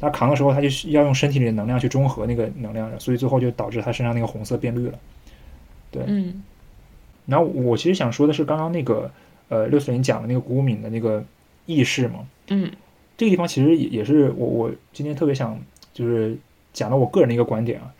[0.00, 4.98] 他扛的时候，他就要用身体里的能量去中和那个能量，所以最后就导致他身上那个红色变绿了。
[5.90, 6.42] 对，嗯
[7.26, 9.10] 然后我其实想说的是，刚刚那个
[9.48, 11.24] 呃六四零讲的那个古武敏的那个
[11.70, 12.70] 意识嘛，嗯
[13.16, 15.56] 这个地方其实也也是我我今天特别想
[15.92, 16.36] 就是
[16.72, 17.94] 讲到我个人的一个观点啊，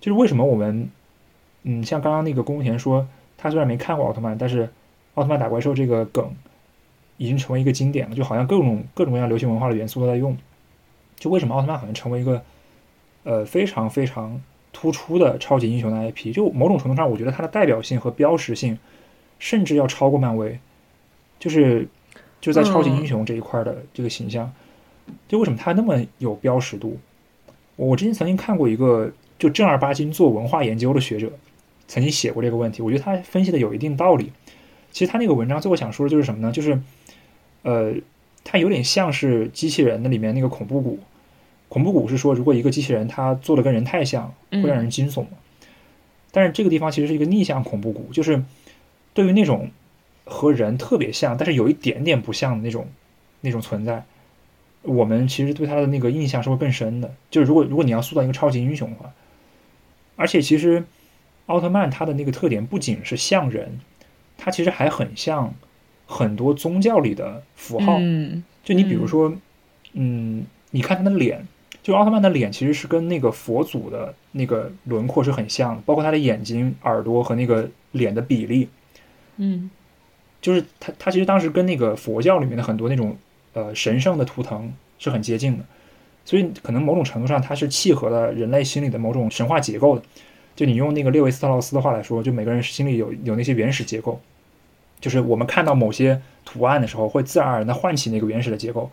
[0.00, 0.90] 就是为什么我们
[1.62, 3.06] 嗯像刚刚那个宫田说，
[3.36, 4.68] 他虽然没看过奥特曼，但是
[5.14, 6.34] 奥特曼打怪兽这个梗
[7.18, 10.36] 已经成为一个经典了，就好像各种各种各样流行文化的元素都在用。
[11.16, 12.42] 就为什么奥特曼好像成为一个
[13.24, 14.40] 呃非常非常
[14.72, 16.32] 突出的超级英雄的 IP？
[16.32, 18.78] 就某种程度上，我觉得它的代表性和标识性
[19.38, 20.58] 甚至要超过漫威，
[21.38, 21.88] 就是
[22.40, 24.52] 就在超级英雄这一块的这个形象，
[25.26, 26.98] 就为什么他那么有标识度？
[27.76, 31.30] 我之前曾经看过一个就正儿八经做文化研究的学者
[31.86, 34.32] 曾经写过这个问题，我觉得他分析的有一定道理。
[34.90, 36.50] 其实他那个文章最后想说的就是什么呢？
[36.50, 36.80] 就是
[37.62, 37.92] 呃，
[38.42, 40.98] 他有点像是机器人的里面那个恐怖谷。
[41.68, 45.28] 恐怖谷是说，如果一个机器人它做的跟人太像，会让人惊悚嘛。
[46.30, 48.42] 但是这个地方其实是一个逆向恐怖谷，就是
[49.12, 49.70] 对于那种
[50.28, 52.86] 和人特别像，但是有一点点不像的那种
[53.40, 54.04] 那种存在，
[54.82, 57.14] 我们其实对他的那个印象是会更深的。
[57.30, 59.12] 就是如果如果你要塑造一个超级英雄的话，
[60.16, 60.84] 而且其实
[61.46, 63.80] 奥特曼他的那个特点不仅是像人，
[64.36, 65.54] 他其实还很像
[66.06, 67.96] 很多宗教里的符号。
[67.98, 69.34] 嗯就你比如说，
[69.94, 71.46] 嗯，你看他的脸，
[71.82, 78.68] 就奥特曼的脸其实是跟那个佛祖的那个轮廓是很像的，包括他的眼睛、耳朵和那个脸的比例，
[79.38, 79.70] 嗯
[80.40, 83.16] 就是他他其实当时跟那个佛教里面的很多那种
[83.52, 85.64] 呃神圣的图腾是很接近的，
[86.24, 90.02] 所以可能某种程度上它是契合了人类心理的某种神话结构的。
[90.54, 94.20] 就你用那个列维斯特劳斯的话来说，就每个人心里有有那些原始结构，
[95.00, 98.90] 就是我们看到某些图案的时候，会自然而然的唤起那个原始的结构，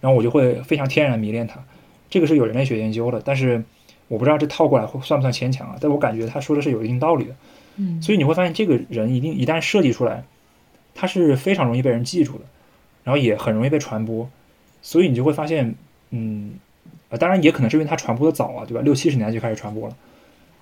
[0.00, 1.60] 然后我就会非常天然迷恋它。
[2.08, 3.60] 这个是有人类学研究的，但是
[4.06, 5.76] 我不知道这套过来会算不算牵强啊？
[5.80, 7.34] 但我感觉他说的是有一定道理的。
[7.76, 10.22] 嗯所以你会发现，这个人一定一旦设计出来，
[10.94, 12.44] 他是非常容易被人记住的，
[13.04, 14.28] 然后也很容易被传播。
[14.82, 15.74] 所以你就会发现，
[16.10, 16.52] 嗯，
[17.08, 18.80] 呃，当然也可能是因为它传播的早啊，对吧？
[18.82, 19.96] 六七十年代就开始传播了。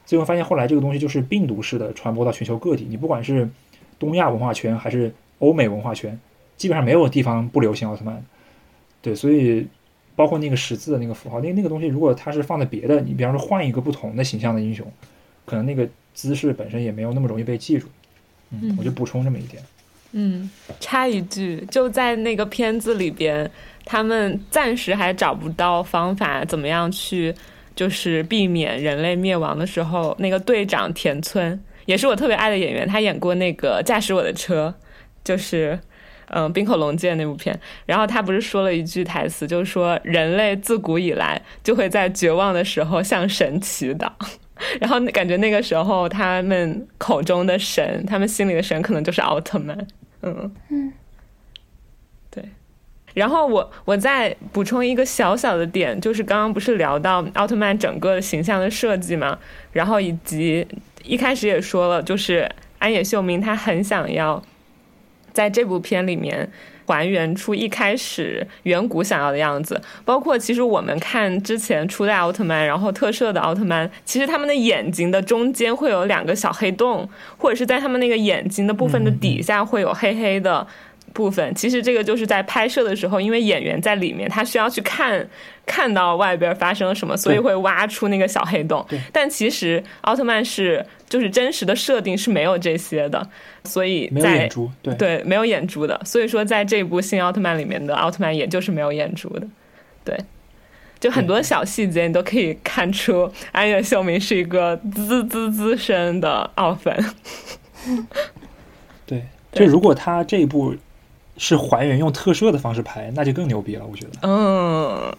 [0.04, 2.86] 最后发现后来这个东西就是病毒式的传播到全球各地。
[2.88, 3.48] 你不管是
[3.98, 6.18] 东亚文化圈还是欧美文化圈，
[6.56, 8.24] 基本上没有地方不流行奥特曼。
[9.02, 9.66] 对，所以
[10.16, 14.84] 包括那个十字的那个符号，那那个东西如果它是放在别的，你比方说换一个不同的形象的英雄，
[15.44, 17.86] 可能那个姿势本身也没有那么容易被记住。
[18.50, 19.62] 嗯，我就补充这么一点。
[19.62, 19.66] 嗯，
[20.12, 20.48] 嗯
[20.80, 23.50] 插一句，就在那个片子里边，
[23.84, 27.34] 他们暂时还找不到方法，怎么样去
[27.74, 34.74] 就是避免人类灭亡的时候，那个队长田村也是我特别爱的演员，他演过那个《驾驶我的车》，
[35.24, 35.78] 就是。
[36.30, 44.10] 嗯，冰口龙介那部片，然后他不是说了一句台词，就是说人类自古以来就会在绝望的时候向神祈祷，
[44.78, 49.74] 然后感觉那个时候他们口中的神，他们心里的神可能就是奥特曼。
[50.22, 50.92] 嗯嗯，
[52.30, 52.44] 对。
[53.14, 59.38] 然后我我再补充一个小小的点，就是刚刚不是聊到奥特曼整个形象的设计嘛，
[59.72, 60.66] 然后以及
[61.02, 64.42] 一开始也说了，就是安野秀明他很想要
[65.32, 66.50] 在这部片里面。
[66.88, 77.06] 还原出一开始远古想要的样子，包括其实我们看之前初代奥特曼，然后特摄的奥特曼，其实他们的眼睛的中间会有两个小黑洞，
[77.36, 80.66] 或者是在他们那个眼睛的部分的底下会有黑黑的
[81.18, 81.52] 部分。
[81.56, 85.28] 其实这个就是在拍摄的时候，因为演员在里面，他需要去看
[85.66, 88.86] 看到外边发生了什么，所以会挖出那个小黑洞。
[89.12, 93.28] 但其实奥特曼是就是真实的设定是没有这些的。
[93.64, 96.00] 所以没有眼珠，对对，没有眼珠的。
[96.04, 99.46] 所以说，在这部新奥特曼里面的奥特曼，也就是没有眼珠的。
[100.04, 100.16] 对，
[100.98, 106.96] 就很多小细节，你都可以看出安野秀明是一个资资资深的奥粉。
[109.04, 109.22] 对，
[109.52, 110.74] 就如果他这一部
[111.38, 114.28] 是还原用特摄的方式拍，那就更牛逼了，我觉得。
[114.28, 115.16] 嗯，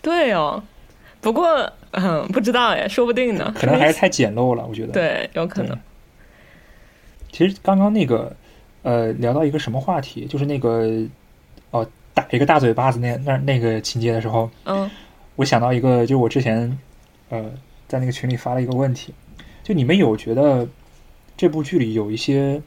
[0.00, 0.62] 对哦。
[1.20, 3.52] 不过，嗯，不知道哎，说不定呢。
[3.58, 4.92] 可能还是 太简陋了，我觉得。
[4.92, 5.76] 对，有可能。
[7.32, 8.34] 其实刚刚那个，
[8.82, 11.02] 呃，聊到一个什么话题，就是那个，
[11.72, 14.88] 哦，打一个大嘴巴子那那那个情节的时候，嗯，
[15.34, 16.78] 我想到一个，就我之前，
[17.30, 17.44] 呃，
[17.88, 19.12] 在那个群里发了一个问题，
[19.64, 20.66] 就你们有觉得
[21.36, 22.62] 这部剧里有一些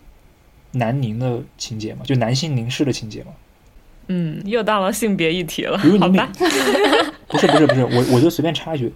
[0.72, 2.02] 男凝的情节嘛？
[2.06, 3.32] 就男性凝视的情节嘛？
[4.08, 6.30] 嗯，又到了性别议题了，好吧？
[7.28, 8.92] 不是不是不是，我我就随便插一句。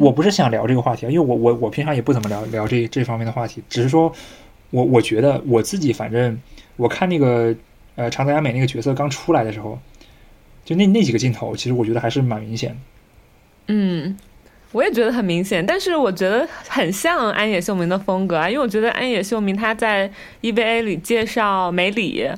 [0.00, 4.12] 我不是想聊这个话题，因为我我我平常也不怎么聊聊这这方面的话题，只是说，
[4.70, 6.36] 我我觉得我自己反正
[6.76, 7.54] 我看那个
[7.94, 9.78] 呃长泽雅美那个角色刚出来的时候，
[10.64, 12.76] 就那那几个镜头，其实我觉得还是蛮明显的。
[13.68, 14.16] 嗯，
[14.72, 20.10] 我也觉得很明显，但是我觉得很像安野秀明的风格啊，因为我觉得安野秀明他在
[20.42, 22.28] EVA 里介绍美里，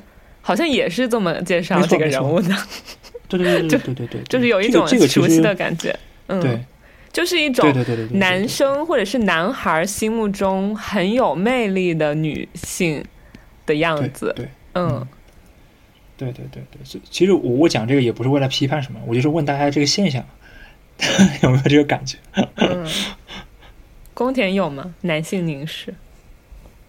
[0.41, 2.55] 好像也是这么介绍这个人物的。
[3.27, 5.97] 对对对对对对对，就是有一种熟悉的感觉。
[6.27, 6.59] 嗯，对，
[7.13, 7.73] 就是一种
[8.13, 13.03] 男生或者是男孩心目中很有魅力的女性
[13.65, 14.33] 的样子。
[14.35, 15.07] 对，嗯。
[16.17, 20.23] 对对对对，其实我我讲这个也不是为了批判什么，我就是问大家这个现象
[21.43, 22.17] 有没有这个感觉？
[22.55, 22.87] 嗯，
[24.13, 24.93] 宫田有吗？
[25.01, 25.93] 男性凝视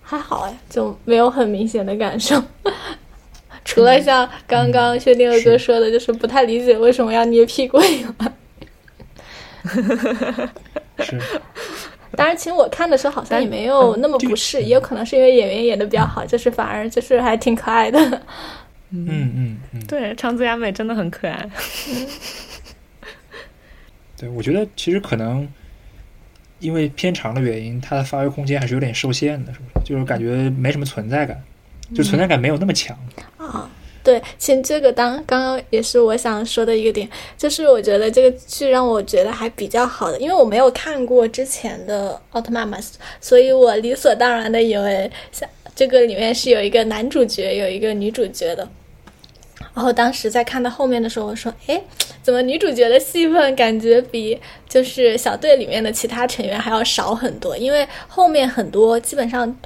[0.03, 2.43] 还好哎，就没有很明显的感受，
[3.65, 8.33] 除了像刚刚薛定谔哥说的，就是不太理解为什么要捏屁股以外。
[10.99, 11.19] 是，
[12.17, 18.01] 当然，其实我看的时候好像也没有那么不适，也有可能是因为演员演的比较好，就是反而就是还挺可爱的。
[18.91, 21.49] 嗯嗯嗯，对，长泽雅美真的很可爱。
[24.23, 25.49] 对，我觉得其实可能
[26.61, 29.85] 因为偏长的原因，它的发挥空间还是有点受限的，是不是？
[29.85, 31.43] 就是感觉没什么存在感，
[31.93, 32.97] 就存在感没有那么强
[33.37, 33.69] 啊。
[34.05, 42.79] 对，其实这个当刚刚也是我想说的一个点，就是我觉得这个剧让我觉得还比较好的，因为我没有看过之前的奥特曼嘛，
[43.21, 48.69] 所以我理所当然的以为像这个里面是有一个男主角，有一个女主角的。
[49.75, 51.83] 然后当时在看到后面的时候，我说：“哎，
[52.23, 57.57] 怎么女主角的戏份感觉比就是小队里面的其他成员还要少很多？
[57.57, 59.57] 因为后面很多基本上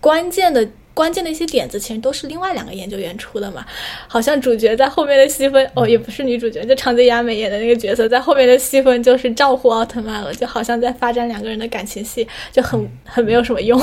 [0.00, 0.68] 关键的。”
[1.00, 3.64] 关键的一些点子其实都是另外两个研究员出的嘛，
[4.06, 13.80] 好像主角在后面的戏份哦，也不是女主角，就长泽雅美演的那个角色在后面的戏份就是照顾奥特曼了，就好像在发展两个人的感情戏，就很 很没有什么用。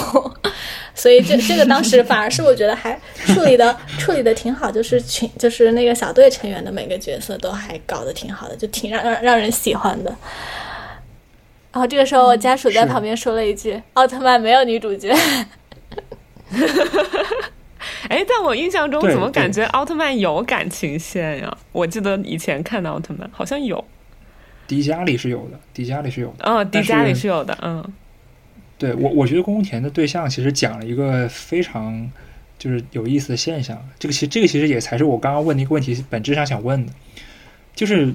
[0.94, 10.16] 所以这这个当时反而是我觉得还处理的处理的挺好，就是群就是那个小队成员的每个角色都还搞得挺好的，就挺让让让人喜欢的。
[11.72, 15.12] 然后这个时候我家属在旁边说了一句：“奥特曼没有女主角。”
[18.10, 21.58] 哎，在我印象中，怎么感觉奥特曼有感情线呀？
[21.72, 23.84] 我记得以前看的奥特曼好像有，
[24.68, 26.46] 迪迦里是有的，迪迦里是有的。
[26.46, 27.58] 嗯，迪迦里是有的。
[27.62, 27.84] 嗯，
[28.78, 32.10] 对我，我觉得宫田的对象其实讲了一个非常
[32.58, 33.78] 就是有意思的现象。
[34.00, 36.94] 这个其实这个其实也才是我刚刚问的一个问题本质上想问的，
[37.76, 38.14] 就是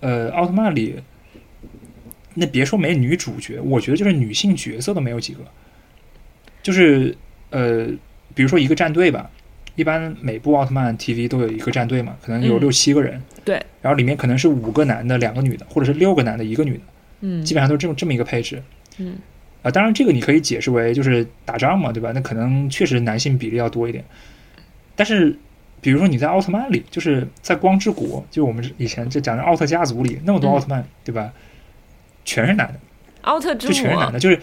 [0.00, 1.02] 呃，奥特曼里
[2.34, 5.40] 那别说没女主角，我觉得就是女性角色都没有几个，
[6.64, 7.16] 就是。
[7.50, 7.86] 呃，
[8.34, 9.30] 比如说一个战队吧，
[9.76, 16.80] 一般每部奥特曼 TV 都有一个战队嘛，可能有六七个人，对，然后里面可能是五个男的，两个女的，或者是六个男的，一个女的，
[17.20, 18.60] 嗯，基本上都是这么这么一个配置，
[18.98, 19.16] 嗯，
[19.62, 22.10] 啊，当然这个你可以解释为就是打仗嘛，对吧？
[22.12, 24.04] 那可能确实男性比例要多一点，
[24.96, 25.38] 但是
[25.80, 31.32] 比如说你在奥特曼里，就是在光之国，就我们以前就讲的奥特家族里，那么多奥特曼，对吧？
[32.24, 32.80] 全是男的，
[33.20, 34.40] 奥特之就全是男的，就是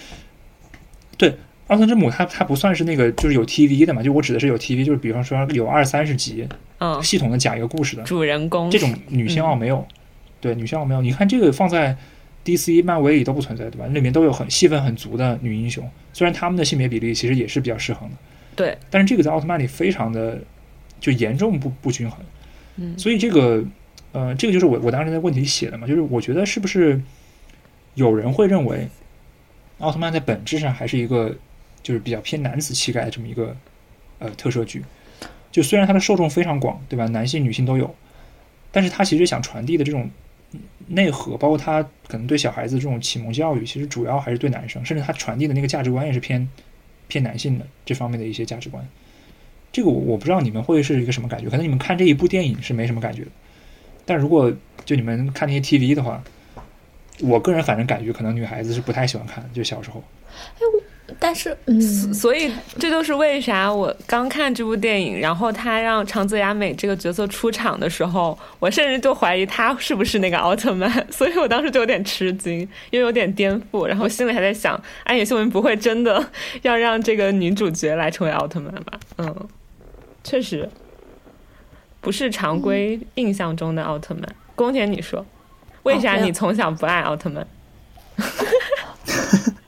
[1.18, 1.36] 对。
[1.72, 4.04] 奥特之母，它它不算是那个，就是有 TV 的嘛？
[4.04, 6.46] 就我指的是有 TV，就是比方说有二三十集，
[6.80, 9.88] 嗯，系统的讲一个故事的主人公，这种女性奥没有，
[10.42, 11.02] 对，女性奥没有。
[11.02, 11.96] 你看这个放在
[12.44, 13.88] DC、漫威里都不存在，对吧？
[13.88, 18.16] 里面都有很戏份很足的女英雄，虽然他们的性别比例其实也是比较失衡的，
[18.54, 18.78] 对。
[18.90, 20.38] 但是这个在奥特曼里非常的
[21.00, 22.20] 就严重不不均衡，
[22.76, 23.00] 嗯。
[23.00, 23.64] 所以这个
[24.12, 27.02] 呃，这个就是我我当时在问题写的嘛，就是我觉得是不是
[27.94, 28.90] 有人会认为
[29.80, 31.34] 奥特曼在本质上还是一个。
[31.84, 33.56] 就是比较偏男子气概的这么一个
[34.20, 34.84] 呃特摄剧，
[35.52, 37.06] 就虽然它的受众非常广，对吧？
[37.08, 37.96] 男性、女性都有，
[38.72, 40.10] 但是它其实想传递的这种
[40.88, 46.48] 内核，包括它可能对小孩子这种启蒙教育，其实主要还是对男生，甚至它传递的那个价值观也是偏
[47.08, 48.88] 偏男性的这方面的一些价值观。
[49.72, 51.50] 这个我我不知道你们会是一个什么感觉？
[51.50, 53.32] 可能你们看这一部电影是没什么感觉的，
[54.06, 54.52] 但如果
[54.84, 56.22] 就你们看那些 TV 的话，
[57.20, 60.04] 我个人反正感觉可能女孩子是不太喜欢看，就小时候。
[61.24, 61.80] 但是，嗯，
[62.12, 70.92] 所以这就是为啥我刚看这部电影，然后他让长泽雅美这个角色出场的时候，我甚至就怀疑他是不是那个奥特曼。
[71.14, 73.86] 所以我当时就有点吃惊，因为有点颠覆。
[73.86, 76.28] 然后心里还在想，安野秀明不会真的
[76.64, 79.00] 要让这个女主角来成为奥特曼吧？
[79.20, 79.48] 嗯，
[80.24, 80.68] 确实
[82.02, 84.24] 不是常规印象中的奥特曼。
[84.56, 85.24] 宫田，你说，
[85.84, 87.46] 为啥你从小不爱奥特曼？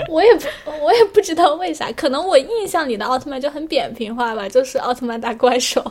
[0.08, 5.84] 我也不，我也不知道为啥，可能我印象里的奥特曼就很扁平化吧，就是奥特曼打怪兽。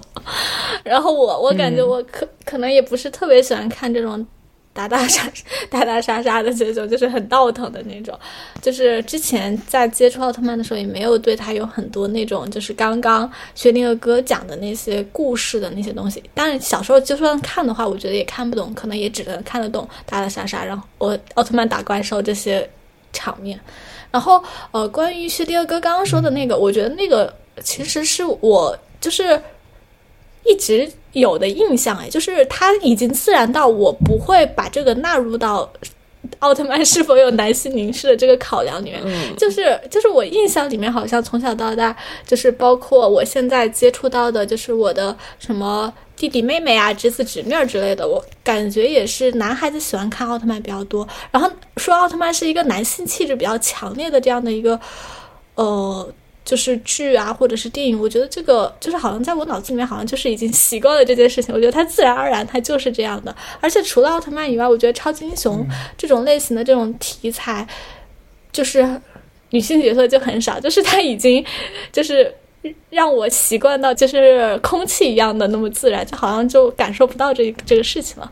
[0.84, 4.26] 然后我，我感觉我可可能也不是特别喜欢看这种
[4.74, 5.24] 打打杀
[5.70, 8.18] 打打杀杀的这种，就是很闹腾的那种。
[8.62, 16.24] 就是之前在接触奥特曼的时候，也没有对他有很多那种，就是刚刚薛定谔哥讲的那些故事的那些东西。
[16.34, 22.70] 但是小时候就算看的话，我觉得也看不懂，可能也只能看得懂打打杀杀，然后我奥特曼打怪兽这些
[23.12, 23.60] 场面。
[24.18, 27.32] 然后呃，关于薛定谔哥刚刚说的那个，我觉得那个
[27.62, 29.42] 其实是我就是
[30.44, 30.92] 一直。
[31.14, 35.68] 有的印象哎，就是他已经自然到我不会把这个纳入到
[36.38, 39.02] 奥特曼是否有男性凝视的这个考量里面。
[39.36, 41.96] 就是就是我印象里面好像从小到大，
[42.28, 51.08] 就是包括我现在接触到的，就是我的什么弟弟妹妹啊、侄子侄女之类的，我感觉也是男孩子喜欢看奥特曼比较多。
[51.32, 54.78] 然后说奥特曼是一个男性气质比较强烈的这样的一个
[55.56, 56.14] 呃。
[56.48, 61.54] 就是剧啊，或者是电影，我觉得这个就是好像在我脑子里面，好像就是已经习惯了这件事情。
[61.54, 63.36] 我觉得它自然而然，它就是这样的。
[63.60, 65.68] 而且除了奥特曼以外，我觉得超级英雄
[65.98, 67.68] 这种类型的这种题材，
[68.54, 69.02] 就是
[69.50, 70.58] 女性角色就很少。
[70.58, 71.46] 就是它已经
[71.92, 72.34] 就是
[72.90, 78.32] 让我习惯到就是空气一样的那么自然，就好像就感受不到这这个事情了。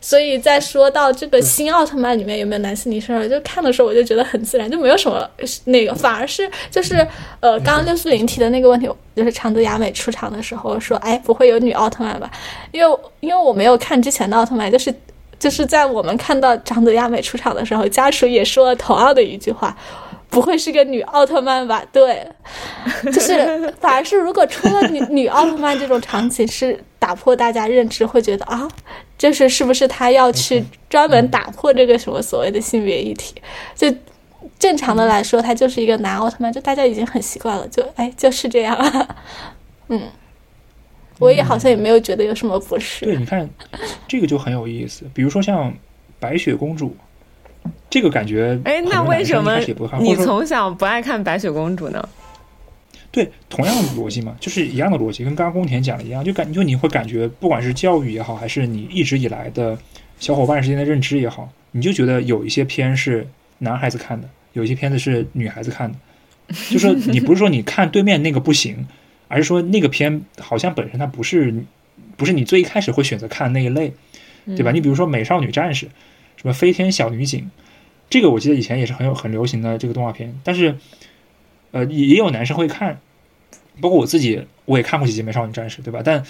[0.00, 5.26] 所以在说到这个新奥特曼里面有没有男性女生，就看的时候我就觉得很自然，就没有什么
[5.64, 6.96] 那个，反而是就是
[7.40, 12.30] 呃，刚刚六四零提的那个问题，就是长泽雅美出场的时候说，哎，不会有女奥特曼吧？
[12.70, 14.94] 因为因为我没有看之前的奥特曼，就是
[15.38, 19.74] 就是在我们看到长泽雅美出场的时候，家属也说了同样的一句话。
[20.34, 21.84] 不会是个女奥特曼吧？
[21.92, 22.26] 对，
[23.12, 28.68] 就是反而是如果出了女 女奥特曼这种场景，是打破大家认知，会觉得啊，
[29.16, 33.40] 就是是不是他要去专门打破这个什么所谓的性别议题？
[33.76, 33.86] 就
[34.58, 38.76] 正常的来说，他就是一个男奥特曼，就大家已经很习惯了，就哎就是这样。
[39.88, 40.02] 嗯，
[41.20, 43.04] 我也好像也没有觉得有什么不适。
[43.04, 43.48] 对，你看
[44.08, 45.72] 这个就很有意思，比如说像
[46.18, 46.96] 白雪公主。
[47.90, 49.58] 这个感觉，哎，那为什么
[50.00, 52.08] 你从小不爱看白雪公主呢？
[53.12, 59.78] 对，同样的逻辑嘛，就是一样的逻辑，跟刚刚宫田讲的一样，就感就你会感觉，不管是教育也好，还是你一直以来的
[60.18, 63.24] 小伙伴之间的认知也好，你就觉得有一些片是
[63.58, 65.96] 男孩子看的，有一些片子是女孩子看的，
[66.68, 68.84] 就是 你不是说你看对面那个不行，
[69.28, 71.54] 而是说那个片好像本身它不是
[72.16, 73.92] 不是你最一开始会选择看那一类，
[74.46, 74.72] 对吧？
[74.72, 75.88] 你比如说美少女战士。
[76.36, 77.50] 什么飞天小女警，
[78.10, 80.76] 这个我记得以前也是很有很流行的这个动画片，但是，
[81.70, 83.00] 呃，也也有男生会看，
[83.80, 86.02] 包括我自己，我也看过几集美少女战士，对吧？
[86.04, 86.24] 但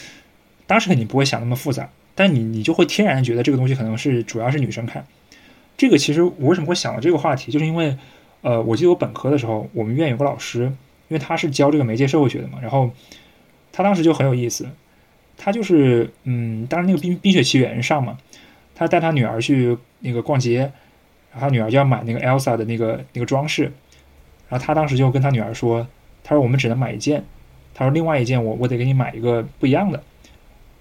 [0.66, 5.04] 当时肯定不会想那么复杂，但你你就会天然觉得这个东西可能是主要是女生看。
[5.76, 7.96] 这个其实我为什么会想到这个话题，就是因为，
[8.42, 10.62] 呃，我记得我本科的时候，我们院有个老师，
[11.08, 12.90] 因为他是教这个媒介社会学的嘛，然后
[13.72, 14.68] 他当时就很有意思，
[15.36, 18.18] 他就是，嗯，当时那个冰冰雪奇缘上嘛。
[18.76, 20.58] 他带他女儿去那个逛街，
[21.32, 23.62] 然后他女儿就要买那个 Elsa 的那个那个装饰，
[24.48, 25.86] 然后他当时就跟他女儿说
[26.22, 27.24] ：“他说我们只能买一件，
[27.72, 30.02] 他说另外一件我我得给你买一个不一样的。”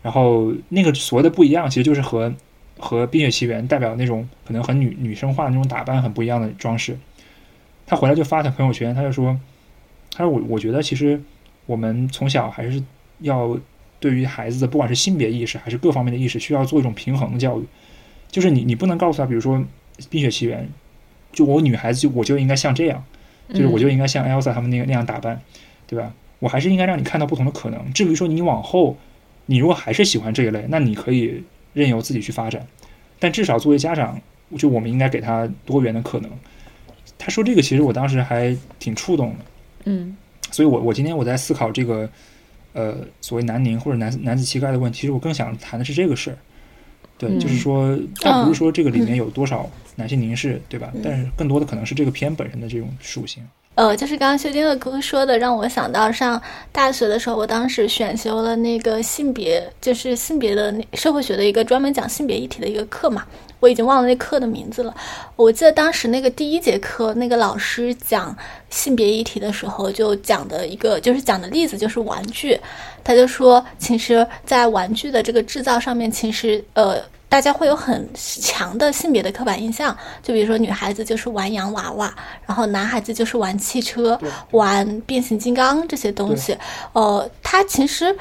[0.04, 2.34] 然后那个所谓的不一样，其实就是和
[2.78, 6.98] 和《冰雪奇缘》代表那种可能很女女生化的那种打扮很不一样的装饰。
[7.86, 9.40] 他回来就发他朋友圈，他就说
[10.14, 11.22] ：“他说我我觉得其实
[11.66, 12.84] 我们从小还是
[13.20, 13.58] 要
[14.02, 17.66] 对于孩子的不管是性别意识还是各方面的意识，需要做一种平衡的教育。”
[18.34, 19.58] 就是你，你不能告诉他，比如说
[20.10, 20.64] 《冰雪奇缘》，
[21.38, 23.04] 就我女孩子就我就应该像这样，
[23.50, 25.40] 就是我就应该像 Elsa 他们那个那样打扮，
[25.86, 26.12] 对吧？
[26.40, 27.94] 我还是应该让你看到不同的可能。
[27.94, 28.98] 至于说你往后，
[29.46, 31.44] 你如果还是喜欢这一类，那你可以
[31.74, 32.66] 任由自己去发展。
[33.20, 34.20] 但至少作为家长，
[34.58, 36.32] 就我们应该给他多元的可能。
[37.20, 39.36] 他说这个，其实我当时还挺触动的。
[39.86, 40.18] 嗯，
[40.50, 42.10] 所以我我今天我在思考这个，
[42.74, 46.38] 呃，所谓男宁或者男男子气概的问题，其实我更想谈的是这个事儿。
[47.30, 50.92] 对，就是说，倒不是说这个里面有多少男性凝视，对吧？
[51.04, 53.44] 但是更多的可能是这个片本身的这种属性。
[53.76, 56.40] 呃，就是刚刚薛定谔哥说的，让我想到上
[56.72, 63.26] 大学的时候，我当时选修了那个性别，就是性别的那社会学的一个专门讲性别议题的一个课嘛。
[63.64, 64.94] 我已经忘了那课的名字了。
[65.38, 68.36] 我记得当时那个第一节课，那个老师讲
[68.70, 72.60] 性别议题的时候，就讲的一个就是讲的例子就是玩具。
[73.06, 77.02] 他就说，其实，在玩具的这个制造上面，其实呃。
[77.30, 82.14] 大家会有很强的性别的刻板印象，就比如说女孩子就是玩洋娃娃，
[82.46, 84.20] 然后男孩子就是玩汽车、
[84.52, 86.56] 玩变形金刚这些东西。
[86.92, 88.16] 呃，它其实，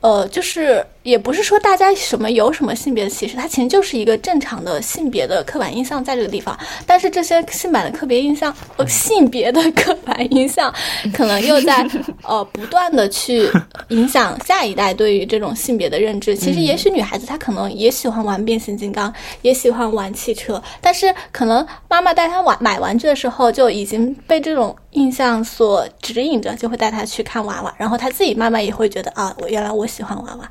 [0.00, 6.58] 呃，就是也不是说大家什么有什么性别的歧视，它其实就是一个正常的性别的刻板印象在这个地方。
[6.86, 10.72] 但是这些性版的刻别印象，呃，性别的刻板印象，
[11.14, 11.86] 可能又在
[12.22, 13.48] 呃不断的去
[13.88, 16.36] 影响下一代对于这种性别的认知。
[16.36, 19.12] 其实也许女孩子她可能也喜欢玩变形金刚，
[19.42, 24.76] 也喜欢玩汽车，但是可能妈妈带她玩买玩具的时候就已经被这种。
[24.92, 30.50] 印象所指引着，就会带他去看娃娃，然后他自己慢慢也会觉得啊，我原来我喜欢娃娃，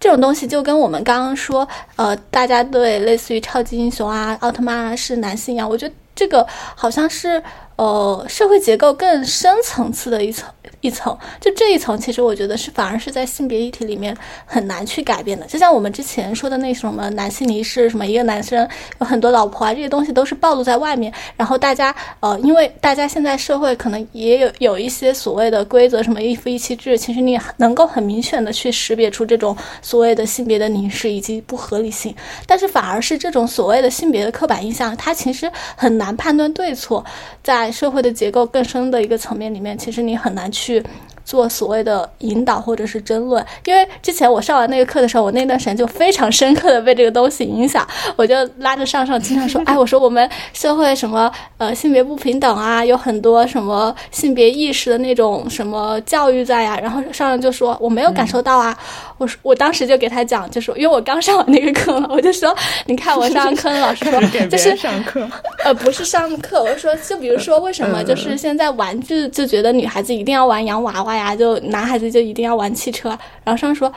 [0.00, 1.66] 这种东西就跟我们刚刚说，
[1.96, 7.42] 呃，大家对类似于超级英雄啊、奥特曼啊是男性一样，我觉得这个好像是
[7.78, 10.46] 呃社会结构更深层次的一层。
[10.80, 15.44] 一层，就这一层，其实我觉得是反而是在性别议题里面很难去改变的。
[15.46, 18.68] 就像我们之前说的那什么男性离世，什么一个男生
[19.00, 21.12] 有很多老婆啊，这些东西都是暴露在外面。
[21.36, 32.14] 然后大家呃，因为大家现在社会可能也有有一些所谓的规则，什么一夫一妻制，其实你能够很明显的去识别出这种所谓的性别的凝视以及不合理性。
[32.46, 37.04] 但是反而是这种所谓的性别的刻板印象，它其实很难判断对错。
[37.42, 40.82] 在社会的结构更深的一个层面里面，其实你很难去。
[41.28, 47.86] 去做所谓的引导或者是争论，因为之前我上完那个课的时候，我那段时间就非常深刻的被这个东西影响，
[48.16, 58.76] 我就拉着上上经常说， 哎，我说我们社会什么呃性别不平等啊，有很多什么性别意识的那种什么教育在呀，然后上上就说我没有感受到啊，
[59.18, 62.56] 我说我当时就给他讲，就是因为我刚上完那个课嘛，我就说
[62.86, 65.28] 你看我 上课，老师说就是上课，
[65.64, 71.17] 呃不是上课，我说就比如说为什么就是现在玩具就觉得女孩子一定要玩洋娃娃。
[71.18, 73.08] 呀，就男孩子就一定要玩汽车，
[73.44, 73.92] 然后上说，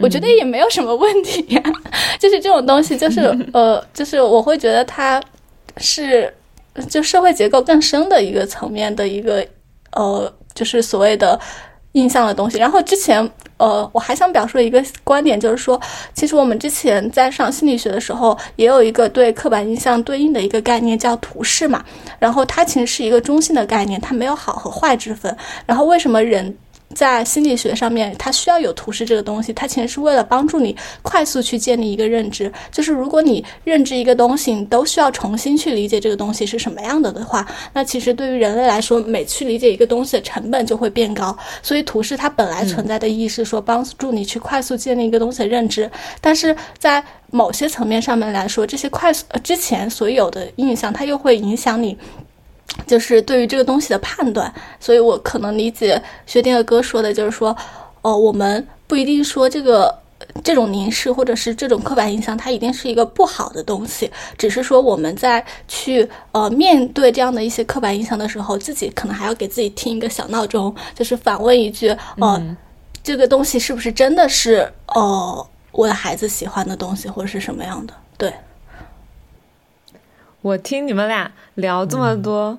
[0.00, 1.62] 我觉得也没有什么问题呀，
[2.18, 3.20] 就是这种东西，就是
[3.52, 5.22] 呃，就是我会觉得它
[5.76, 6.32] 是
[6.88, 9.46] 就社会结构更深的一个层面的一个
[9.92, 11.38] 呃，就是所谓的
[11.92, 12.58] 印象的东西。
[12.58, 15.80] 然后之前呃，我还想表述一个观点，就是说，
[16.14, 21.84] 其实我们之前在上心理学的时候，也有一个对刻板印象对应的一个概念叫图示嘛，
[22.18, 25.36] 然后它其实是一个中性的概念，它没有好和坏之分。
[25.64, 26.56] 然后为什么人？
[26.94, 32.52] 在心理学上面，它需要有图示这个东西，它其实是为了帮助你快速去建立一个认知。
[32.70, 41.36] 就是如果你认知一个东西，你都需要重新去理解这个东西是什么样的的话，那其实对于人类来说，每去理解一个东西的成本就会变高。
[41.62, 45.90] 所以图示它本来存在的意义是说帮助你去快速建立一个东西的认知，
[46.20, 51.96] 但是在某些层面上面来说，这些快速呃之前所有的印象，它又会影响你。
[52.86, 57.56] 就是对于这个东西的判断，所以我可能理解薛定谔哥说的，就是说，
[58.02, 59.94] 哦，我们不一定说这个
[60.42, 72.40] 这种凝视或者是这种刻板印象，它一定是一个不好的东西，只是说我们在去呃面对这样的一些刻板印象的时候，自己可能还要给自己听一个小闹钟，就是反问一句，哦，
[73.02, 77.94] 这个东西是不是真的是哦我的孩子喜欢的东西，或者是什么样的？
[78.16, 78.32] 对。
[80.42, 82.58] 我听你们俩聊这么多，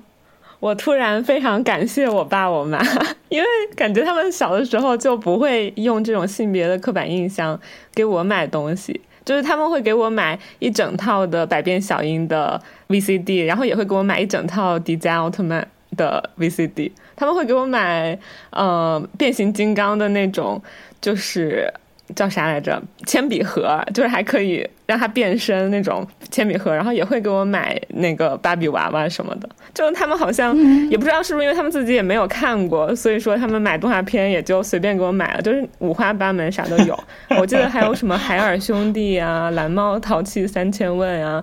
[0.58, 2.82] 我突然非常感谢我爸我妈，
[3.28, 3.46] 因为
[3.76, 7.60] 感觉他们小的时候就不会用这种性别的刻板印象
[7.94, 12.58] 给我买东西，就是他们会给我买一整套的百变小樱的
[12.88, 20.62] VCD，然后也会给我买一整套迪迦奥特曼的 VCD，他们会给我买呃变形金刚的那种，
[21.02, 21.70] 就是。
[22.14, 22.80] 叫啥来着？
[23.06, 29.48] 铅笔盒，就是还可以让它变身那种铅笔盒，然后也会给我买那个芭比娃娃什么的。
[29.72, 30.56] 就他们好像
[30.88, 36.98] 也不知道是不是因为他们自己也没有看过，所以说他们买动画片也就随便给我买了，就是五花八门，啥都有。
[37.40, 41.42] 我记得还有什么海尔兄弟啊、蓝猫淘气三千问啊，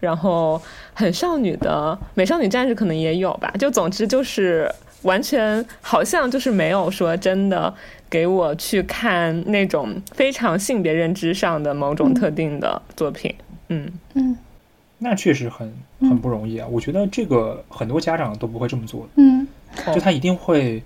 [0.00, 0.60] 然后
[0.92, 3.52] 很少女的美少女战士可能也有吧。
[3.58, 4.70] 就总之就是
[5.04, 7.72] 完全好像就是没有说真的。
[8.10, 13.34] 给我去看那种非常性别认知上的某种特定的作品，
[13.70, 13.90] 嗯。
[14.12, 14.36] 嗯，
[14.98, 16.68] 那确实很很不容易啊。
[16.70, 19.44] 我觉得这个很多家长都不会这么做的，嗯，
[19.92, 20.80] 就他一定会，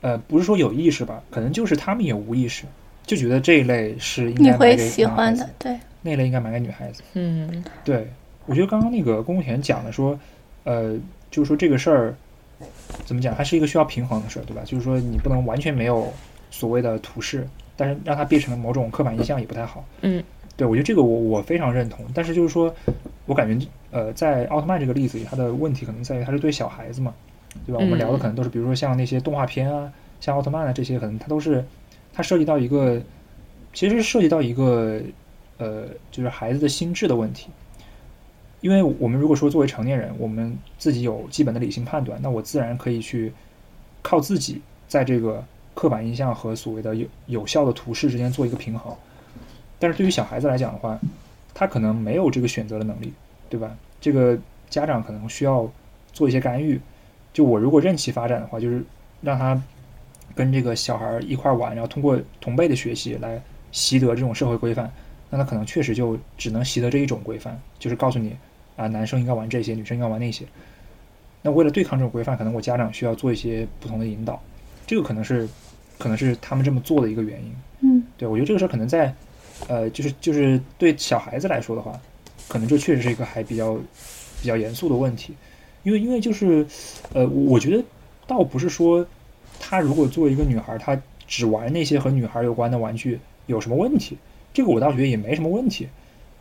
[0.00, 2.64] 呃，不是说有意识吧，可能就是他们也无意识，
[3.04, 8.08] 就觉得这一类是应该买给喜欢的，对，那类应该买给女孩子，嗯，对，
[8.46, 10.18] 我觉得刚刚那个宫田讲的说，
[10.64, 10.96] 呃，
[11.30, 12.14] 就是说这个事儿
[13.04, 14.62] 怎么讲，它是一个需要平衡的事儿，对吧？
[14.64, 16.12] 就是说你不能完全没有。
[16.54, 17.48] 所谓的图示，
[17.78, 19.82] 但是让它变成了某种刻板印象也不太好。
[20.02, 20.22] 嗯，
[20.54, 22.04] 对，我觉得这个我我非常认同。
[22.12, 22.72] 但是就是说，
[23.24, 27.14] 我感觉呃，在奥特曼这个例子里，它的问题可能在于它是对小孩子嘛，
[27.64, 27.78] 对吧？
[27.80, 29.90] 我们聊的可能都是比如说像那些动画片啊，
[30.20, 31.64] 像奥特曼啊这些，可能它都是
[32.12, 33.00] 它涉及到一个，
[33.72, 35.00] 其实涉及到一个
[35.56, 37.48] 呃，就是孩子的心智的问题。
[38.62, 43.30] 因为我们如果说作为成年人，我们自己有基本的理性判断，那我自然可以去
[44.00, 45.44] 靠自己在这个。
[45.74, 48.94] 刻板印象和所谓的有有效的图示之间做一个平衡，
[49.78, 51.00] 但是对于小孩子来讲的话，
[51.54, 53.10] 他可能没有这个选择的能力，
[53.48, 53.74] 对吧？
[53.98, 55.66] 这个家长可能需要
[56.12, 56.78] 做一些干预。
[57.32, 58.84] 就我如果任其发展的话，就是
[59.22, 59.58] 让他
[60.34, 63.40] 跟这个小孩一块玩，然后通过同辈的学习来
[63.72, 64.92] 习得这种社会规范，
[65.30, 68.36] 那他可能确实就只能习得这一种规范，就是告诉你
[68.82, 70.44] 啊，男生应该玩这些，女生应该玩那些。
[71.42, 74.42] 那为了对抗这种规范，可能我家长需要做一些不同的引导，
[74.86, 75.48] 这个可能是
[75.98, 77.52] 可能是他们这么做的一个原因。
[77.80, 79.14] 嗯，对我觉得这个事儿可能在
[79.68, 82.00] 呃，就是就是对小孩子来说的话，
[82.48, 83.74] 可能这确实是一个还比较
[84.40, 85.34] 比较严肃的问题。
[85.82, 86.64] 因为，因为就是，
[87.12, 87.82] 呃，我觉得
[88.26, 89.04] 倒不是说，
[89.58, 94.16] 她如果作为一个女孩，她只玩那些和女孩有关的玩具有什么问题？
[94.54, 95.88] 这个我倒觉得也没什么问题，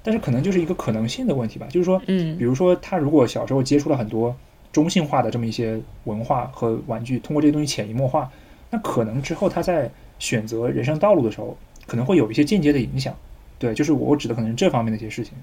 [0.03, 1.67] 但是可能就是一个可能性的问题吧。
[1.69, 4.35] 就是说，嗯，比如说他如果小时候接触了很多
[4.71, 8.29] 中性化的这么一些文化和玩具，通过这些东西潜移默化，
[8.69, 13.15] 那可能之后他在选择人生道路的时候，可能会有一些间接的影响。
[13.59, 15.33] 对，就是我指的可能是这方面的一些事情。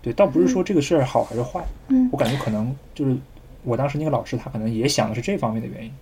[0.00, 3.16] 对，倒不是说这个事儿好还是坏，嗯，我感觉可能就是
[3.64, 5.92] 我当时那个老师他可能也想的是这方面的原因，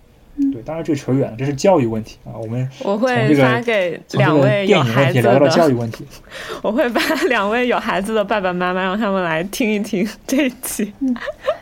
[0.51, 2.31] 对，当然这扯远了，这是教育问题啊。
[2.39, 6.05] 我们我会发给两位有孩子的教育问题，
[6.61, 10.93] 我会把两位有孩子的爸爸妈妈让他们来听一听这一期。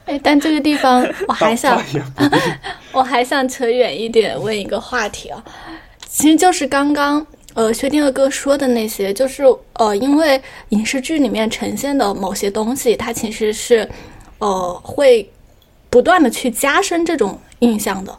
[0.06, 1.82] 哎，但这个地方我还想，
[2.92, 5.44] 我还想扯远一点问一个话题啊，
[6.08, 7.26] 其实就是刚刚。
[7.56, 9.42] 呃，薛定谔哥说的那些，就是
[9.76, 10.42] 呃，因为
[10.72, 13.90] 影视剧里面呈现的某些东西，它其实是，
[14.40, 15.26] 呃，会
[15.90, 18.14] 不断的去加深这种印象的。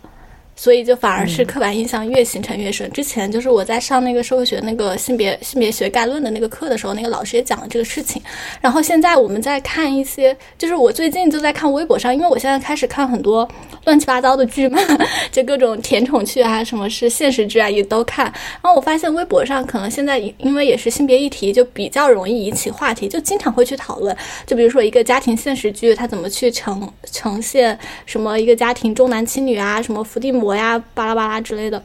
[0.56, 2.90] 所以就反而是刻板印象越形成越深。
[2.90, 8.20] 之前就是我在上那个社会学那个性别性别学概论的那个课的时候，那个老师也讲了这个事情。
[8.60, 13.46] 然后现在我们在看一些，就是我最近就在看微博上，因为我现在开始看很多
[13.84, 14.78] 乱七八糟的剧嘛，
[15.30, 18.24] 就各种甜宠剧啊，什么是现实剧啊，也都看。
[18.24, 24.16] 然后我发现微博上可能现在因为也是性别议题，就比较容易引起话题，就经常会去讨论。
[24.46, 30.45] 就比如说一个家庭现实剧，它怎么去呈呈现什么一个家庭重男轻女啊，什么伏地魔。
[30.46, 31.82] 我呀，巴拉巴拉之类的，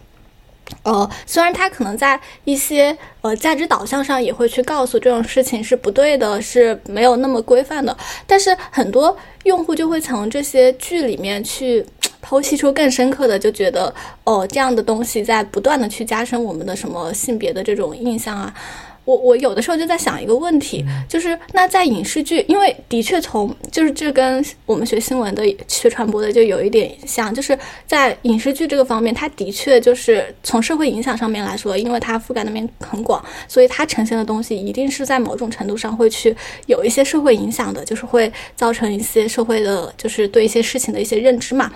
[0.83, 7.97] 呃，虽然他可能在一些呃价值导向上也会去告诉这种事情是不对的，是没有那么规范的，
[8.27, 11.83] 但是很多用户就会从这些剧里面去
[12.23, 13.91] 剖析出更深刻的，就觉得
[14.25, 18.53] 哦，这样的东西在不断的去加深我们的什么性别的这种印象啊。
[19.03, 27.57] 我我有的时候就在想一个问题，就是那在影视剧，因为的确从就是这跟我们学新闻的学传播的就有一点像，就是
[27.87, 36.35] 在影视剧这个方面，它的确就是从社会影响上面来说，因为它覆盖的面很广，所以它呈现的东西一定是在某种程度上会去
[36.67, 41.71] 有一些社会影响的，就是会造成一些社会的，就是对一些事情的一些认知嘛。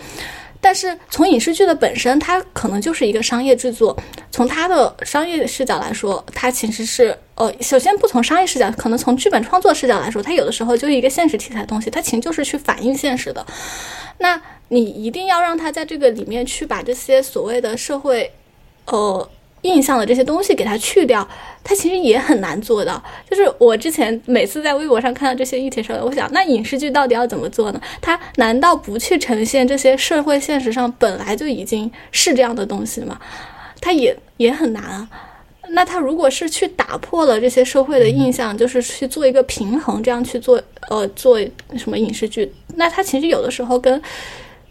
[0.61, 3.95] 但是从影视剧的本身，它可能就是一个商业制作。
[4.32, 13.45] 从它的商业视角来说，它其实是呃，首先不从商业视角，可能从剧本创作视角来说，它有的时候就是一个现实题材的东西，它其实就是去反映现实的。
[14.18, 18.32] 那你一定要让它在这个里面去把这些所谓的社会，
[18.86, 19.30] 呃。
[19.66, 21.28] 印象的这些东西给它去掉，
[21.64, 23.04] 它其实也很难做到。
[23.30, 27.82] 就是我之前每次在微博上看到这些议题时候，我想，那影视剧到底要怎么做呢？
[28.00, 33.20] 它难道不去呈现这些社会现实上本来就已经是这样的东西吗？
[33.82, 35.10] 它也也很难啊。
[35.70, 41.40] 那它如果是去打破了这些社会的印象，就是去做一个平衡，这样去做，呃，做
[41.76, 42.54] 什么影视剧？
[42.76, 44.00] 那它其实有的时候跟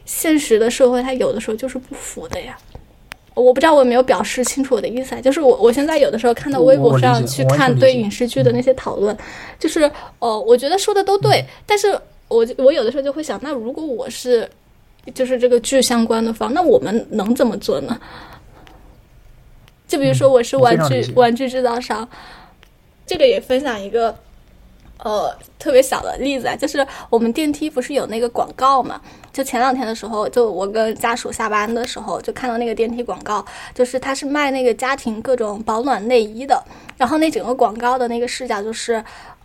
[0.05, 2.57] 现实的社会，它有的时候就是不符的呀。
[3.35, 9.17] 我不知道我有没有表示清楚我的意思啊，就是我我现在有的时候看到微博上去看对影视剧的那些讨论，
[9.59, 9.91] 就是
[10.21, 11.89] 哦，我觉得说的都对，但是
[12.29, 14.49] 我我有的时候就会想，那如果我是
[15.13, 18.01] 就是这个剧相关的方，那我们能怎么做呢？
[19.89, 22.09] 就比如说我是玩具玩具制造商，
[23.07, 24.17] 这个也分享一个。
[24.99, 29.01] 呃，特别小的例子啊，就是我们电梯不是有那个广告嘛？
[29.33, 33.45] 就前两天的时候，就我跟家属下班的时候，就看到那个电梯广告，
[33.75, 36.63] 就是他是卖那个家庭各种保暖内衣的，
[36.97, 39.05] 然后那整个广告的那个视角就是。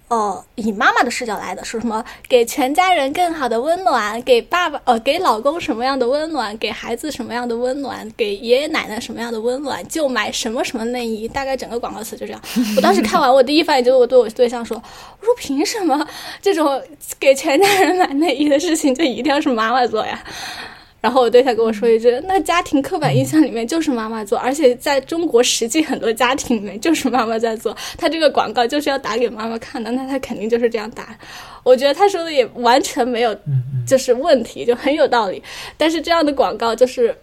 [0.10, 11.28] 哦，以妈妈的视角来的，说什么给全家人更好的温暖，给爸爸呃给老公什么样的温暖，给孩子什么样的温暖，给爷爷奶奶什么样的温暖，就买什么什么内衣。
[11.28, 12.42] 大概整个广告词就这样。
[12.76, 14.76] 我当时看完，我第一反应就是我对我对象说
[15.22, 16.04] ：“我说凭什么
[16.42, 16.82] 这种
[17.20, 20.20] 给全家人买内衣的事情就一定要是妈妈做呀？”
[21.02, 27.76] 然后我对象跟我说一句：“那家庭刻板印象里面就是妈妈做，而且在中国实际很多家庭里面就是妈妈在做。
[27.98, 31.18] 他这个广告就是要打给妈妈看的，那他肯定就是这样打。
[31.64, 33.34] 我觉得他说的也完全没有，
[33.88, 35.42] 就是问题，就很有道理。
[35.78, 37.16] 但是这样的广告就是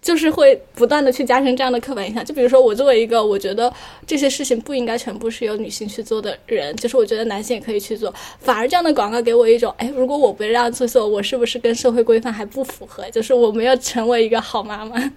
[0.00, 2.24] 就是会不断的去加深这样的刻板印象。
[2.24, 3.72] 就比如说我作为一个我觉得
[4.06, 13.10] 这些事情不应该全部是由女性去做的人，就是我觉得男性也可以去做，反而这样的广告给我一种，哎，如果我不这样去做，我是不是跟社会规范还不符合？
[13.10, 15.12] 就是我们要成为一个好妈妈。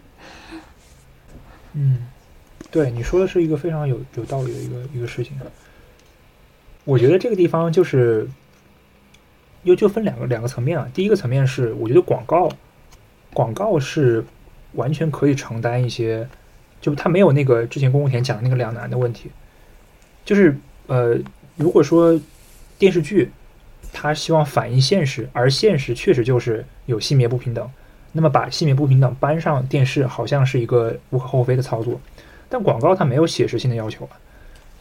[1.74, 2.08] 嗯，
[2.70, 5.40] 对，你说的是一个非常有有道理的一个一个事情。
[6.84, 8.28] 我觉得这个地方就是
[9.64, 10.90] 又就分两个两个层面啊。
[10.94, 12.49] 第一个层面是，我觉得广告
[13.34, 14.26] 广告是
[14.73, 16.27] 完全可以承担一些，
[16.80, 19.30] 就它没有那个之前公共田讲的那个两难的问题。
[20.23, 20.57] 就是
[20.88, 21.18] 呃，
[21.56, 22.19] 如果说
[22.77, 23.31] 电视剧
[23.91, 27.69] 它希望反映现实，而现实确实就是有性别不平等。
[28.14, 31.98] 那么把性别不平等搬上电视，好像是一个无可厚非的操作，
[32.49, 34.19] 但广告它没有写实性的要求啊，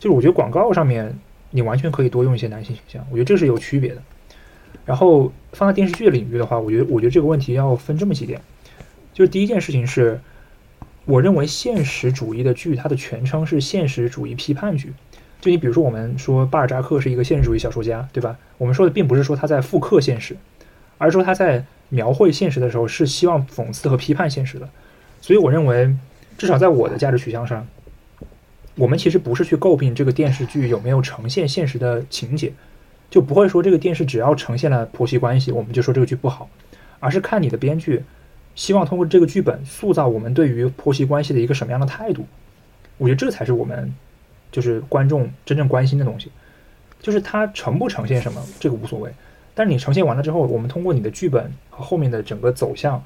[0.01, 1.17] 就是我觉得广告上面
[1.51, 4.03] 你完全可以多用一些男性形象，我觉得这是有区别的。
[4.85, 8.41] 然后放在电视剧领域的话，我觉得我觉得这个问题要分这么几点，
[9.13, 10.21] 就是第一件事情是，
[11.05, 14.93] 我认为现实主义的剧它的全称是现实主义批判剧，
[15.41, 18.37] 就你比如说我们说巴尔扎克是一个现实主义小说家，对吧？
[18.59, 20.37] 我们说的并不是说他在复刻现实，
[20.99, 21.65] 而是说他在。
[21.93, 24.69] 描绘现实的时候是希望讽刺和批判现实的，
[25.21, 25.93] 所以我认为，
[26.39, 27.67] 至少在我的价值取向上，
[28.77, 32.53] 我们其实不是去诟病这个电视剧有没有呈现现实的情节，
[33.11, 36.49] 就不会说这个电视只要呈现了婆媳关系，我们就说这个剧不好，
[37.01, 38.05] 而是看你的编剧
[38.61, 42.27] 希望通过这个剧本塑造我们对于婆媳关系的一个什么样的态度。
[42.99, 43.91] 我觉得这才是我们
[44.53, 46.31] 就是观众真正关心的东西，
[47.01, 49.11] 就是它呈不呈现什么，这个无所谓。
[49.55, 53.03] 但是你呈现完了之后，我们通过你的剧本和后面的整个走向，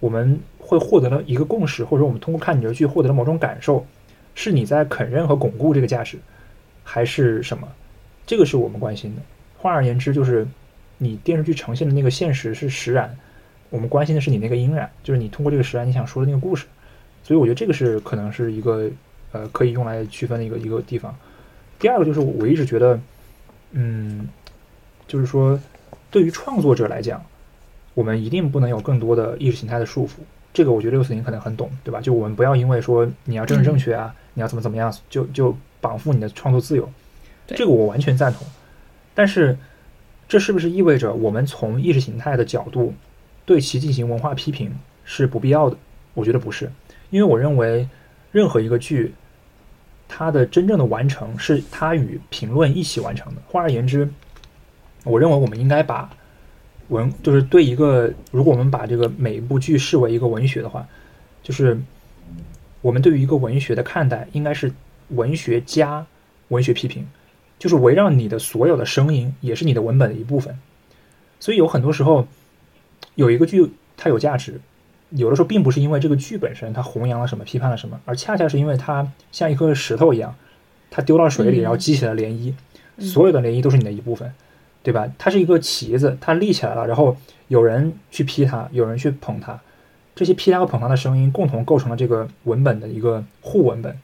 [0.00, 3.86] 我们会获得了一个共识，或者说我们通过看你的剧获得了某种感受，
[4.34, 6.18] 是你在肯认和巩固这个价值，
[6.84, 7.66] 还是什么？
[8.26, 9.22] 这个是我们关心的。
[9.56, 10.46] 换而言之，就是
[10.98, 13.16] 你电视剧呈现的那个现实是实然，
[13.70, 16.66] 我们关心的是你那个音染，就是你通过这个实然你想说的那个故事。
[17.24, 18.90] 所以我觉得这个是可能是一个
[19.32, 21.16] 呃可以用来区分的一个一个地方。
[21.78, 23.00] 第二个就是我一直觉得，
[23.72, 24.28] 嗯，
[25.08, 25.58] 就是说。
[26.12, 27.24] 对于创作者来讲，
[27.94, 30.14] 我们一定不能有更多的意识形态的束缚。
[30.52, 32.00] 这个我觉得六四零可能很懂，对吧？
[32.00, 36.90] 就我们不要因为说你要政治正确啊，你要怎么怎么样，就就绑缚你的创作自由。
[37.46, 38.44] 这个我完全赞同。
[39.14, 39.56] 但是，
[40.28, 42.92] 这是不是意味着我们从意识形态的角度
[43.50, 44.72] 对其进行文化批评
[45.02, 45.76] 是不必要的？
[46.14, 46.70] 我觉得不是，
[47.10, 47.88] 因为我认为
[48.30, 49.12] 任何一个剧，
[50.06, 53.42] 它的真正的完成是它与评论一起完成的。
[53.48, 54.08] 换而言之。
[55.02, 56.08] 我认为我们应该把
[56.90, 60.86] 文，就是对一个，如果我们把这个每一部剧视为一个文学的话，
[61.42, 61.76] 就是
[62.82, 64.72] 我们对于一个文学的看待，应该是
[65.08, 66.06] 文学加
[66.50, 67.04] 文学批评，
[67.58, 70.56] 就是围绕你的所有的声音，也是你的文本的一部分。
[71.40, 72.28] 所以有很多时候，
[73.20, 74.60] 有一个剧它有价值，
[75.10, 80.34] 有的时候并不是因为这个剧本身它弘扬了什么，批判了什么，而恰恰是因为它像一颗石头一样，
[80.90, 82.54] 它丢到水里，然后激起了涟漪，
[82.98, 84.32] 所有的涟漪都是你的一部分。
[84.82, 85.06] 对吧？
[85.18, 87.14] 它是一个旗子，它立起来了，然后
[87.48, 89.60] 有人去批它，有人去捧它，
[90.14, 93.94] 这些批它和捧它的声音共同构成了这个文本的一个互文本，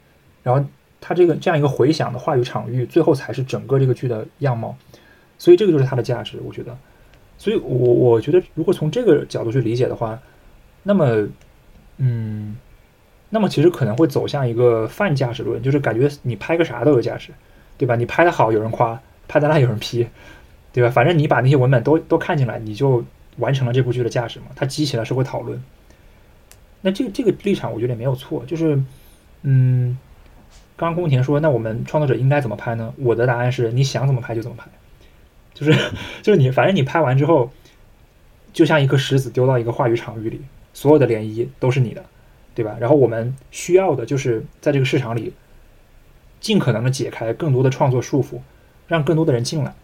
[0.43, 0.62] 然后
[1.01, 4.76] 它这个这样一个回响的话语场域，最后才是整个这个剧的样貌。
[5.38, 6.76] 所以这个就是它的价值，我觉得。
[7.39, 10.19] 所以我我觉得，如果从这个角度去理解的话，
[10.83, 11.29] 那么，
[11.99, 12.57] 嗯，
[13.31, 17.31] 那么其实可能会走向一个泛价值论，就是感觉你拍个啥都有价值，
[17.79, 17.97] 对吧？
[17.97, 20.07] 你拍的好有人夸，拍的烂有人批。
[20.73, 20.91] 对吧？
[20.91, 23.03] 反正你把那些文本都都看进来，你就
[23.39, 24.49] 完成了这部剧的价值嘛。
[24.55, 25.59] 它激起了社会讨论。
[26.83, 28.45] 那这个这个立场，我觉得也没有错。
[28.47, 28.79] 就是，
[29.41, 29.97] 嗯，
[30.77, 32.93] 刚刚宫田说，那我们创作者应该怎么拍呢？
[32.99, 34.69] 我的答案是，你想怎么拍就怎么拍。
[35.57, 37.51] 就是就是你，反正你拍完之后，
[38.53, 40.43] 就像一颗石子丢到一个话语场域里，
[40.74, 42.05] 所有的涟漪都是你的，
[42.55, 42.77] 对吧？
[42.78, 45.33] 然后我们需要的就是在这个市场里，
[46.41, 48.41] 尽可能的解开更多的创作束缚，
[48.87, 49.74] 让更多的人进来。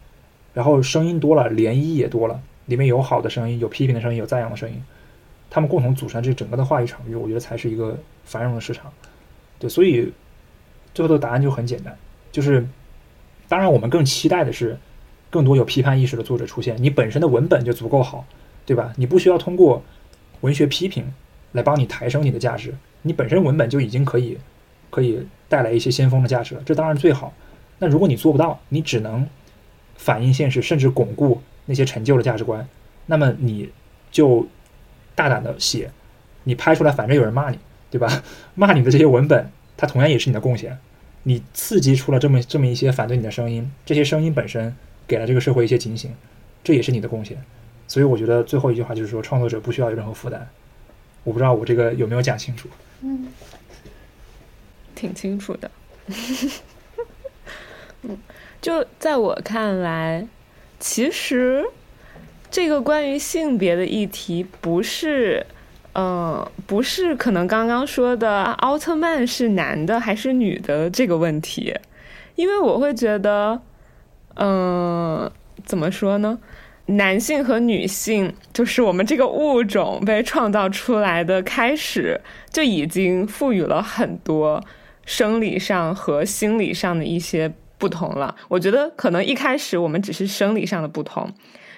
[0.53, 4.85] 然后声音多了，涟漪也多了，里面有好的声音，有批评的声音，有赞扬的声音，
[5.49, 8.93] 他们共同组成这整个的话语场域，我觉得才是一个繁荣的市场。
[9.59, 10.13] 对，所以
[10.93, 11.97] 最后的答案就很简单，
[12.31, 12.67] 就是
[13.49, 14.79] 当然我们更期待的是
[15.33, 16.77] 更多有批判意识的作者出现。
[16.79, 18.25] 你本身的文本就足够好，
[18.65, 18.93] 对吧？
[18.97, 19.83] 你不需要通过
[20.43, 21.13] 文学批评
[21.51, 22.73] 来帮你抬升你的价值，
[23.03, 24.39] 你本身文本就已经可以
[24.91, 27.35] 可以带来一些先锋的价值了，这当然最好。
[27.81, 29.27] 那如果你做不到，你只能。
[29.95, 32.67] 反映现实，甚至巩固那些陈旧的价值观，
[33.07, 33.71] 那么你
[34.11, 34.45] 就
[35.15, 35.93] 大胆的写，
[36.43, 38.25] 你拍出来，反正有人骂你，对吧？
[38.57, 40.77] 骂你的这些文本，它同样也是你的贡献。
[41.23, 44.75] 你刺激出了这么这么一些反对你的声音，这些声音本身
[45.13, 46.11] 给了这个社会一些警醒，
[46.65, 47.37] 这也是你的贡献。
[47.87, 50.49] 所以我觉得最后一句话就是说，创作者不需要有任何负担。
[51.23, 52.67] 我不知道我这个有没有讲清楚。
[53.03, 53.29] 嗯，
[54.95, 55.71] 挺清楚的。
[58.05, 58.17] 嗯，
[58.63, 60.27] 就在我看来，
[60.81, 61.63] 其实
[62.51, 65.45] 这个关于性别的议题，不是，
[65.93, 71.75] 呃，不是可能刚刚说的奥特曼是男的还是女的这个问题，
[72.35, 73.61] 因为我会觉得，
[74.35, 75.31] 嗯，
[75.65, 76.39] 怎么说呢？
[76.87, 84.63] 男性和女性，就是我们这个物种被创造出来的开始，就已经赋予了很多
[85.07, 88.35] 生理上和心理上的一些不同了。
[88.49, 91.33] 我觉得可能一开始我们只是生理上的不同，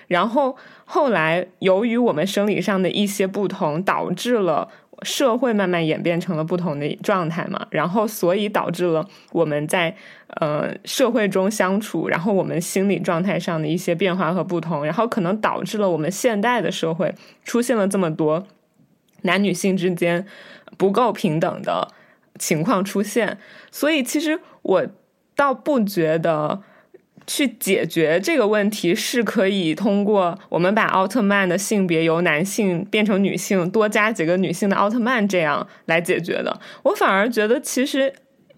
[0.08, 0.56] 然后
[0.86, 4.68] 后来由于我们生理上的一些不同，导致了。
[5.02, 9.94] 社会慢慢演变成了不同的状态嘛，然后所以导致了我们在
[10.40, 17.14] 呃社会中相处，然后我们心理状态上的一些变化和不同，然后可能导致了我们现代的社会
[17.44, 18.46] 出现了这么多
[19.22, 20.26] 男女性之间
[20.76, 21.88] 不够平等的
[22.38, 23.38] 情况出现。
[23.70, 24.86] 所以其实我
[25.34, 26.62] 倒不觉得。
[27.26, 36.60] 去解决这个问题是可以通过我们把奥特曼的性别由男性变成女性，多加几个女性的奥特曼这样来解决的。
[36.82, 38.12] 我反而觉得，其实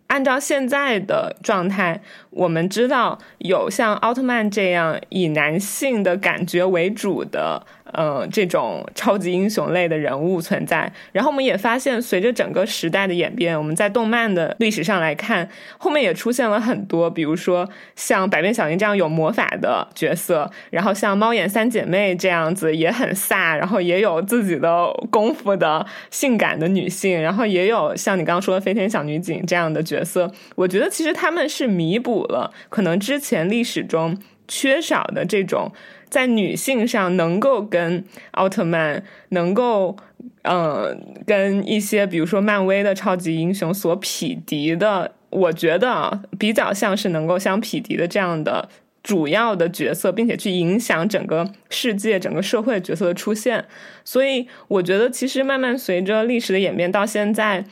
[0.09, 7.67] 按照现在的状态，我们知道有像奥特曼这样以男性的感觉为主的。
[7.93, 15.49] 嗯，这种超级英雄类的人物存在，然后我们也发现，随着整个时代的演变，我们在动漫的历史上来看，
[15.79, 30.31] 后面也出现了很多，比如说像百变小樱这样有魔法的角色，然后像猫眼三姐妹这样子也很飒，然后也有自己的功夫的性感的女性，然后也有像你刚刚说的飞天小女警这样的角色。
[30.57, 34.19] 我觉得其实他们是弥补了可能之前历史中
[34.49, 35.71] 缺少的这种。
[36.09, 39.97] 在女性上能够跟奥特曼能够，
[40.43, 48.69] 嗯，跟一些比如说漫威的超级英雄所匹敌的，我觉得比较像是能够相匹敌的这样的
[49.03, 53.65] 主要的角色，并且去影响整个世界、整个社会角色的出现。
[54.05, 57.65] 所以，我觉得其实慢慢随着历史的演变到现在。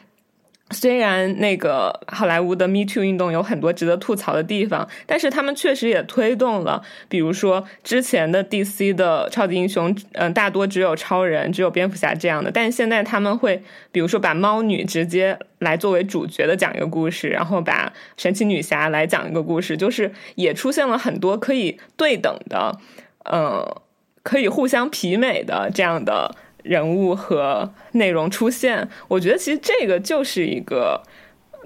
[0.71, 13.63] 虽然那个好莱坞的 Me Too 运动有很多值得吐槽的地方，但是他们确实也推动了，比如说之前的 DC 的超级英雄，嗯，大多只有超人、只有蝙蝠侠这样的，但现在他们会，
[13.93, 22.79] 比如说把猫女直接来作为主角的讲一个故事，然后把神奇女侠来讲一个故事，就是也出现了很多可以对等的，
[23.31, 23.63] 嗯，
[24.23, 26.35] 可以互相媲美的这样的。
[26.65, 31.03] 人物和内容出现，我觉得其实这个就是一个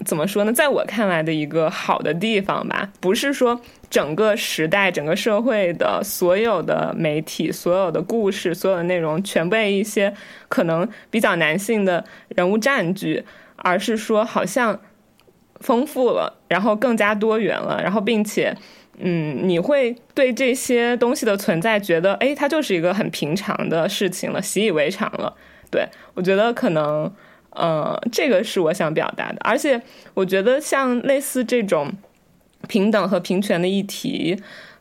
[0.05, 0.51] 怎么说呢？
[0.51, 2.91] 在我看来的一个好的地方吧。
[2.99, 3.59] 不是说
[3.89, 10.13] 整个时代、整个社会的所有的媒体、所有的故事、所有的内容全被一些
[10.49, 13.23] 可能比较男性的人物占据，
[13.55, 14.79] 而是说好像
[15.61, 18.55] 丰富了，然后更加多元了，然后并且。
[19.01, 25.33] 嗯，你会对这些东西的存在觉得，哎，它就是一个很平常的事情了，习以为常了。
[25.71, 27.11] 对我觉得可能，
[27.51, 29.37] 呃，这个是我想表达的。
[29.41, 29.81] 而且
[30.13, 31.91] 我觉得像类似这种
[32.67, 34.37] 平等和平权的议题，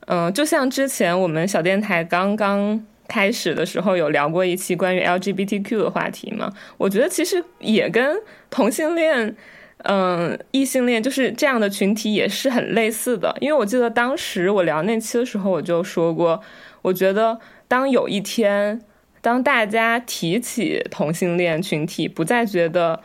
[0.07, 8.17] 嗯，就像之前我们小电台刚刚开始的时候有聊过一期关于 LGBTQ 的话题嘛，我觉得其实也跟
[8.51, 9.37] 同性恋。
[9.85, 16.41] 嗯，异性恋就是这样的群体也是很类似的，因为我记得当时我聊那期的时候，我就说过，
[16.83, 17.39] 我觉得
[17.69, 18.81] 当有一天，
[19.21, 23.01] 当大家提起同性恋群体，不再觉得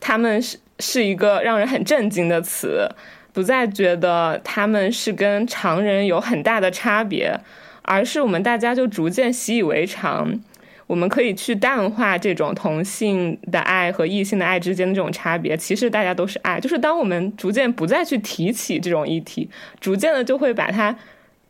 [0.00, 2.88] 他们是是一个让人很震惊的词，
[3.32, 7.38] 不再觉得他们是跟常人有很大的差别，
[7.82, 10.40] 而是我们大家就逐渐习以为常。
[10.86, 16.60] 我们可以去淡化这种同性的爱和异性的爱之间的这种差别，其实大家都是爱。
[16.60, 19.50] 就是当我们逐渐不再去提起这种议题，
[19.80, 20.96] 逐渐的就会把它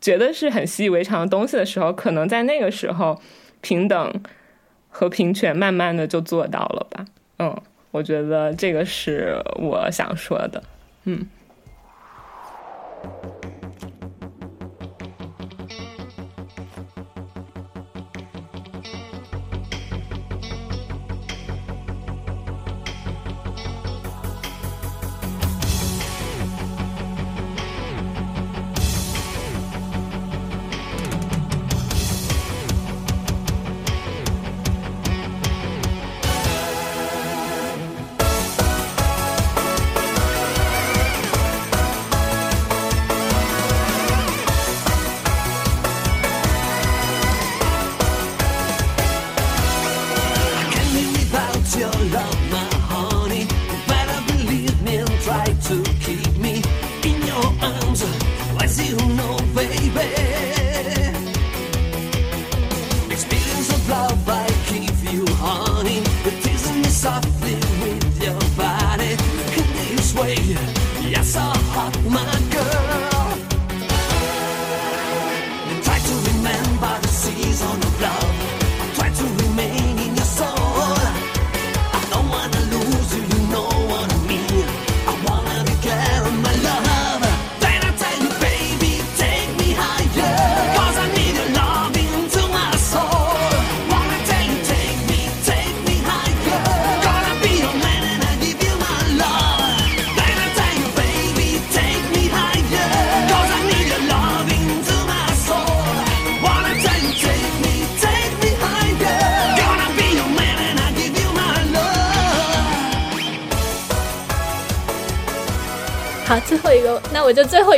[0.00, 3.20] 觉得是很习以为常的东西的时候，可能在那个时候，
[3.60, 4.22] 平等
[4.88, 7.04] 和平权慢慢的就做到了吧。
[7.38, 7.54] 嗯，
[7.90, 10.62] 我觉得这个是我想说的。
[11.04, 11.26] 嗯。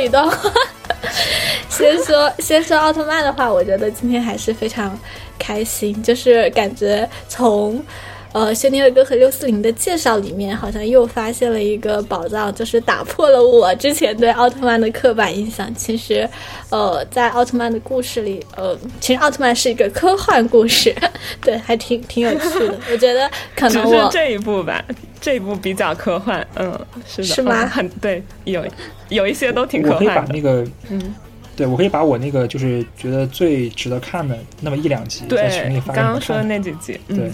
[0.09, 0.51] 一段话。
[1.69, 4.97] 先说先说奥特曼的话，我觉得今天还是非常
[5.37, 7.81] 开心，就是感觉从。
[8.31, 15.73] 呃，轩尼尔哥和六四零的介绍里面，好像又发现了一个宝藏，就是打破了我之前对奥特曼的刻板印象。
[15.73, 16.29] 其实，
[16.69, 20.95] 呃，在奥特曼的故事里，呃，其实奥特曼是一个科幻故事，
[21.41, 22.77] 对，还挺挺有趣的。
[22.91, 24.85] 我觉得可能我这一部吧，
[25.19, 26.71] 这一部比较科幻，嗯，
[27.07, 27.65] 是的，是吗？
[27.65, 28.63] 很对，有
[29.09, 30.05] 有一些都挺可怕的。
[30.05, 31.15] 我可以把那个，嗯，
[31.55, 37.29] 对我可以把我那个就是觉得最值得看的那么一两集在群里发刚刚说的那几集，对。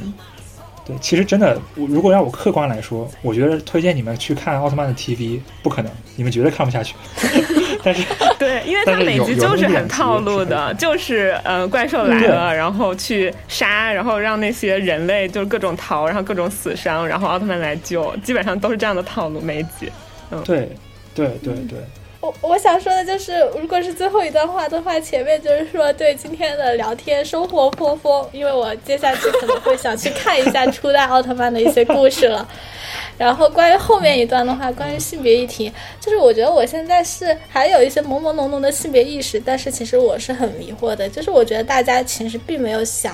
[0.88, 6.94] 对，其实真的，如果让我客观来说，我觉得推荐你们去看奥特曼的 TV 不可能，你们绝对看不下去。
[7.84, 8.04] 但是，
[8.38, 19.92] 对，因为它每集就是很套路的，就是呃，怪兽来了，然后去杀，然后让那些人类就是各种逃，然后各种死伤，然后奥特曼来救，基本上都是这样的套路，每一集。
[20.30, 20.70] 嗯，对，
[21.16, 21.80] 对，对，对。
[22.22, 32.48] 我我想说的就是，如果是最后一段话的话，前面就是说对今天的聊天收获颇丰，因为我接下去可能会想去看一下初代奥特曼的一些故事了。
[33.18, 35.72] 然后关于后面一段的话，关于性别议题，
[36.02, 43.14] 就是我觉得我现在是还有一些朦朦胧胧的性别意识，但是其实我是很迷惑的，就是我觉得大家其实并没有想。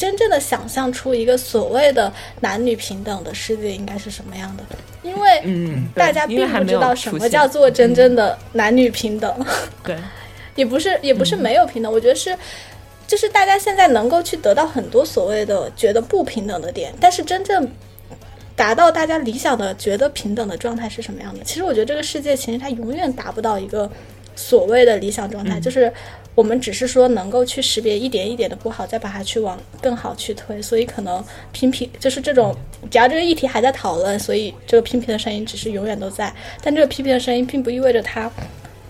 [0.00, 2.10] 真正的想象出一个所谓的
[2.40, 4.64] 男女平等的世界应该是什么样的？
[5.02, 9.46] 因为大家并不知道什么叫做真正的男女平等。
[9.84, 9.94] 对，
[10.54, 12.34] 也不是也不是没有平等，我觉得是，
[13.06, 17.70] 就是大家现在能够去得到很多所谓的觉得不平等的点，但是真正
[18.56, 21.44] 达到大家理想的觉得平等的状态是什么样的？
[21.44, 23.90] 其实我觉得这个世界其实它永远达不到一个
[24.34, 25.92] 所谓的理想状态，就是。
[26.34, 32.56] 我们只是说能够去识别一点一点的不好，再把它去往更好去推，所以可能拼拼就是这种，
[32.90, 36.32] 只要这个议题还在讨论，所以这个批评的声音只是永远都在。
[36.62, 38.30] 但这个批评的声音并不意味着它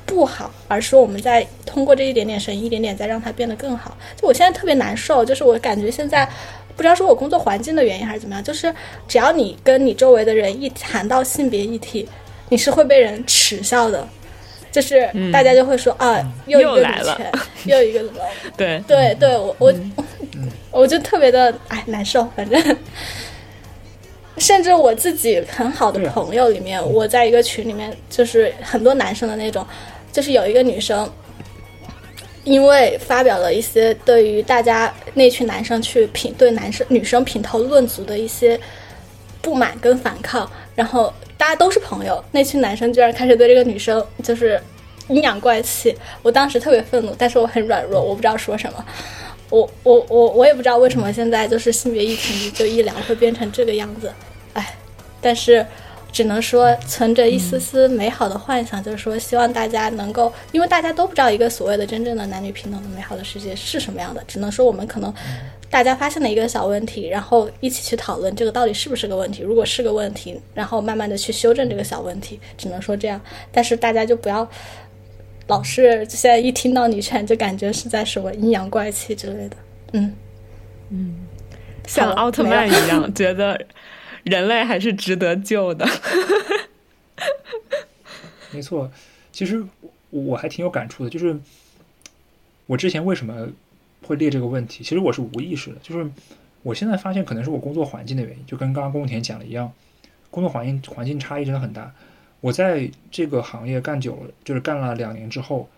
[0.07, 3.97] 不好，而是我们在通过这一点点声音，一点点在让它变得更好。
[4.17, 6.29] 就我现在特别难受，就是我感觉现在
[6.77, 8.73] 不知道是我工作环境的原因还是怎么样，就是
[9.09, 12.09] 只要你跟你周围的人一谈到性别议题，
[12.49, 14.07] 你是会被人耻笑的。
[14.71, 16.83] 就是大家就会说啊，又一个女
[17.17, 17.33] 权，
[17.65, 18.21] 又一个什么？
[18.57, 18.83] 对。
[18.87, 19.75] 对对，我我
[20.71, 22.77] 我就特别的哎难受，反正，
[24.39, 29.67] 甚至我自己很好的朋友里面，我在一个群里面，就是很多男生的那种，
[30.13, 31.11] 就是有一个女生，
[32.45, 38.59] 因为发表了一些对于大家那群男生去品对男生女生品头论足的一些
[39.43, 41.13] 不满跟反抗，然后。
[41.41, 44.61] 大家都是朋友，那群男生居然开始对这个女生就是
[45.09, 45.97] 阴阳怪气。
[46.21, 48.85] 我当时特别愤怒，但是我很软弱，我不知道说什么。
[49.49, 54.12] 我我我我也不知道为什么现在就是性别议题就一聊会变成这个样子。
[54.53, 54.77] 哎，
[55.19, 55.67] 但是
[56.12, 65.12] 只能说存着一丝丝美好的幻想，就是说希望大家能够，因为大家都不知道一个所谓的真正的男女平等的美好的世界是什么样的，只能说我们可能。
[65.73, 69.41] 大家发现了一个小问题，然后一起去讨论这个到底是不是个问题。
[69.41, 73.20] 如果是个问题，然后慢慢的去修正这个小问题，只能说这样。
[73.53, 74.45] 但是大家就不要
[75.47, 79.57] 老是现在一听到女权就感觉是在什么阴阳怪气之类的。
[79.93, 80.12] 嗯
[80.89, 81.15] 嗯，
[81.87, 83.57] 像奥特曼一样，觉得
[84.25, 85.87] 人类还是值得救的。
[88.53, 88.91] 没错，
[89.33, 89.65] 其实
[90.11, 91.39] 我还挺有感触的，就是
[92.67, 93.49] 我之前为什么。
[94.03, 96.11] 会列这个问题，其实我是无意识的，就是
[96.63, 99.71] 我现在发现可能是我工作环境的原因，就跟刚刚龚田讲的一样，
[100.31, 101.95] 工作环境环境差异真的很大。
[102.41, 105.69] 我在这个行业干久了，就是干了两年之后，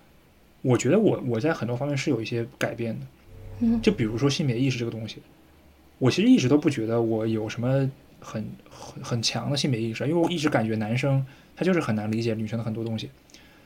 [0.62, 3.06] 我觉得我我在很多方面是有一些改变的。
[3.59, 5.19] 嗯，就比如说性别意识这个东西，
[5.98, 7.90] 我其实一直都不觉得我有什么
[8.22, 11.24] 很很很强的性别意识，因为我一直感觉男生
[11.56, 13.10] 他就是很难理解女生的很多东西。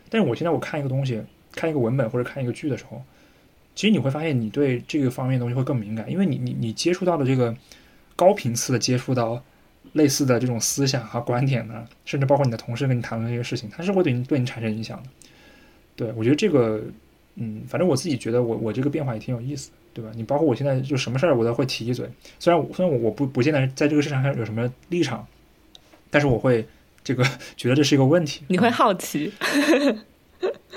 [0.08, 1.22] 但是我现在我看一个东西，
[1.52, 3.02] 看一个文本或者看一个剧的时候。
[3.74, 7.54] 其实你会发现，你对这个方面的东西会更敏感，因为你你你接触到的这个
[8.16, 9.44] 高频次的接触到
[9.92, 15.08] 类似的这种思想和观点呢，甚至包括你的同事跟你谈论这些事情，它是会对你对你产生影响的。
[15.94, 16.82] 对我觉得这个，
[17.34, 20.10] 嗯，反正我自己觉得我我这个变化也挺有意思，对吧？
[20.14, 22.06] 你包括我现在就什么事儿我都会提一嘴，
[22.38, 25.26] 虽然虽然我我不不见得在这个市场上有什么立场，
[26.10, 26.66] 但是我会
[27.02, 27.24] 这个
[27.56, 28.44] 觉得这是一个问题。
[28.48, 29.32] 你会好奇。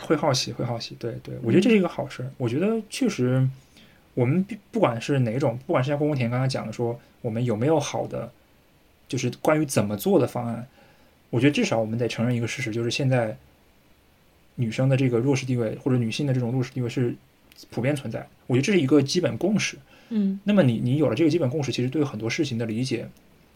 [0.02, 2.26] 会好奇，会好奇，对对，我觉得这是一个好事。
[2.38, 3.46] 我觉得确实，
[4.14, 8.32] 我们不管是哪种，不管是像郭公田刚才讲的，说我们有没有好的，
[9.10, 10.66] 就是关于怎么做的方案，
[11.30, 13.38] 我觉得至少我们得承认一个事实，就是现在
[14.56, 17.14] 女生的这个弱势地位，或者女性的这种弱势地位是
[17.69, 18.27] 普遍存在。
[18.48, 19.77] 我觉得这是一个基本共识。
[20.10, 23.07] 嗯，那么你你有了这个基本共识，其实对很多事情的理解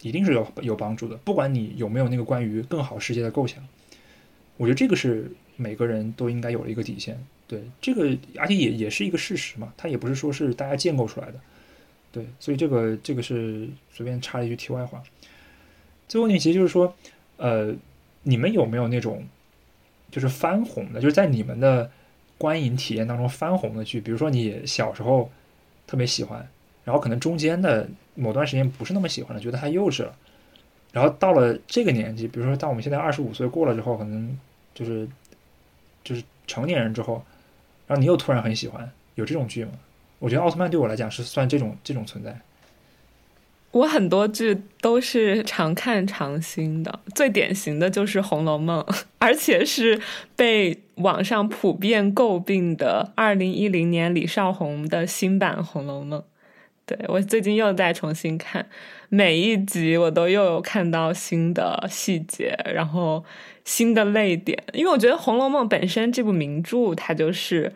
[0.02, 3.66] 一定是有有帮助的，不管你有没有那个关于更好世界的构想。
[4.56, 7.18] 我觉得这个是每个人都应该有的一个底线。
[7.48, 11.34] 对，这个而且也也是一个事实嘛，它也不是说是大家建构出来的。
[12.12, 15.02] 对，所以这个这个是随便插一句题外话。
[16.06, 16.94] 最后一点其实就是说，
[17.36, 17.74] 呃，
[18.22, 19.24] 你们有没有那种
[20.10, 21.90] 就是翻红的，就是在你们的
[22.38, 24.00] 观影体验当中翻红的剧？
[24.00, 25.30] 比如说你小时候
[25.86, 26.46] 特别喜欢，
[26.84, 30.14] 然后可能中间的某段时间不是那么喜欢了，觉得太幼稚了，
[30.92, 34.38] 然后到了这个年纪，比如说到我们现在二十五岁过了之后，可能
[34.74, 35.08] 就是
[36.02, 37.24] 就是成年人之后。
[37.86, 39.72] 然后你又突然很喜欢，有这种剧吗？
[40.18, 42.34] 我觉得奥特曼对我来讲是算这种这种存在。
[43.74, 48.80] 我很多剧都是常看常新的，最典型的就是《红楼梦》，
[49.18, 50.00] 而且是
[50.34, 56.20] 被网上普遍诟病的二零一零年李少红的新版《红楼梦》。
[56.86, 58.66] 对我最近又在重新看，
[59.08, 63.24] 每一集我都又有看到新的细节，然后。
[63.64, 67.72] 新的泪点，因为我觉得《红楼梦》本身这部名著，它就是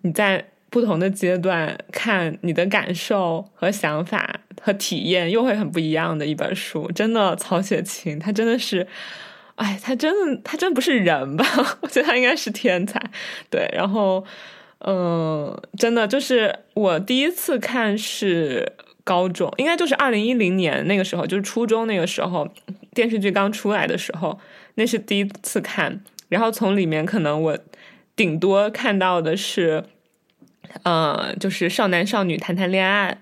[0.00, 0.42] 你在
[0.76, 6.92] 不同的阶段看，你的感受和想法和体验又会很不一样的一本书。
[6.92, 8.86] 真的，曹雪芹他真的是，
[9.54, 11.46] 哎，他真的他真不是人吧？
[11.80, 13.00] 我觉得他应该是天才。
[13.48, 14.22] 对，然后，
[14.80, 18.70] 嗯，真的就是我第一次看是
[19.02, 22.46] 高中，应该就是二零一零年那个时候，就是初中那个时候，
[22.92, 24.38] 电视剧刚出来的时候。
[24.74, 27.58] 那是第一次看，然后从里面可能我
[28.14, 29.82] 顶多看到的是，
[30.82, 33.18] 呃，就是少男少女谈谈恋爱，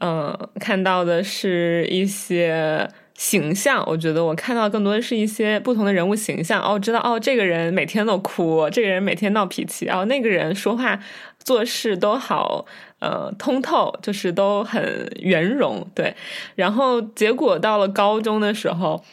[0.00, 3.84] 嗯，看到的是一些形象。
[3.86, 6.62] 我觉得我看到更多的是一些不同的人物形象。
[6.62, 10.98] 哦，知道哦，这个人每天都哭，这个人每天闹脾气，然后那个人说话
[11.38, 12.66] 做事都好，
[13.00, 15.86] 呃，通透，就是都很圆融。
[15.94, 16.14] 对，
[16.54, 19.04] 然后结果到了高中的时候。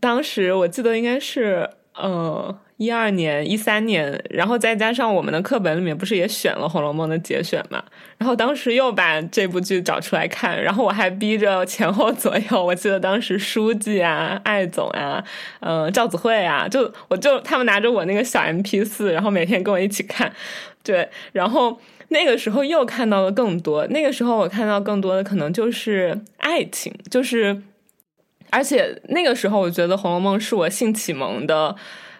[0.00, 7.82] 当时我记得应该是，呃，一二年、一三年，然后再加上我们的课本里面不是也选了《红楼梦》的节选嘛，
[8.18, 15.24] 然后当时又把这部剧找出来看，然后我还逼着前后左右，我记得当时书记啊、艾总啊、
[15.60, 20.30] 嗯、赵子慧啊，就我就他们拿着我那个小 M P 四，然后每天跟我一起看，
[20.82, 27.62] 对，然后那个时候又看到了更多，那个时候我看到更多的可能就是爱情，就是。
[28.48, 31.74] 而且那个时候，我觉得《红楼梦》是我性启蒙的，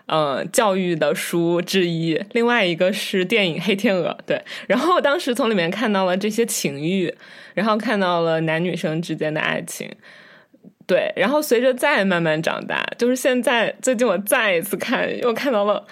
[0.07, 2.21] 呃，教育的书之一。
[2.33, 4.41] 另外一个是电影《黑天鹅》，对。
[4.67, 7.13] 然后当时从里面看到了这些情欲，
[7.55, 9.91] 然后看到了男女生之间的爱情，
[10.87, 11.13] 对。
[11.17, 15.87] 然后随着再慢慢长大，就是现在最近我再一次看，又看到了。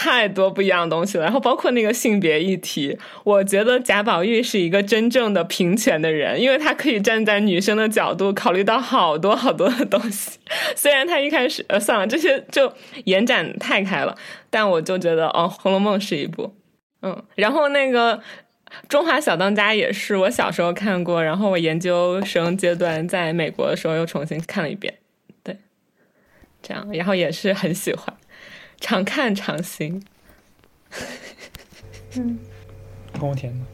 [0.00, 10.38] 太多不一样的东西了，然后包括那个性别议题，我觉得贾宝玉是一个真正的平权的人，因为他可以站在女生的角度考虑到好多好多的东西。
[10.76, 12.72] 虽然他一开始呃算了，这些就
[13.06, 14.16] 延展太开了，
[14.48, 16.54] 但我就觉得哦，《红楼梦》是一部，
[17.02, 18.16] 嗯，然后那个
[18.88, 24.94] 《中华小当家》也是我小时候看过，然后我研究生阶段在美国的时候又重新看了一遍，
[25.42, 25.56] 对，
[26.62, 28.14] 这样，然后也是很喜欢。
[28.80, 30.02] 常看常新，
[32.14, 32.38] 嗯，
[33.18, 33.66] 宫田呢？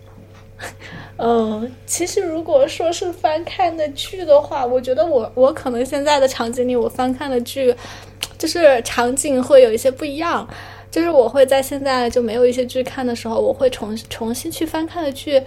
[1.16, 7.74] 呃，其实如果说是翻看的剧的话，我觉得我我可能现在的场景里，我翻看的剧，
[8.38, 10.48] 就是场景会有一些不一样。
[10.90, 15.42] 就是我会在现在就没有一些剧看的时候，我会重重新去翻看的剧，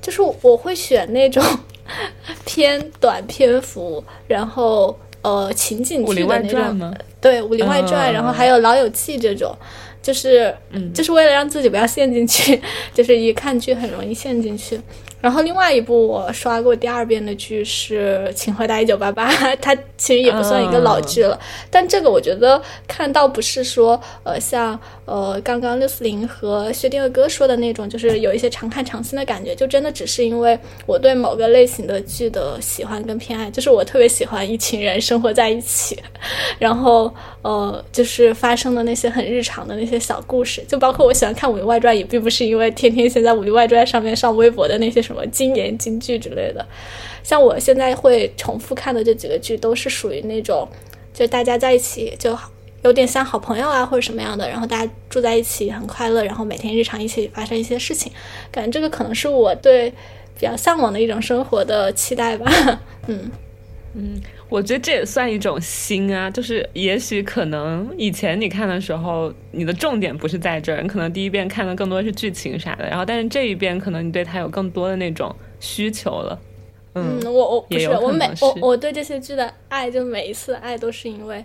[0.00, 1.44] 就是我会选那种
[2.46, 4.96] 偏短篇幅，然后。
[5.22, 9.56] 呃，情景剧的那种，对《武林外传》，然后还有《老友记》这种，
[10.02, 10.54] 就是，
[10.92, 12.60] 就是为了让自己不要陷进去，
[12.92, 14.80] 就是一看剧很容易陷进去。
[15.22, 19.30] 然后另外一部我刷过第二遍的剧是《请回答一九八八》，
[19.62, 21.38] 它其实也不算一个老剧了。
[21.70, 35.96] 但这个我觉得看到不是说呃像呃刚刚六四零和薛定谔哥说的那种，就是有一些常看常新的感觉，就真的只是因为我对某个类型的剧的喜欢跟偏爱，就是我特别喜欢一群人生活在一起，
[36.58, 45.11] 然后呃就是发生的那些很日常的那些小故事，就包括我喜欢看《武林外传》，也并不是因为天天现在《武林外传》上面上微博的那些什么。
[45.12, 46.66] 什么金言金句之类的，
[47.22, 50.66] 像我现在会重复看的这几个剧，都是属于那种，
[51.12, 52.36] 就大家在一起就
[52.82, 58.10] 有点像好朋友啊，或者什么样的，然后大家住在一起很快乐，然后每天日常一起发生一些事情，
[58.50, 62.80] 感觉这个可能是我对比较向往的一种生活的期待吧。
[63.06, 63.30] 嗯
[63.94, 64.18] 嗯，
[64.52, 76.38] 我觉得这也算一种心啊，就是也许可能以前你看的时候，你的重点不是在这儿，你可能第一遍看的更多是剧情啥的，然后但是这一遍可能你对他有更多的那种需求了。
[76.94, 81.42] 嗯，我我不是我每我我对这些剧的爱，就每一次爱都是因为，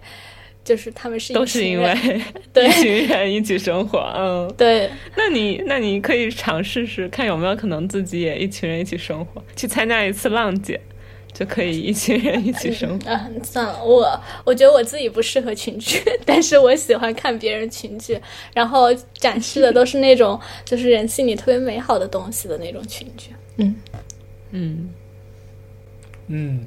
[0.65, 2.21] 就是他们是都是因为
[2.51, 4.89] 对一群人一起生活，嗯，对。
[5.15, 10.77] 那你那你可以尝试试看有没有可能自己也一群人一起生活，去参加一次浪姐。
[11.37, 13.09] 就可以一群人一起生活。
[13.11, 18.19] 嗯， 算了，我我觉得我自己不适合群剧，但是我喜欢看别人群剧，
[18.55, 23.29] 然后展示的都是那种就是人性里特别美好的东西的那种群剧。
[23.57, 23.75] 嗯
[24.51, 24.89] 嗯
[26.29, 26.65] 嗯，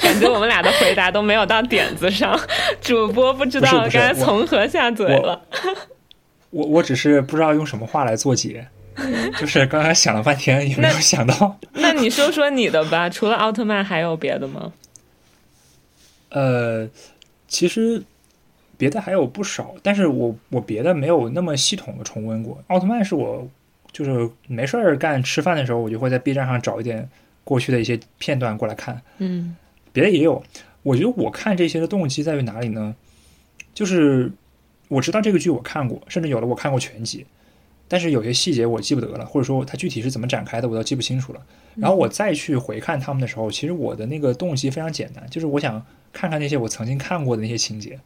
[0.00, 2.38] 感觉我们俩的回答都没有到点子上，
[2.80, 5.42] 主播不知道该从何下嘴了。
[6.50, 8.68] 我我只是不知道用什么话来做结，
[9.38, 11.58] 就是刚才想了半天也没有想到。
[11.72, 14.72] 那你说说你的吧，除了奥特曼还有别的吗？
[16.30, 16.88] 呃，
[17.48, 18.02] 其实
[18.76, 22.62] 别的还有不少，但是我我别的没有那么系统的重温过。
[22.68, 23.48] 奥特曼是我
[23.92, 27.08] 就是没事儿干吃饭的时候，我就会在 B 站上找一点
[27.42, 29.00] 过去的一些片段过来看。
[29.18, 29.56] 嗯，
[29.92, 30.42] 别的也有。
[30.82, 32.94] 我觉得我看这些的动机在于哪里呢？
[33.74, 34.30] 就是
[34.88, 37.26] 我知道这个剧我看过，甚至有的我看过全集，
[37.90, 41.44] 但是有些细节我记不得了，或者说它具体是怎么展开的，我都记不清楚了。
[41.74, 47.98] 然后我再去回看他们的时候，其实我的那个动机非常简单，就是我想看看那些我曾经看过的那些情节，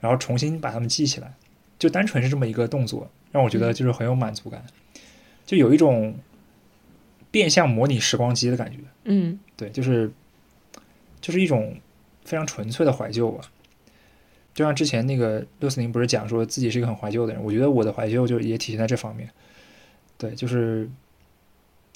[0.00, 1.32] 然后重新把它们记起来，
[1.78, 4.64] 就单纯是这么一个动作，让我觉得就是很有满足感，
[5.46, 6.16] 就有一种
[7.30, 8.78] 变相模拟时光机的感觉。
[9.04, 10.10] 嗯，对，就是
[11.20, 11.76] 就是一种
[12.24, 13.48] 非常纯粹的怀旧吧。
[14.54, 19.28] 就像之前那个六四零不是讲说自己是一个很怀旧的人，我觉得我的怀旧就也体现在这方面。
[20.18, 20.88] 对，就是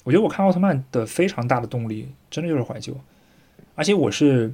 [0.03, 2.95] 我觉得我看奥特曼的非常大的动力，真的就是怀旧。
[3.75, 4.53] 而且我是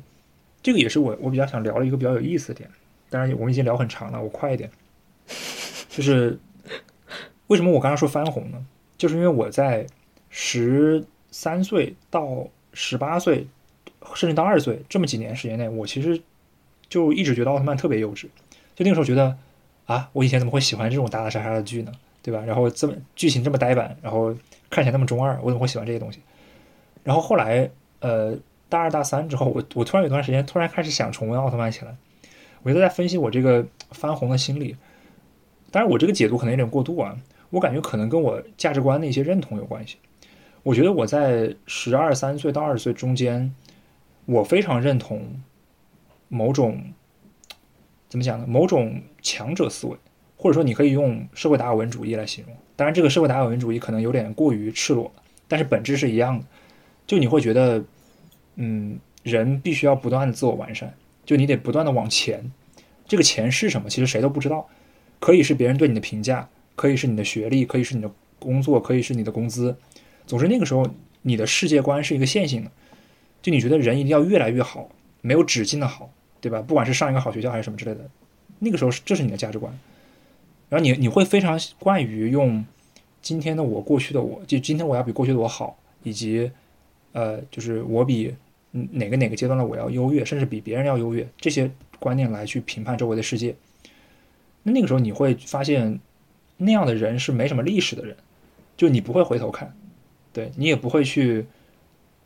[0.63, 2.69] 这个也是我我比较想聊的一个比较有意思的点。
[3.09, 4.69] 当然我们已经聊很长了，我快一点。
[5.89, 6.39] 就是
[7.47, 8.65] 为什么我刚刚说翻红呢？
[8.97, 9.85] 就是因为我在
[10.29, 13.47] 十三岁到十八岁，
[14.15, 16.21] 甚至到二十岁这么几年时间内，我其实
[16.91, 18.27] 就一直觉得奥特曼特别幼稚。
[18.75, 19.35] 就那个时候觉得
[19.85, 21.91] 啊，我以前怎么会喜欢这种打打杀杀的剧呢？
[22.21, 22.43] 对吧？
[22.45, 24.35] 然后这么剧情这么呆板，然后
[24.69, 26.19] 看起来那么中二，我怎么会喜欢这些东西？
[27.03, 28.37] 然后后来呃，
[28.69, 31.95] 大二大三之后，我我突然有段时间突然开始想重温奥特曼起来，
[32.61, 34.75] 我就在分析我这个翻红的心理。
[35.71, 37.17] 当然，我这个解读可能有点过度啊，
[37.49, 39.97] 我感觉可能跟我价值观的一些认同有关系。
[40.61, 43.51] 我觉得我在十二三岁到二十岁中间，
[44.25, 45.41] 我非常认同
[46.33, 46.81] 某种
[48.07, 48.45] 怎么讲呢？
[48.47, 49.97] 某种强者思维，
[50.37, 52.55] 或者说你可以用社会达尔文主义来形容。
[52.77, 55.11] 当然，这个社会达尔文主义可能有点过于赤裸，
[55.49, 56.45] 但是本质是一样的。
[57.05, 57.83] 就你会觉得，
[58.55, 60.93] 嗯，人必须要不断的自我完善，
[61.25, 62.49] 就你得不断的往前。
[63.07, 63.89] 这个钱是什么？
[63.89, 64.67] 其实谁都不知道，
[65.19, 68.09] 可以是别人对你的评价，可以是你的学历，可以是你的
[68.39, 69.75] 工作，可以是你的工资。
[70.25, 70.87] 总之，那个时候
[71.21, 72.71] 你的世界观是一个线性的，
[73.41, 74.89] 就你觉得人一定要越来越好，
[75.19, 76.09] 没有止境的好，
[76.41, 76.61] 对吧？
[76.61, 78.09] 不管是上一个好学校还是什么之类的，
[78.59, 79.71] 那个时候是这是你的价值观。
[80.67, 82.65] 然后你你会非常惯于用
[83.21, 86.51] 今天的我、过去的我，就今天我要比过去的我好，以及
[87.11, 88.33] 呃，就是我比
[88.71, 91.69] 哪个哪个阶段的我要优越，甚至比别人要优越这些
[91.99, 93.55] 观念来去评判周围的世界。
[94.63, 95.99] 那那个时候你会发现，
[96.57, 98.15] 那样的人是没什么历史的人，
[98.77, 99.75] 就你不会回头看。
[100.33, 101.45] 对你也不会去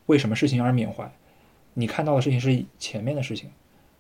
[0.06, 1.12] 为什么事情而缅怀，
[1.74, 3.50] 你看到的事情是前面的事情，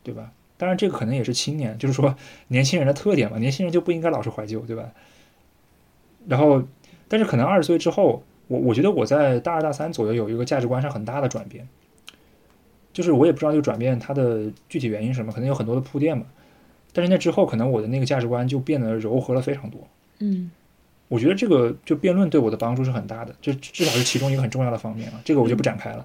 [0.05, 0.31] 对吧？
[0.57, 2.15] 当然，这个可能也是青年，就是说
[2.47, 3.37] 年轻人的特点嘛。
[3.37, 4.91] 年轻人就不应该老是怀旧，对吧？
[6.27, 6.63] 然后，
[7.09, 11.67] 但是可能二十岁之后，我我觉得我在大二大三左右有一个价值观上很大的转变，
[12.93, 16.25] 就是我也不知道这个转变它的具体原因是什么，可能有很多的铺垫嘛。
[16.93, 19.87] 但是那之后，可能我的那个价值观就变得柔和了非常多。
[20.19, 20.51] 嗯。
[21.07, 25.21] 我觉得这个就辩论对我的帮助是很大的，这至少是其中一个很重要的方面啊。
[25.23, 26.03] 这个我就不展开了。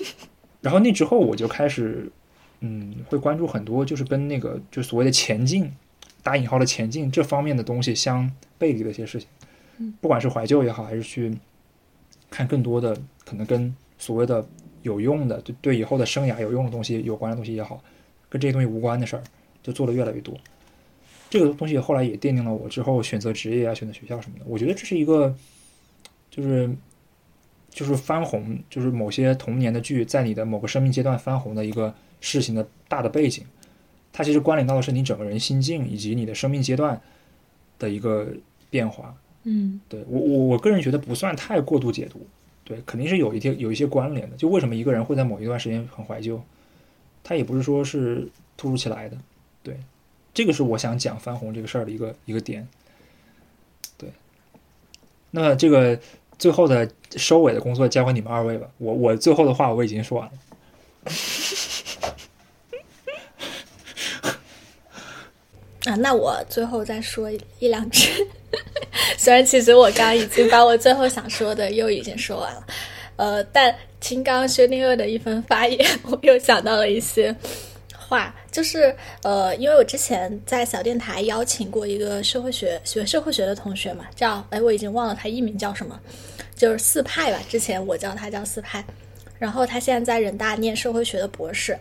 [0.60, 2.12] 然后那之后我就开始，
[2.66, 5.70] 嗯，会关注很多就是跟那个就所谓的前进，
[6.22, 9.28] 打引号的前进这方面的东西相背离的一些事情。
[10.00, 11.36] 不管是怀旧也好，还是去
[12.30, 12.96] 看更多的
[13.26, 14.42] 可能跟所谓的
[14.80, 17.82] 有用的、对对以后的生涯有用的东西有关的东西也好，
[18.30, 19.22] 跟这些东西无关的事儿，
[19.62, 20.34] 就做的越来越多。
[21.28, 24.44] 这个东西后来也奠定了我之后选择职业啊、选择学校什么的。
[24.46, 25.34] 我觉得这是一个，
[26.30, 26.70] 就是
[27.68, 31.92] 就是翻红，就是某些童年的剧在你的某个生命阶段翻红的一个
[32.24, 33.44] 事情的大的背景。
[34.12, 37.00] 它其实关联到的是你整个人心境以及你的生命阶段
[37.78, 38.28] 的一个
[38.70, 39.14] 变化。
[39.42, 42.26] 嗯，对我我我个人觉得不算太过度解读，
[42.64, 44.36] 对，肯定是有一些有一些关联的。
[44.36, 46.40] 就为什么一个人会在某一段时间很怀旧，
[47.22, 48.26] 他也不是说是
[48.56, 49.18] 突如其来的，
[49.62, 49.76] 对。
[50.32, 52.66] 这个是我想讲翻红这个事儿的一个一个点，
[53.98, 54.08] 对。
[55.32, 55.98] 那这个
[56.38, 58.68] 最后的收尾的工作交给你们二位吧。
[58.78, 60.32] 我我最后的话我已经说完了。
[65.84, 68.10] 啊，那我最后再说一两句。
[69.18, 72.66] 虽然其实我刚刚已经把我最后想说的又已经说完了，
[73.16, 77.34] 呃，但听刚薛定谔的一番发言， 我又想到了一些
[77.98, 85.98] 话，就是呃，因为我之前在小电台邀请过一个社会学学社会学的同学嘛，叫哎，我已经忘了他艺名叫什么，
[86.54, 88.84] 就是四派吧，之前我叫他叫四派，
[89.38, 91.76] 然后他现在在人大念社会学的博士。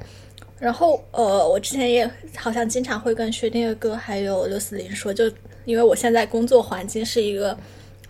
[0.63, 5.29] 然后，呃，我之前也好像经常会跟薛定谔哥还有刘思林说，就
[5.65, 7.57] 因为我现在工作环境是一个，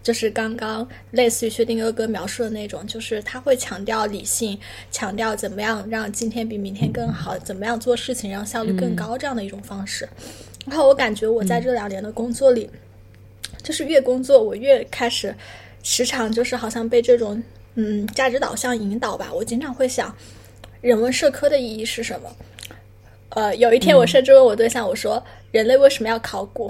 [0.03, 4.55] 就是刚刚类似于薛定谔哥描述的那种，就是他会强调理性，
[4.91, 10.07] 强调怎么样让今天比明天更好，怎么样做事情让效率更高这样的一种方式。
[10.67, 12.69] 然后我感觉我在这两年的工作里，
[13.63, 15.33] 就是越工作我越开始
[15.81, 17.41] 时常就是好像被这种
[17.73, 20.15] 嗯价值导向引导吧，我经常会想。
[20.83, 22.29] 人文社科的意义是什么？
[23.29, 26.69] 呃，有一天我甚至问我对象，我说：“人类为什么要考古？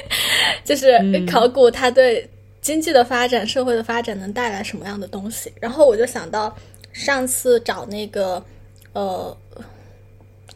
[0.62, 0.92] 就是
[1.26, 2.28] 考古它对
[2.60, 6.54] 经济的发展、社会的发展能带来什么样的东西？”然后我就想到
[6.92, 8.44] 上次找那个
[8.92, 9.34] 呃，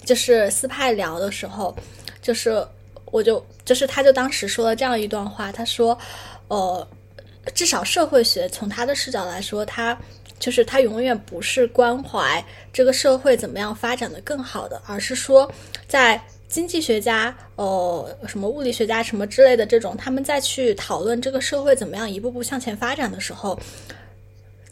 [0.05, 1.75] 就是斯派聊的时候，
[2.21, 2.63] 就是
[3.07, 5.99] 我就就是他就当时说了这样一段话，他说
[6.49, 6.87] ：“呃，
[7.55, 9.99] 至少社会学从他的视角来说，他。”
[10.41, 15.49] 就是他永远不是关怀这个社会怎么样发展的更好的，而是说，
[15.87, 23.57] 在经济学家、呃什么物理学家什么之类的这种，他们再去讨论这个社会怎么样一步步向前发展的时候，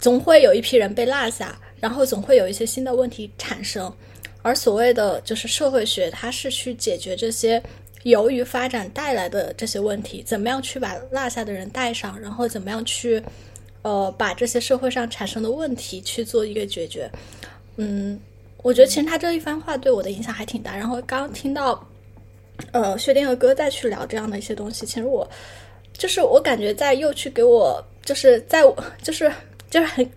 [0.01, 3.93] 总会有一批人被落下，然后总会有一些新的问题产生。
[4.40, 7.62] 而所谓的就是社会学，它是去解决这些
[8.05, 13.23] 由于发展带来的这些问题，怎么样去把落下的人带上，然后怎么样去。
[13.82, 17.10] 呃，把这些社会上产生的问题去做一个解决，
[17.76, 18.18] 嗯，
[18.62, 20.76] 我觉得其实他这一番话对我的影响还挺大。
[20.76, 21.88] 然后刚听到，
[22.72, 25.26] 呃，薛定谔哥再去聊这样的一些东西，其实我
[25.96, 28.62] 就是我感觉在又去给我，就是在
[29.00, 29.32] 就是
[29.70, 30.10] 就是很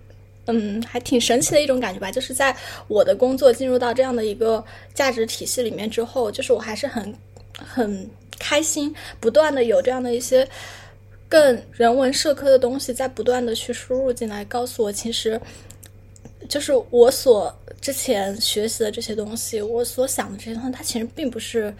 [0.48, 2.12] 嗯，还挺神奇的一种感觉吧。
[2.12, 2.54] 就是在
[2.88, 4.64] 我的工作进入到这样的一个
[4.96, 7.14] 价值体系里面之后，就是我还是很
[7.58, 8.10] 很
[8.40, 10.48] 开心，不断的有这样的一些。
[11.32, 15.40] 更人文社科的东西在不断的去输入进来，告诉我，其实
[16.50, 21.74] 就是我所之前学习的这些东西，我所想的这些东西，它其实并不是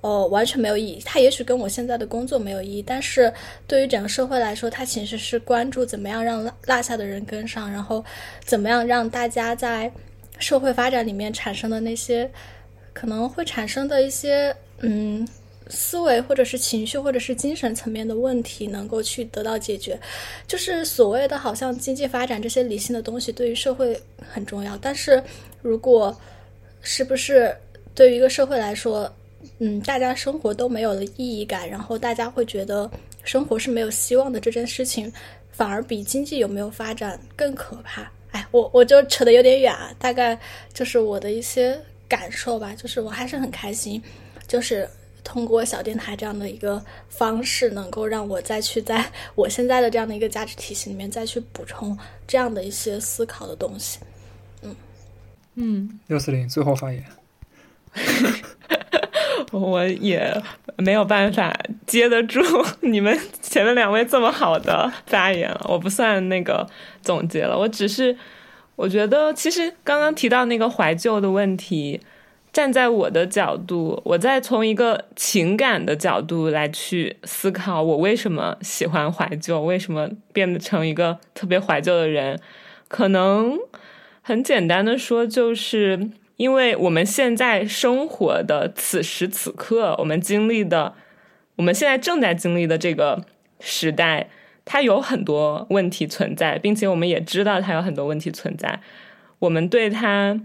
[0.00, 1.00] 呃完全没有意义。
[1.04, 3.32] 它也许跟我现在的工作没有意义，但是
[3.68, 8.04] 对于整个社会来说，它其实是关注怎么样让落下的人跟上，然后
[8.44, 9.88] 怎么样让大家在
[10.40, 12.28] 社会发展里面产生的那些
[12.92, 15.24] 可能会产生的一些嗯。
[15.68, 19.98] 思维或者是情绪或者是精神层面的问题能够去得到解决，
[20.46, 25.22] 就是所谓的好像经济发展这些理性的东西对于社会很重要，但是
[25.62, 26.16] 如果
[26.80, 27.52] 是不是
[27.94, 29.12] 对于一个社会来说，
[29.58, 32.88] 嗯，大家生活都没有了意义感，然后大家会觉得
[33.24, 35.12] 生活是没有希望的这件事情，
[35.50, 38.08] 反而比经济有没有发展更可怕。
[38.30, 40.38] 哎，我我就扯得有点远啊，大概
[40.72, 44.00] 就是我的一些感受吧，就是我还是很开心，
[44.46, 44.88] 就是。
[45.26, 51.98] 通过小电台这样的一个方式，能够让我再去在 我现在的这样的一个价值体系里面再去补充
[52.28, 53.98] 这样的一些思考的东西。
[54.62, 54.76] 嗯
[55.56, 57.04] 嗯，六四零最后发言，
[59.50, 60.40] 我也
[60.76, 61.52] 没有办法
[61.88, 62.40] 接得住
[62.82, 66.64] 你们前面两位这么好的发言了，我不算那个
[67.02, 68.16] 总结了，我只是
[68.76, 72.00] 我觉得其实刚刚提到那个怀旧的问题。
[72.56, 82.40] 站在我的角度，我再从一个情感的角度来去思考，我为什么喜欢怀旧，为什么变成一个特别怀旧的人？
[82.88, 83.58] 可能
[84.22, 90.94] 很简单的说，就是因为我们现在生活的此时此刻，我们经历的，
[91.56, 93.22] 我们现在正在经历的这个
[93.60, 94.30] 时代，
[94.64, 98.80] 它有很多问题存在，并且我们也知道它有很多问题存在，
[99.40, 100.40] 我们对它。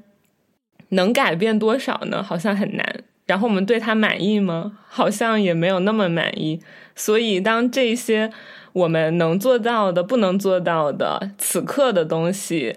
[0.91, 2.23] 能改变多少呢？
[2.23, 3.03] 好像很难。
[3.25, 4.77] 然后我们对他满意吗？
[4.87, 6.61] 好像也没有那么满意。
[6.95, 8.31] 所以，当这些
[8.73, 12.75] 我们能做到的、不能做到的此刻的东西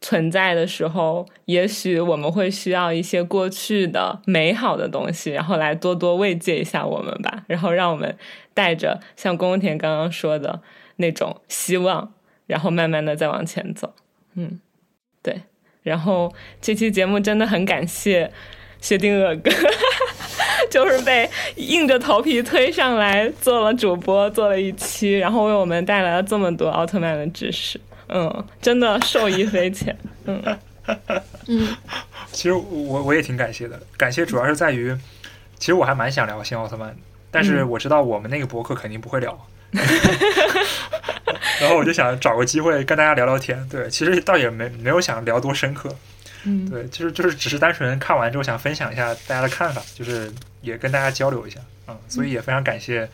[0.00, 7.44] 存在的时候，也许我们会需要一些过去的美好的东西，然后来多多慰藉一下我们吧。
[7.46, 8.14] 然后让我们
[8.52, 10.60] 带着像宫田刚刚说的
[10.96, 12.12] 那种希望，
[12.46, 13.94] 然后慢慢的再往前走。
[14.34, 14.60] 嗯，
[15.86, 18.28] 然后这期节目真的很感谢
[18.80, 19.50] 薛定谔哥，
[20.68, 30.42] 就是被硬着头皮推上来做了主播，做了一期，然后为我们带来了这么多奥特曼的知识，嗯，真的受益匪浅，嗯
[31.46, 31.76] 嗯。
[32.32, 34.92] 其实我我也挺感谢的，感谢主要是在于，
[35.56, 36.96] 其实我还蛮想聊新奥特曼的，
[37.30, 39.46] 但是我知道我们那个博客肯定不会聊。
[39.70, 39.84] 然
[41.76, 43.68] 后我就想找个机会跟大家聊聊天。
[43.68, 45.94] 对，其实倒也没没有想聊多深刻。
[46.44, 50.32] 嗯，对，就是就是只是单纯看完之后想分享一下大家的看法，就是
[50.62, 51.60] 也跟大家交流一下。
[51.88, 53.08] 嗯，所以也非常感谢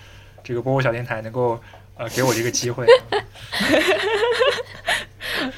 [0.45, 1.61] 这个波波小电台能够
[1.97, 2.87] 呃给我这个机会。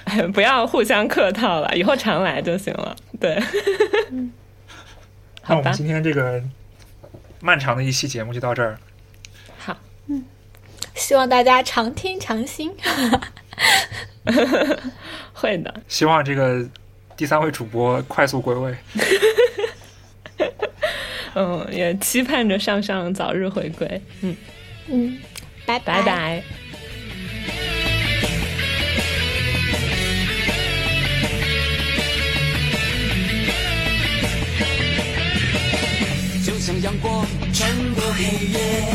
[0.05, 2.97] 哎，不要互相客套了，以后常来就行了。
[3.20, 3.42] 对，
[5.47, 6.42] 那我们今天这个
[7.41, 8.78] 漫长的一期节目就到这儿。
[9.58, 9.76] 好，
[10.07, 10.24] 嗯，
[10.94, 12.74] 希望大家常听常新。
[15.32, 16.66] 会的，希望这个
[17.16, 18.74] 第三位主播快速归位。
[21.34, 24.02] 嗯，也期盼着上上早日回归。
[24.23, 24.36] 嗯
[24.86, 25.18] 嗯，
[25.66, 26.42] 拜拜拜。
[36.47, 38.94] 就像阳光穿过黑夜，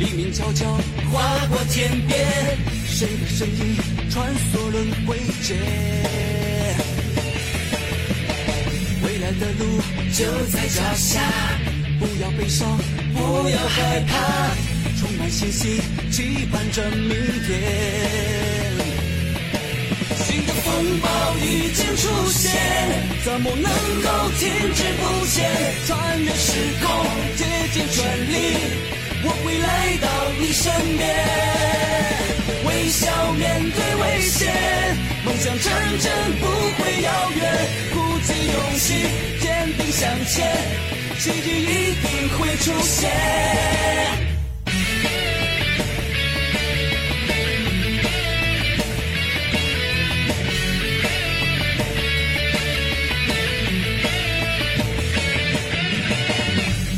[0.00, 0.66] 黎明悄悄
[1.12, 2.26] 划过天边，
[2.86, 3.76] 谁的身影
[4.10, 5.58] 穿梭轮回间？
[9.04, 9.82] 未来的路
[10.16, 11.20] 就在脚下，
[11.98, 12.78] 不要悲伤，
[13.12, 14.16] 不要害怕，
[14.98, 17.10] 充满信心，期盼着明
[17.46, 17.60] 天。
[20.24, 22.50] 新的风暴已经出现，
[23.22, 23.70] 怎么能
[24.00, 25.50] 够停滞不前？
[25.86, 26.88] 穿越时空，
[27.36, 28.34] 竭尽全力，
[29.22, 30.08] 我会来到
[30.40, 31.02] 你身边，
[32.66, 34.50] 微笑面对危险，
[35.24, 37.38] 梦想成真不会遥远，
[37.92, 38.88] 鼓起勇气，
[39.40, 39.44] 坚
[39.76, 40.50] 定向前，
[41.18, 42.04] 奇迹一定
[42.38, 43.10] 会出现。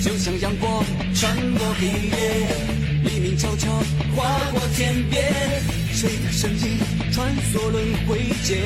[0.04, 0.71] 就像阳光
[1.22, 2.48] 穿过黑夜，
[3.04, 3.70] 黎明悄悄
[4.16, 5.22] 划过天边，
[5.92, 6.80] 谁的身影
[7.12, 8.58] 穿梭轮回间？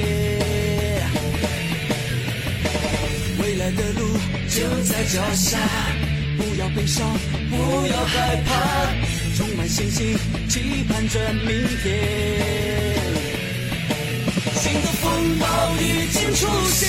[3.42, 4.16] 未来的路
[4.48, 5.58] 就在脚下，
[6.38, 7.06] 不要悲伤，
[7.50, 8.86] 不要害怕，
[9.36, 10.16] 充满信心，
[10.48, 11.52] 期盼着明
[11.82, 11.92] 天。
[14.54, 15.46] 新的风暴
[15.78, 16.88] 已经出现，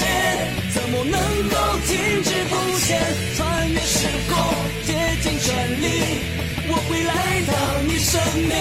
[0.74, 3.02] 怎么能够停滞不前？
[3.36, 4.38] 穿越时空，
[5.40, 7.14] 我会来
[7.46, 8.58] 到你身边，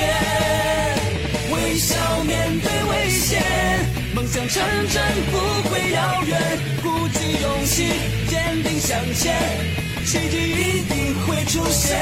[1.55, 3.43] 微笑面对危险，
[4.15, 5.39] 梦想成真不
[5.71, 6.39] 会遥远，
[6.83, 7.89] 鼓起勇气，
[8.29, 9.35] 坚定向前，
[10.05, 11.99] 奇迹一定会出现。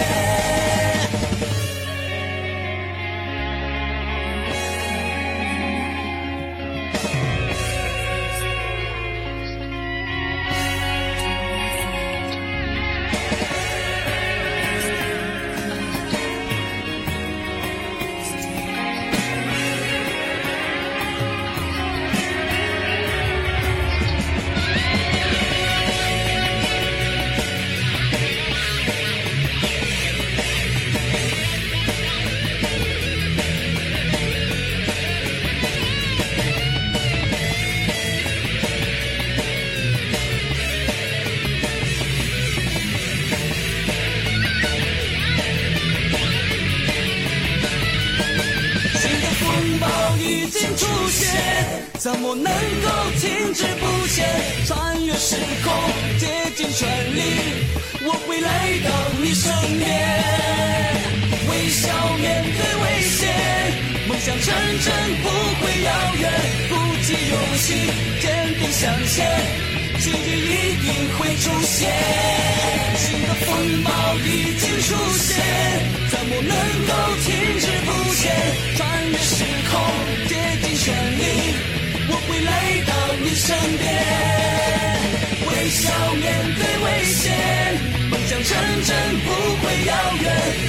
[88.45, 90.25] 成真不会遥远，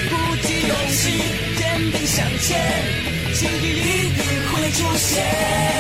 [0.09, 0.15] 鼓
[0.47, 1.01] 起勇气，
[1.57, 2.57] 坚定向前，
[3.33, 5.74] 奇迹一定会出现。